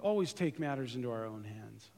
Always 0.00 0.32
take 0.32 0.58
matters 0.58 0.94
into 0.94 1.10
our 1.10 1.24
own 1.24 1.44
hands. 1.44 1.90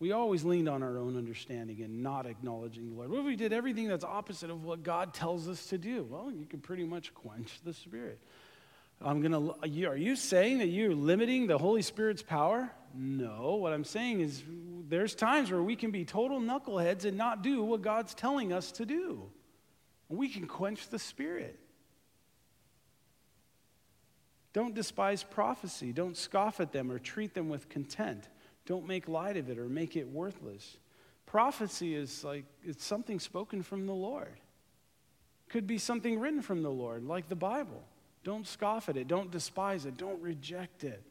We 0.00 0.12
always 0.12 0.44
leaned 0.44 0.68
on 0.68 0.82
our 0.82 0.98
own 0.98 1.16
understanding 1.16 1.80
and 1.82 2.02
not 2.02 2.26
acknowledging 2.26 2.90
the 2.90 2.96
Lord. 2.96 3.10
What 3.10 3.20
if 3.20 3.26
we 3.26 3.36
did 3.36 3.52
everything 3.52 3.88
that's 3.88 4.04
opposite 4.04 4.50
of 4.50 4.64
what 4.64 4.82
God 4.82 5.14
tells 5.14 5.48
us 5.48 5.66
to 5.66 5.78
do? 5.78 6.02
Well, 6.10 6.32
you 6.32 6.46
can 6.46 6.60
pretty 6.60 6.84
much 6.84 7.14
quench 7.14 7.60
the 7.64 7.72
Spirit. 7.72 8.18
I'm 9.00 9.20
gonna. 9.22 9.50
Are 9.50 9.96
you 9.96 10.16
saying 10.16 10.58
that 10.58 10.68
you're 10.68 10.94
limiting 10.94 11.46
the 11.46 11.58
Holy 11.58 11.82
Spirit's 11.82 12.22
power? 12.22 12.70
No. 12.94 13.56
What 13.56 13.72
I'm 13.72 13.84
saying 13.84 14.20
is, 14.20 14.42
there's 14.88 15.14
times 15.14 15.50
where 15.50 15.62
we 15.62 15.76
can 15.76 15.90
be 15.90 16.04
total 16.04 16.40
knuckleheads 16.40 17.04
and 17.04 17.16
not 17.16 17.42
do 17.42 17.62
what 17.62 17.82
God's 17.82 18.14
telling 18.14 18.52
us 18.52 18.72
to 18.72 18.86
do. 18.86 19.30
We 20.16 20.28
can 20.28 20.46
quench 20.46 20.88
the 20.88 20.98
spirit. 20.98 21.58
Don't 24.52 24.74
despise 24.74 25.24
prophecy. 25.24 25.92
Don't 25.92 26.16
scoff 26.16 26.60
at 26.60 26.72
them 26.72 26.90
or 26.90 26.98
treat 26.98 27.34
them 27.34 27.48
with 27.48 27.68
contempt. 27.68 28.28
Don't 28.66 28.86
make 28.86 29.08
light 29.08 29.36
of 29.36 29.50
it 29.50 29.58
or 29.58 29.68
make 29.68 29.96
it 29.96 30.08
worthless. 30.08 30.78
Prophecy 31.26 31.94
is 31.94 32.22
like 32.22 32.44
it's 32.62 32.84
something 32.84 33.18
spoken 33.18 33.62
from 33.62 33.86
the 33.86 33.92
Lord. 33.92 34.38
Could 35.48 35.66
be 35.66 35.78
something 35.78 36.18
written 36.18 36.40
from 36.40 36.62
the 36.62 36.70
Lord, 36.70 37.04
like 37.04 37.28
the 37.28 37.34
Bible. 37.34 37.82
Don't 38.22 38.46
scoff 38.46 38.88
at 38.88 38.96
it. 38.96 39.08
Don't 39.08 39.30
despise 39.30 39.84
it. 39.84 39.96
Don't 39.96 40.20
reject 40.22 40.84
it. 40.84 41.02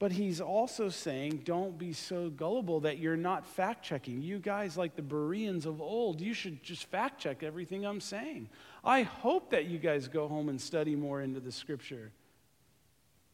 But 0.00 0.12
he's 0.12 0.40
also 0.40 0.88
saying, 0.88 1.42
don't 1.44 1.76
be 1.76 1.92
so 1.92 2.30
gullible 2.30 2.80
that 2.80 2.98
you're 2.98 3.18
not 3.18 3.44
fact 3.44 3.84
checking. 3.84 4.22
You 4.22 4.38
guys, 4.38 4.78
like 4.78 4.96
the 4.96 5.02
Bereans 5.02 5.66
of 5.66 5.82
old, 5.82 6.22
you 6.22 6.32
should 6.32 6.62
just 6.62 6.86
fact 6.86 7.20
check 7.20 7.42
everything 7.42 7.84
I'm 7.84 8.00
saying. 8.00 8.48
I 8.82 9.02
hope 9.02 9.50
that 9.50 9.66
you 9.66 9.76
guys 9.76 10.08
go 10.08 10.26
home 10.26 10.48
and 10.48 10.58
study 10.58 10.96
more 10.96 11.20
into 11.20 11.38
the 11.38 11.52
scripture. 11.52 12.12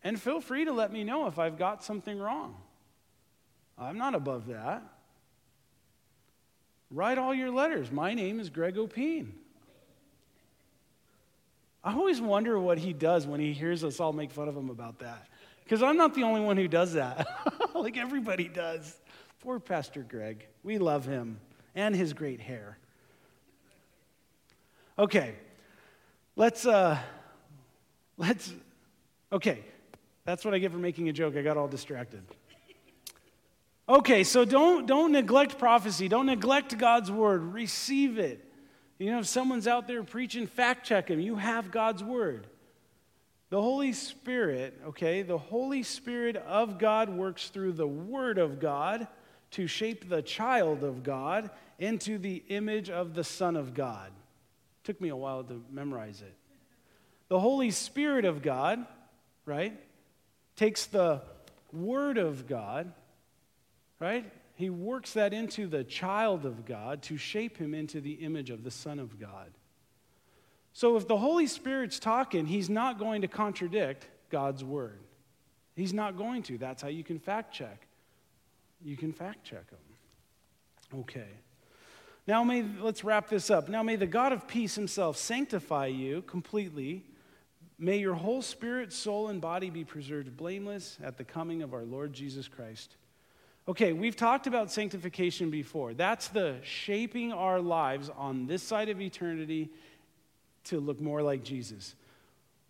And 0.02 0.20
feel 0.20 0.40
free 0.40 0.64
to 0.64 0.72
let 0.72 0.92
me 0.92 1.04
know 1.04 1.28
if 1.28 1.38
I've 1.38 1.56
got 1.56 1.84
something 1.84 2.18
wrong. 2.18 2.56
I'm 3.78 3.96
not 3.96 4.16
above 4.16 4.48
that. 4.48 4.82
Write 6.90 7.16
all 7.16 7.32
your 7.32 7.52
letters. 7.52 7.92
My 7.92 8.12
name 8.12 8.40
is 8.40 8.50
Greg 8.50 8.76
Opine. 8.76 9.34
I 11.84 11.92
always 11.92 12.20
wonder 12.20 12.58
what 12.58 12.78
he 12.78 12.92
does 12.92 13.24
when 13.24 13.38
he 13.38 13.52
hears 13.52 13.84
us 13.84 14.00
all 14.00 14.12
make 14.12 14.32
fun 14.32 14.48
of 14.48 14.56
him 14.56 14.68
about 14.68 14.98
that. 14.98 15.28
Because 15.66 15.82
I'm 15.82 15.96
not 15.96 16.14
the 16.14 16.22
only 16.22 16.40
one 16.40 16.56
who 16.56 16.68
does 16.68 16.92
that. 16.92 17.26
like 17.74 17.96
everybody 17.96 18.46
does. 18.46 18.96
Poor 19.40 19.58
Pastor 19.58 20.02
Greg. 20.02 20.46
We 20.62 20.78
love 20.78 21.04
him 21.04 21.40
and 21.74 21.92
his 21.92 22.12
great 22.12 22.40
hair. 22.40 22.78
Okay. 24.96 25.34
Let's 26.36 26.66
uh 26.66 26.96
let's 28.16 28.52
okay. 29.32 29.64
That's 30.24 30.44
what 30.44 30.54
I 30.54 30.58
get 30.58 30.70
for 30.70 30.78
making 30.78 31.08
a 31.08 31.12
joke. 31.12 31.36
I 31.36 31.42
got 31.42 31.56
all 31.56 31.68
distracted. 31.68 32.22
Okay, 33.88 34.22
so 34.22 34.44
don't 34.44 34.86
don't 34.86 35.10
neglect 35.10 35.58
prophecy. 35.58 36.06
Don't 36.06 36.26
neglect 36.26 36.78
God's 36.78 37.10
word. 37.10 37.42
Receive 37.42 38.18
it. 38.18 38.44
You 38.98 39.10
know, 39.10 39.18
if 39.18 39.26
someone's 39.26 39.66
out 39.66 39.88
there 39.88 40.04
preaching, 40.04 40.46
fact 40.46 40.86
check 40.86 41.08
him. 41.08 41.18
You 41.18 41.36
have 41.36 41.72
God's 41.72 42.04
word. 42.04 42.46
The 43.48 43.62
Holy 43.62 43.92
Spirit, 43.92 44.80
okay, 44.88 45.22
the 45.22 45.38
Holy 45.38 45.84
Spirit 45.84 46.36
of 46.36 46.78
God 46.78 47.08
works 47.08 47.48
through 47.48 47.72
the 47.72 47.86
Word 47.86 48.38
of 48.38 48.58
God 48.58 49.06
to 49.52 49.68
shape 49.68 50.08
the 50.08 50.22
child 50.22 50.82
of 50.82 51.04
God 51.04 51.50
into 51.78 52.18
the 52.18 52.42
image 52.48 52.90
of 52.90 53.14
the 53.14 53.22
Son 53.22 53.56
of 53.56 53.72
God. 53.72 54.10
Took 54.82 55.00
me 55.00 55.10
a 55.10 55.16
while 55.16 55.44
to 55.44 55.62
memorize 55.70 56.22
it. 56.22 56.34
The 57.28 57.38
Holy 57.38 57.70
Spirit 57.70 58.24
of 58.24 58.42
God, 58.42 58.84
right, 59.44 59.78
takes 60.56 60.86
the 60.86 61.22
Word 61.72 62.18
of 62.18 62.48
God, 62.48 62.92
right? 64.00 64.24
He 64.56 64.70
works 64.70 65.12
that 65.12 65.32
into 65.32 65.68
the 65.68 65.84
child 65.84 66.46
of 66.46 66.64
God 66.64 67.02
to 67.02 67.16
shape 67.16 67.58
him 67.58 67.74
into 67.74 68.00
the 68.00 68.12
image 68.12 68.50
of 68.50 68.64
the 68.64 68.70
Son 68.70 68.98
of 68.98 69.20
God. 69.20 69.50
So 70.76 70.98
if 70.98 71.08
the 71.08 71.16
Holy 71.16 71.46
Spirit's 71.46 71.98
talking, 71.98 72.44
he's 72.44 72.68
not 72.68 72.98
going 72.98 73.22
to 73.22 73.28
contradict 73.28 74.06
God's 74.28 74.62
word. 74.62 75.00
He's 75.74 75.94
not 75.94 76.18
going 76.18 76.42
to. 76.42 76.58
That's 76.58 76.82
how 76.82 76.88
you 76.88 77.02
can 77.02 77.18
fact 77.18 77.54
check. 77.54 77.86
You 78.84 78.94
can 78.94 79.14
fact 79.14 79.42
check 79.42 79.64
him. 79.70 80.98
Okay. 81.00 81.30
Now 82.26 82.44
may 82.44 82.62
let's 82.62 83.04
wrap 83.04 83.30
this 83.30 83.48
up. 83.48 83.70
Now 83.70 83.82
may 83.82 83.96
the 83.96 84.06
God 84.06 84.34
of 84.34 84.46
peace 84.46 84.74
himself 84.74 85.16
sanctify 85.16 85.86
you 85.86 86.20
completely. 86.20 87.06
May 87.78 87.96
your 87.96 88.12
whole 88.12 88.42
spirit, 88.42 88.92
soul, 88.92 89.28
and 89.28 89.40
body 89.40 89.70
be 89.70 89.82
preserved 89.82 90.36
blameless 90.36 90.98
at 91.02 91.16
the 91.16 91.24
coming 91.24 91.62
of 91.62 91.72
our 91.72 91.84
Lord 91.84 92.12
Jesus 92.12 92.48
Christ. 92.48 92.96
Okay, 93.66 93.94
we've 93.94 94.14
talked 94.14 94.46
about 94.46 94.70
sanctification 94.70 95.48
before. 95.48 95.94
That's 95.94 96.28
the 96.28 96.56
shaping 96.62 97.32
our 97.32 97.62
lives 97.62 98.10
on 98.14 98.46
this 98.46 98.62
side 98.62 98.90
of 98.90 99.00
eternity 99.00 99.70
to 100.66 100.80
look 100.80 101.00
more 101.00 101.22
like 101.22 101.42
Jesus. 101.42 101.94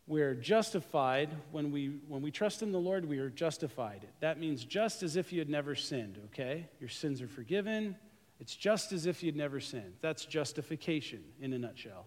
We're 0.07 0.35
justified 0.35 1.31
when 1.51 1.73
we, 1.73 1.99
when 2.09 2.23
we 2.23 2.31
trust 2.31 2.63
in 2.63 2.71
the 2.71 2.79
Lord, 2.79 3.05
we 3.05 3.19
are 3.19 3.29
justified. 3.31 4.07
That 4.21 4.39
means 4.39 4.65
just 4.65 5.03
as 5.03 5.17
if 5.17 5.33
you 5.33 5.41
had 5.41 5.49
never 5.49 5.75
sinned, 5.75 6.19
okay? 6.27 6.69
Your 6.79 6.89
sins 6.89 7.21
are 7.21 7.29
forgiven. 7.29 7.97
It's 8.39 8.55
just 8.55 8.93
as 8.93 9.07
if 9.07 9.23
you'd 9.23 9.35
never 9.35 9.59
sinned. 9.59 9.95
That's 10.01 10.25
justification 10.25 11.25
in 11.41 11.53
a 11.53 11.59
nutshell. 11.59 12.07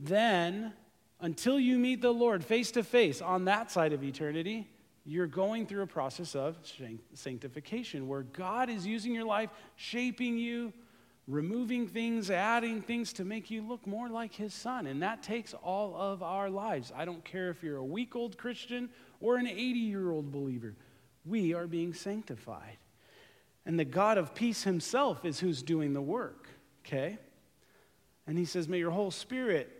Then, 0.00 0.72
until 1.20 1.60
you 1.60 1.78
meet 1.78 2.00
the 2.00 2.12
Lord 2.14 2.44
face 2.44 2.70
to 2.72 2.82
face 2.82 3.20
on 3.20 3.44
that 3.44 3.70
side 3.70 3.92
of 3.92 4.02
eternity, 4.02 4.68
you're 5.04 5.26
going 5.26 5.66
through 5.66 5.82
a 5.82 5.86
process 5.86 6.34
of 6.34 6.56
sanctification 7.14 8.08
where 8.08 8.22
God 8.22 8.70
is 8.70 8.86
using 8.86 9.14
your 9.14 9.24
life, 9.24 9.50
shaping 9.76 10.38
you, 10.38 10.72
removing 11.28 11.86
things, 11.86 12.30
adding 12.30 12.82
things 12.82 13.12
to 13.14 13.24
make 13.24 13.50
you 13.50 13.62
look 13.62 13.86
more 13.86 14.08
like 14.08 14.34
his 14.34 14.52
son. 14.52 14.86
And 14.86 15.02
that 15.02 15.22
takes 15.22 15.54
all 15.54 15.94
of 15.96 16.22
our 16.22 16.50
lives. 16.50 16.92
I 16.94 17.04
don't 17.04 17.24
care 17.24 17.50
if 17.50 17.62
you're 17.62 17.76
a 17.76 17.84
week 17.84 18.16
old 18.16 18.36
Christian 18.36 18.90
or 19.20 19.36
an 19.36 19.46
80 19.46 19.58
year 19.58 20.10
old 20.10 20.32
believer, 20.32 20.74
we 21.24 21.54
are 21.54 21.66
being 21.66 21.94
sanctified. 21.94 22.78
And 23.64 23.78
the 23.78 23.84
God 23.84 24.18
of 24.18 24.34
peace 24.34 24.64
himself 24.64 25.24
is 25.24 25.38
who's 25.38 25.62
doing 25.62 25.92
the 25.92 26.02
work, 26.02 26.48
okay? 26.84 27.18
And 28.26 28.36
he 28.36 28.44
says, 28.44 28.68
May 28.68 28.78
your 28.78 28.90
whole 28.90 29.12
spirit, 29.12 29.70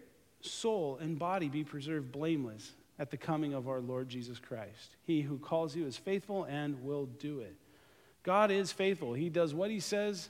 soul, 0.41 0.99
and 1.01 1.19
body 1.19 1.49
be 1.49 1.65
preserved 1.65 2.13
blameless 2.13 2.73
at 3.01 3.11
the 3.11 3.17
coming 3.17 3.55
of 3.55 3.69
our 3.69 3.81
Lord 3.81 4.09
Jesus 4.09 4.39
Christ. 4.39 4.97
He 5.03 5.23
who 5.23 5.39
calls 5.39 5.75
you 5.75 5.87
is 5.87 5.97
faithful 5.97 6.45
and 6.45 6.85
will 6.85 7.07
do 7.07 7.41
it. 7.41 7.57
God 8.23 8.53
is 8.53 8.71
faithful. 8.71 9.15
He 9.15 9.29
does 9.29 9.53
what 9.53 9.71
he 9.71 9.81
says 9.81 10.29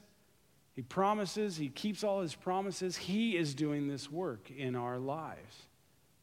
he 0.74 0.82
promises, 0.82 1.56
He 1.56 1.68
keeps 1.68 2.02
all 2.02 2.22
His 2.22 2.34
promises. 2.34 2.96
He 2.96 3.36
is 3.36 3.54
doing 3.54 3.88
this 3.88 4.10
work 4.10 4.50
in 4.50 4.74
our 4.74 4.98
lives 4.98 5.66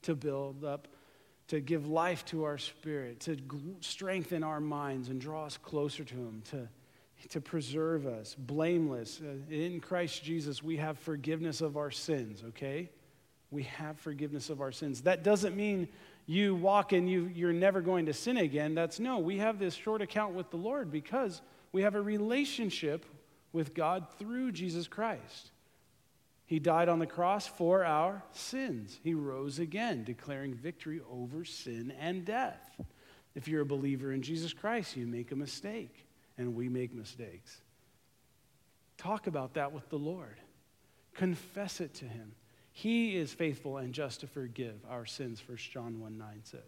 to 0.03 0.15
build 0.15 0.63
up, 0.63 0.87
to 1.49 1.59
give 1.59 1.87
life 1.87 2.25
to 2.25 2.43
our 2.43 2.57
spirit, 2.57 3.19
to 3.21 3.37
strengthen 3.81 4.43
our 4.43 4.59
minds 4.59 5.09
and 5.09 5.21
draw 5.21 5.45
us 5.45 5.57
closer 5.57 6.03
to 6.03 6.15
Him, 6.15 6.41
to, 6.49 6.67
to 7.29 7.41
preserve 7.41 8.07
us 8.07 8.35
blameless. 8.35 9.21
Uh, 9.21 9.53
in 9.53 9.79
Christ 9.79 10.23
Jesus, 10.23 10.63
we 10.63 10.77
have 10.77 10.97
forgiveness 10.97 11.61
of 11.61 11.77
our 11.77 11.91
sins, 11.91 12.43
okay? 12.49 12.89
We 13.51 13.63
have 13.63 13.99
forgiveness 13.99 14.49
of 14.49 14.61
our 14.61 14.71
sins. 14.71 15.01
That 15.01 15.23
doesn't 15.23 15.55
mean 15.55 15.89
you 16.25 16.55
walk 16.55 16.91
and 16.91 17.09
you, 17.09 17.31
you're 17.35 17.53
never 17.53 17.81
going 17.81 18.07
to 18.07 18.13
sin 18.13 18.37
again. 18.37 18.73
That's 18.73 18.99
no, 18.99 19.19
we 19.19 19.37
have 19.37 19.59
this 19.59 19.75
short 19.75 20.01
account 20.01 20.33
with 20.33 20.49
the 20.49 20.57
Lord 20.57 20.91
because 20.91 21.41
we 21.71 21.83
have 21.83 21.93
a 21.93 22.01
relationship 22.01 23.05
with 23.51 23.73
God 23.73 24.07
through 24.17 24.51
Jesus 24.51 24.87
Christ. 24.87 25.51
He 26.45 26.59
died 26.59 26.89
on 26.89 26.99
the 26.99 27.05
cross 27.05 27.45
for 27.45 27.85
our 27.85 28.23
sins. 28.31 28.99
He 29.03 29.13
rose 29.13 29.59
again, 29.59 30.03
declaring 30.03 30.55
victory 30.55 30.99
over 31.11 31.45
sin 31.45 31.93
and 31.99 32.25
death. 32.25 32.81
If 33.35 33.47
you're 33.47 33.61
a 33.61 33.65
believer 33.65 34.11
in 34.11 34.23
Jesus 34.23 34.53
Christ, 34.53 34.97
you 34.97 35.05
make 35.05 35.31
a 35.31 35.35
mistake, 35.35 36.07
and 36.37 36.55
we 36.55 36.67
make 36.67 36.93
mistakes. 36.93 37.61
Talk 38.97 39.27
about 39.27 39.53
that 39.53 39.71
with 39.71 39.87
the 39.89 39.99
Lord. 39.99 40.39
Confess 41.13 41.79
it 41.79 41.93
to 41.95 42.05
Him. 42.05 42.33
He 42.71 43.15
is 43.15 43.33
faithful 43.33 43.77
and 43.77 43.93
just 43.93 44.21
to 44.21 44.27
forgive 44.27 44.75
our 44.89 45.05
sins, 45.05 45.41
1 45.45 45.57
John 45.57 45.99
1 45.99 46.17
9 46.17 46.41
says. 46.43 46.59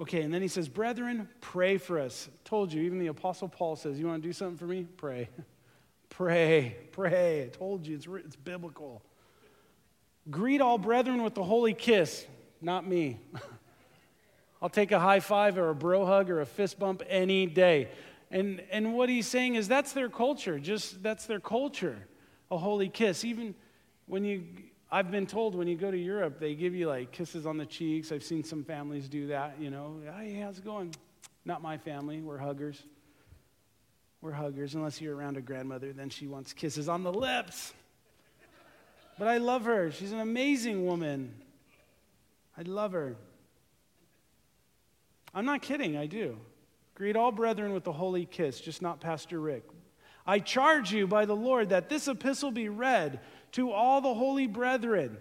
Okay, 0.00 0.22
and 0.22 0.34
then 0.34 0.42
he 0.42 0.48
says, 0.48 0.68
Brethren, 0.68 1.28
pray 1.40 1.78
for 1.78 2.00
us. 2.00 2.28
Told 2.44 2.72
you, 2.72 2.82
even 2.82 2.98
the 2.98 3.06
Apostle 3.08 3.48
Paul 3.48 3.76
says, 3.76 3.98
You 3.98 4.06
want 4.06 4.22
to 4.22 4.28
do 4.28 4.32
something 4.32 4.58
for 4.58 4.66
me? 4.66 4.86
Pray. 4.96 5.28
pray. 6.08 6.76
Pray. 6.92 7.44
I 7.44 7.48
told 7.48 7.86
you, 7.86 7.94
it's, 7.94 8.06
it's 8.26 8.36
biblical. 8.36 9.02
Greet 10.30 10.60
all 10.60 10.78
brethren 10.78 11.22
with 11.22 11.34
the 11.34 11.44
holy 11.44 11.74
kiss. 11.74 12.26
Not 12.60 12.86
me. 12.86 13.20
I'll 14.62 14.70
take 14.70 14.92
a 14.92 14.98
high 14.98 15.20
five 15.20 15.58
or 15.58 15.68
a 15.68 15.74
bro 15.74 16.06
hug 16.06 16.30
or 16.30 16.40
a 16.40 16.46
fist 16.46 16.78
bump 16.78 17.02
any 17.08 17.46
day. 17.46 17.90
And, 18.30 18.62
and 18.72 18.94
what 18.94 19.08
he's 19.08 19.26
saying 19.26 19.54
is 19.54 19.68
that's 19.68 19.92
their 19.92 20.08
culture. 20.08 20.58
Just 20.58 21.02
that's 21.02 21.26
their 21.26 21.40
culture, 21.40 21.98
a 22.50 22.56
holy 22.56 22.88
kiss. 22.88 23.24
Even 23.24 23.54
when 24.06 24.24
you 24.24 24.44
I've 24.90 25.10
been 25.10 25.26
told 25.26 25.54
when 25.54 25.66
you 25.66 25.76
go 25.76 25.90
to 25.90 25.98
Europe, 25.98 26.38
they 26.38 26.54
give 26.54 26.74
you 26.74 26.88
like 26.88 27.10
kisses 27.10 27.46
on 27.46 27.56
the 27.56 27.66
cheeks. 27.66 28.12
I've 28.12 28.22
seen 28.22 28.44
some 28.44 28.64
families 28.64 29.08
do 29.08 29.28
that, 29.28 29.56
you 29.60 29.70
know. 29.70 30.00
Hey, 30.18 30.34
how's 30.34 30.58
it 30.58 30.64
going? 30.64 30.94
Not 31.44 31.62
my 31.62 31.78
family. 31.78 32.20
We're 32.20 32.38
huggers. 32.38 32.82
We're 34.20 34.32
huggers, 34.32 34.74
unless 34.74 35.00
you're 35.00 35.14
around 35.14 35.36
a 35.36 35.42
grandmother, 35.42 35.92
then 35.92 36.08
she 36.08 36.26
wants 36.26 36.54
kisses 36.54 36.88
on 36.88 37.02
the 37.02 37.12
lips. 37.12 37.74
But 39.18 39.28
I 39.28 39.36
love 39.36 39.66
her. 39.66 39.92
She's 39.92 40.12
an 40.12 40.20
amazing 40.20 40.86
woman. 40.86 41.34
I 42.56 42.62
love 42.62 42.92
her. 42.92 43.16
I'm 45.34 45.44
not 45.44 45.60
kidding, 45.60 45.96
I 45.96 46.06
do. 46.06 46.38
Greet 46.94 47.16
all 47.16 47.32
brethren 47.32 47.74
with 47.74 47.84
the 47.84 47.92
holy 47.92 48.24
kiss, 48.24 48.60
just 48.60 48.80
not 48.80 49.00
Pastor 49.00 49.40
Rick. 49.40 49.64
I 50.26 50.38
charge 50.38 50.92
you 50.92 51.06
by 51.06 51.26
the 51.26 51.36
Lord 51.36 51.68
that 51.68 51.88
this 51.88 52.08
epistle 52.08 52.50
be 52.50 52.68
read 52.68 53.20
to 53.54 53.70
all 53.70 54.00
the 54.00 54.12
holy 54.14 54.46
brethren. 54.46 55.16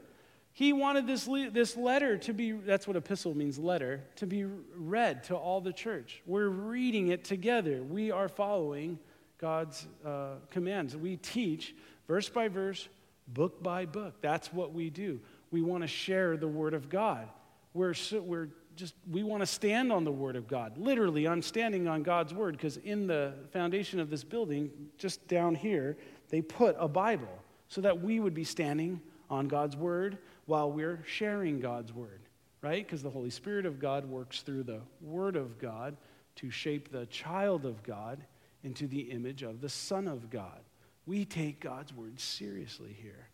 He 0.53 0.73
wanted 0.73 1.07
this, 1.07 1.27
le- 1.27 1.51
this 1.51 1.77
letter 1.77 2.17
to 2.19 2.33
be, 2.33 2.51
that's 2.51 2.87
what 2.87 2.95
epistle 2.95 3.35
means, 3.35 3.57
letter, 3.57 4.01
to 4.17 4.27
be 4.27 4.45
read 4.75 5.23
to 5.25 5.35
all 5.35 5.61
the 5.61 5.73
church. 5.73 6.21
We're 6.25 6.49
reading 6.49 7.09
it 7.09 7.23
together. 7.23 7.83
We 7.83 8.11
are 8.11 8.27
following 8.27 8.97
God's 9.39 9.85
uh, 10.05 10.35
commands. 10.49 10.97
We 10.97 11.17
teach 11.17 11.75
verse 12.07 12.27
by 12.27 12.47
verse, 12.47 12.87
book 13.27 13.61
by 13.61 13.85
book. 13.85 14.15
That's 14.21 14.51
what 14.51 14.73
we 14.73 14.89
do. 14.89 15.19
We 15.51 15.61
want 15.61 15.83
to 15.83 15.87
share 15.87 16.35
the 16.35 16.47
Word 16.47 16.73
of 16.73 16.89
God. 16.89 17.27
We're, 17.75 17.93
so, 17.93 18.19
we're 18.19 18.49
just, 18.75 18.95
we 19.11 19.21
want 19.21 19.41
to 19.41 19.47
stand 19.47 19.91
on 19.91 20.05
the 20.05 20.11
Word 20.11 20.35
of 20.35 20.47
God. 20.47 20.77
Literally, 20.79 21.27
I'm 21.27 21.43
standing 21.43 21.87
on 21.87 22.01
God's 22.01 22.33
Word 22.33 22.57
because 22.57 22.77
in 22.77 23.05
the 23.05 23.33
foundation 23.51 23.99
of 23.99 24.09
this 24.09 24.23
building, 24.23 24.71
just 24.97 25.27
down 25.27 25.53
here, 25.53 25.97
they 26.29 26.41
put 26.41 26.75
a 26.79 26.87
Bible 26.87 27.42
so 27.73 27.81
that 27.81 28.01
we 28.03 28.19
would 28.19 28.35
be 28.35 28.43
standing 28.43 29.01
on 29.31 29.47
God's 29.47 29.75
word 29.75 30.19
while 30.45 30.71
we're 30.71 30.99
sharing 31.07 31.59
God's 31.59 31.91
word. 31.91 32.19
right? 32.61 32.85
Because 32.85 33.01
the 33.01 33.09
Holy 33.09 33.31
Spirit 33.31 33.65
of 33.65 33.79
God 33.79 34.05
works 34.05 34.41
through 34.41 34.63
the 34.63 34.81
Word 35.01 35.35
of 35.35 35.59
God 35.59 35.97
to 36.35 36.51
shape 36.51 36.91
the 36.91 37.07
child 37.07 37.65
of 37.65 37.81
God 37.83 38.23
into 38.63 38.87
the 38.87 39.01
image 39.01 39.41
of 39.41 39.59
the 39.59 39.69
Son 39.69 40.07
of 40.07 40.29
God. 40.29 40.59
We 41.05 41.25
take 41.25 41.59
God's 41.59 41.93
Word 41.93 42.19
seriously 42.19 42.95
here. 43.01 43.27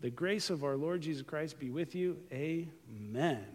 The 0.00 0.10
grace 0.10 0.50
of 0.50 0.64
our 0.64 0.76
Lord 0.76 1.02
Jesus 1.02 1.22
Christ 1.22 1.58
be 1.58 1.70
with 1.70 1.94
you. 1.94 2.18
Amen. 2.32 3.46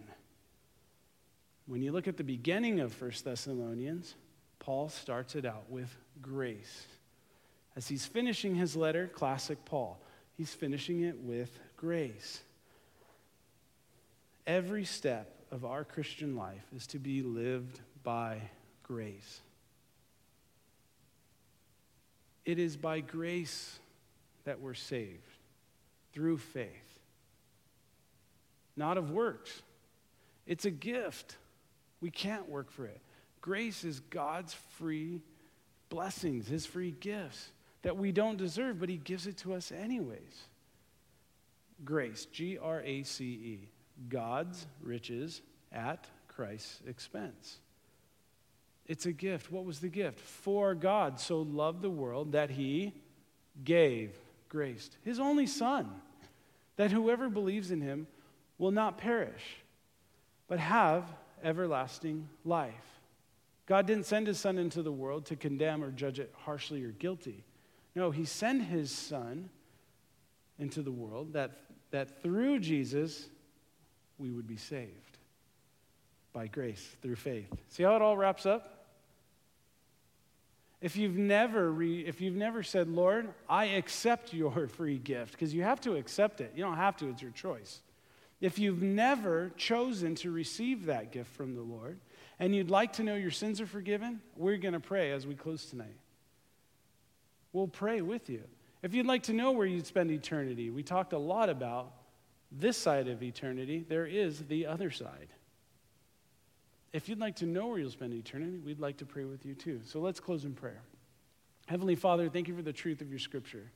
When 1.67 1.81
you 1.81 1.91
look 1.91 2.07
at 2.07 2.17
the 2.17 2.23
beginning 2.23 2.79
of 2.79 2.99
1 2.99 3.11
Thessalonians, 3.23 4.15
Paul 4.59 4.87
starts 4.89 5.35
it 5.35 5.45
out 5.45 5.69
with 5.69 5.93
grace. 6.21 6.87
As 7.75 7.87
he's 7.87 8.05
finishing 8.05 8.55
his 8.55 8.75
letter, 8.75 9.07
classic 9.07 9.63
Paul, 9.65 9.99
he's 10.37 10.53
finishing 10.53 11.01
it 11.01 11.17
with 11.19 11.57
grace. 11.77 12.41
Every 14.45 14.85
step 14.85 15.31
of 15.51 15.65
our 15.65 15.83
Christian 15.83 16.35
life 16.35 16.65
is 16.75 16.87
to 16.87 16.99
be 16.99 17.21
lived 17.21 17.79
by 18.03 18.41
grace. 18.83 19.41
It 22.45 22.59
is 22.59 22.77
by 22.77 22.99
grace 22.99 23.79
that 24.43 24.59
we're 24.59 24.75
saved, 24.75 25.21
through 26.13 26.37
faith, 26.37 26.99
not 28.77 28.97
of 28.97 29.09
works. 29.09 29.63
It's 30.45 30.65
a 30.65 30.71
gift. 30.71 31.37
We 32.01 32.11
can't 32.11 32.47
work 32.47 32.71
for 32.71 32.85
it. 32.85 33.01
Grace 33.41 33.83
is 33.83 33.99
God's 33.99 34.53
free 34.77 35.21
blessings, 35.89 36.47
His 36.47 36.67
free 36.67 36.91
gifts 36.91 37.49
that 37.85 37.95
we 37.95 38.11
don't 38.11 38.37
deserve, 38.37 38.79
but 38.79 38.89
He 38.89 38.97
gives 38.97 39.27
it 39.27 39.37
to 39.37 39.53
us 39.53 39.71
anyways. 39.71 40.47
Grace, 41.83 42.25
G 42.31 42.57
R 42.57 42.81
A 42.81 43.03
C 43.03 43.25
E, 43.25 43.69
God's 44.09 44.65
riches 44.81 45.43
at 45.71 46.07
Christ's 46.27 46.81
expense. 46.87 47.59
It's 48.87 49.05
a 49.05 49.11
gift. 49.11 49.51
What 49.51 49.65
was 49.65 49.81
the 49.81 49.89
gift? 49.89 50.19
For 50.19 50.73
God 50.73 51.19
so 51.19 51.43
loved 51.43 51.83
the 51.83 51.89
world 51.91 52.31
that 52.31 52.49
He 52.49 52.91
gave, 53.63 54.17
grace, 54.49 54.89
His 55.03 55.19
only 55.19 55.45
Son, 55.45 55.87
that 56.77 56.91
whoever 56.91 57.29
believes 57.29 57.69
in 57.69 57.81
Him 57.81 58.07
will 58.57 58.71
not 58.71 58.97
perish, 58.97 59.57
but 60.47 60.57
have 60.57 61.03
everlasting 61.43 62.29
life. 62.43 62.73
God 63.67 63.85
didn't 63.85 64.07
send 64.07 64.25
his 64.25 64.39
son 64.39 64.57
into 64.57 64.81
the 64.81 64.91
world 64.91 65.25
to 65.27 65.35
condemn 65.35 65.83
or 65.83 65.91
judge 65.91 66.19
it 66.19 66.33
harshly 66.35 66.83
or 66.83 66.89
guilty. 66.89 67.43
No, 67.95 68.11
he 68.11 68.25
sent 68.25 68.63
his 68.63 68.91
son 68.91 69.49
into 70.59 70.81
the 70.81 70.91
world 70.91 71.33
that, 71.33 71.51
that 71.91 72.21
through 72.21 72.59
Jesus 72.59 73.27
we 74.17 74.29
would 74.31 74.47
be 74.47 74.57
saved 74.57 74.91
by 76.33 76.47
grace, 76.47 76.95
through 77.01 77.15
faith. 77.15 77.51
See 77.69 77.83
how 77.83 77.95
it 77.95 78.01
all 78.01 78.17
wraps 78.17 78.45
up? 78.45 78.87
If 80.81 80.97
you've 80.97 81.17
never, 81.17 81.71
re, 81.71 82.01
if 82.01 82.19
you've 82.19 82.35
never 82.35 82.61
said, 82.61 82.89
Lord, 82.89 83.29
I 83.49 83.65
accept 83.65 84.33
your 84.33 84.67
free 84.77 84.97
gift, 84.97 85.31
because 85.31 85.53
you 85.53 85.63
have 85.63 85.79
to 85.81 85.95
accept 85.95 86.41
it. 86.41 86.51
You 86.55 86.63
don't 86.63 86.75
have 86.75 86.97
to, 86.97 87.09
it's 87.09 87.21
your 87.21 87.31
choice. 87.31 87.81
If 88.41 88.59
you've 88.59 88.81
never 88.81 89.51
chosen 89.55 90.15
to 90.15 90.31
receive 90.31 90.85
that 90.85 91.11
gift 91.11 91.33
from 91.33 91.55
the 91.55 91.61
Lord 91.61 91.99
and 92.37 92.53
you'd 92.53 92.69
like 92.69 92.93
to 92.93 93.03
know 93.03 93.15
your 93.15 93.31
sins 93.31 93.61
are 93.61 93.65
forgiven, 93.65 94.21
we're 94.35 94.57
going 94.57 94.73
to 94.73 94.79
pray 94.81 95.11
as 95.13 95.25
we 95.25 95.35
close 95.35 95.65
tonight. 95.65 95.95
We'll 97.55 97.67
pray 97.67 98.01
with 98.01 98.29
you. 98.29 98.43
If 98.83 98.93
you'd 98.93 99.05
like 99.05 99.23
to 99.23 99.33
know 99.33 99.53
where 99.53 99.65
you'd 99.65 99.87
spend 99.87 100.11
eternity, 100.11 100.69
we 100.71 100.83
talked 100.83 101.13
a 101.13 101.17
lot 101.17 101.49
about 101.49 101.93
this 102.51 102.75
side 102.75 103.07
of 103.07 103.23
eternity. 103.23 103.85
There 103.87 104.05
is 104.05 104.43
the 104.49 104.65
other 104.65 104.91
side. 104.91 105.29
If 106.91 107.07
you'd 107.07 107.21
like 107.21 107.37
to 107.37 107.45
know 107.45 107.67
where 107.67 107.79
you'll 107.79 107.91
spend 107.91 108.13
eternity, 108.13 108.59
we'd 108.59 108.81
like 108.81 108.97
to 108.97 109.05
pray 109.05 109.23
with 109.23 109.45
you 109.45 109.53
too. 109.53 109.79
So 109.85 110.01
let's 110.01 110.19
close 110.19 110.43
in 110.43 110.53
prayer. 110.53 110.81
Heavenly 111.67 111.95
Father, 111.95 112.27
thank 112.27 112.49
you 112.49 112.55
for 112.57 112.61
the 112.61 112.73
truth 112.73 112.99
of 112.99 113.09
your 113.09 113.19
scripture. 113.19 113.71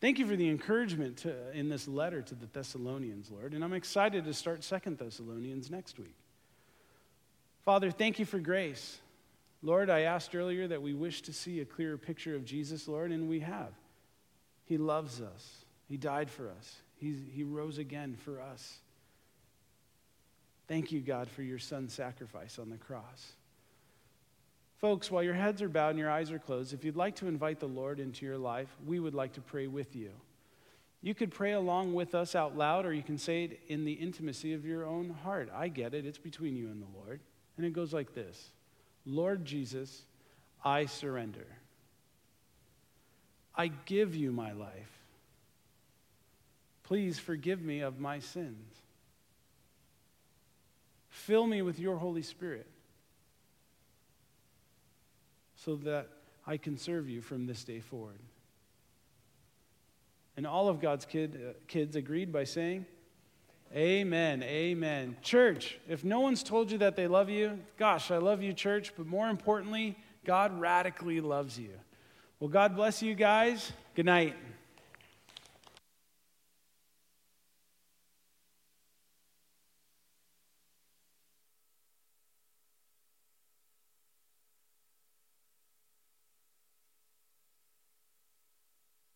Thank 0.00 0.20
you 0.20 0.28
for 0.28 0.36
the 0.36 0.48
encouragement 0.48 1.16
to, 1.18 1.34
in 1.58 1.68
this 1.68 1.88
letter 1.88 2.22
to 2.22 2.36
the 2.36 2.46
Thessalonians, 2.46 3.32
Lord. 3.32 3.52
And 3.52 3.64
I'm 3.64 3.72
excited 3.72 4.26
to 4.26 4.32
start 4.32 4.62
Second 4.62 4.98
Thessalonians 4.98 5.72
next 5.72 5.98
week. 5.98 6.14
Father, 7.64 7.90
thank 7.90 8.20
you 8.20 8.26
for 8.26 8.38
grace. 8.38 9.00
Lord, 9.64 9.88
I 9.88 10.00
asked 10.00 10.34
earlier 10.34 10.68
that 10.68 10.82
we 10.82 10.92
wish 10.92 11.22
to 11.22 11.32
see 11.32 11.60
a 11.60 11.64
clearer 11.64 11.96
picture 11.96 12.36
of 12.36 12.44
Jesus, 12.44 12.86
Lord, 12.86 13.10
and 13.10 13.30
we 13.30 13.40
have. 13.40 13.72
He 14.66 14.76
loves 14.76 15.22
us, 15.22 15.64
He 15.88 15.96
died 15.96 16.30
for 16.30 16.50
us, 16.50 16.76
He's, 16.96 17.18
He 17.32 17.44
rose 17.44 17.78
again 17.78 18.14
for 18.24 18.42
us. 18.42 18.78
Thank 20.68 20.92
you, 20.92 21.00
God, 21.00 21.30
for 21.30 21.42
your 21.42 21.58
Son's 21.58 21.94
sacrifice 21.94 22.58
on 22.58 22.68
the 22.68 22.76
cross. 22.76 23.32
Folks, 24.78 25.10
while 25.10 25.22
your 25.22 25.34
heads 25.34 25.62
are 25.62 25.68
bowed 25.68 25.90
and 25.90 25.98
your 25.98 26.10
eyes 26.10 26.30
are 26.30 26.38
closed, 26.38 26.74
if 26.74 26.84
you'd 26.84 26.96
like 26.96 27.16
to 27.16 27.26
invite 27.26 27.58
the 27.58 27.66
Lord 27.66 28.00
into 28.00 28.26
your 28.26 28.38
life, 28.38 28.68
we 28.86 29.00
would 29.00 29.14
like 29.14 29.32
to 29.34 29.40
pray 29.40 29.66
with 29.66 29.96
you. 29.96 30.10
You 31.00 31.14
could 31.14 31.30
pray 31.30 31.52
along 31.52 31.94
with 31.94 32.14
us 32.14 32.34
out 32.34 32.56
loud, 32.56 32.84
or 32.84 32.92
you 32.92 33.02
can 33.02 33.16
say 33.16 33.44
it 33.44 33.60
in 33.68 33.86
the 33.86 33.92
intimacy 33.92 34.52
of 34.52 34.66
your 34.66 34.84
own 34.84 35.10
heart. 35.22 35.48
I 35.54 35.68
get 35.68 35.94
it, 35.94 36.04
it's 36.04 36.18
between 36.18 36.54
you 36.54 36.66
and 36.66 36.82
the 36.82 36.98
Lord. 36.98 37.20
And 37.56 37.64
it 37.64 37.72
goes 37.72 37.94
like 37.94 38.14
this 38.14 38.50
Lord 39.06 39.44
Jesus, 39.44 40.02
I 40.64 40.86
surrender. 40.86 41.46
I 43.54 43.68
give 43.68 44.14
you 44.16 44.32
my 44.32 44.52
life. 44.52 44.90
Please 46.82 47.18
forgive 47.18 47.62
me 47.62 47.80
of 47.80 47.98
my 48.00 48.18
sins. 48.18 48.74
Fill 51.08 51.46
me 51.46 51.62
with 51.62 51.78
your 51.78 51.96
Holy 51.96 52.22
Spirit 52.22 52.66
so 55.56 55.76
that 55.76 56.08
I 56.46 56.56
can 56.56 56.76
serve 56.76 57.08
you 57.08 57.20
from 57.22 57.46
this 57.46 57.64
day 57.64 57.80
forward. 57.80 58.18
And 60.36 60.46
all 60.46 60.68
of 60.68 60.80
God's 60.80 61.04
kid, 61.04 61.40
uh, 61.40 61.52
kids 61.68 61.96
agreed 61.96 62.32
by 62.32 62.44
saying, 62.44 62.86
Amen, 63.74 64.44
amen. 64.44 65.16
Church, 65.20 65.78
if 65.88 66.04
no 66.04 66.20
one's 66.20 66.44
told 66.44 66.70
you 66.70 66.78
that 66.78 66.94
they 66.94 67.08
love 67.08 67.28
you, 67.28 67.58
gosh, 67.76 68.12
I 68.12 68.18
love 68.18 68.40
you, 68.40 68.52
church, 68.52 68.92
but 68.96 69.04
more 69.04 69.28
importantly, 69.28 69.96
God 70.24 70.60
radically 70.60 71.20
loves 71.20 71.58
you. 71.58 71.70
Well, 72.38 72.48
God 72.50 72.76
bless 72.76 73.02
you 73.02 73.16
guys. 73.16 73.72
Good 73.96 74.06
night. 74.06 74.36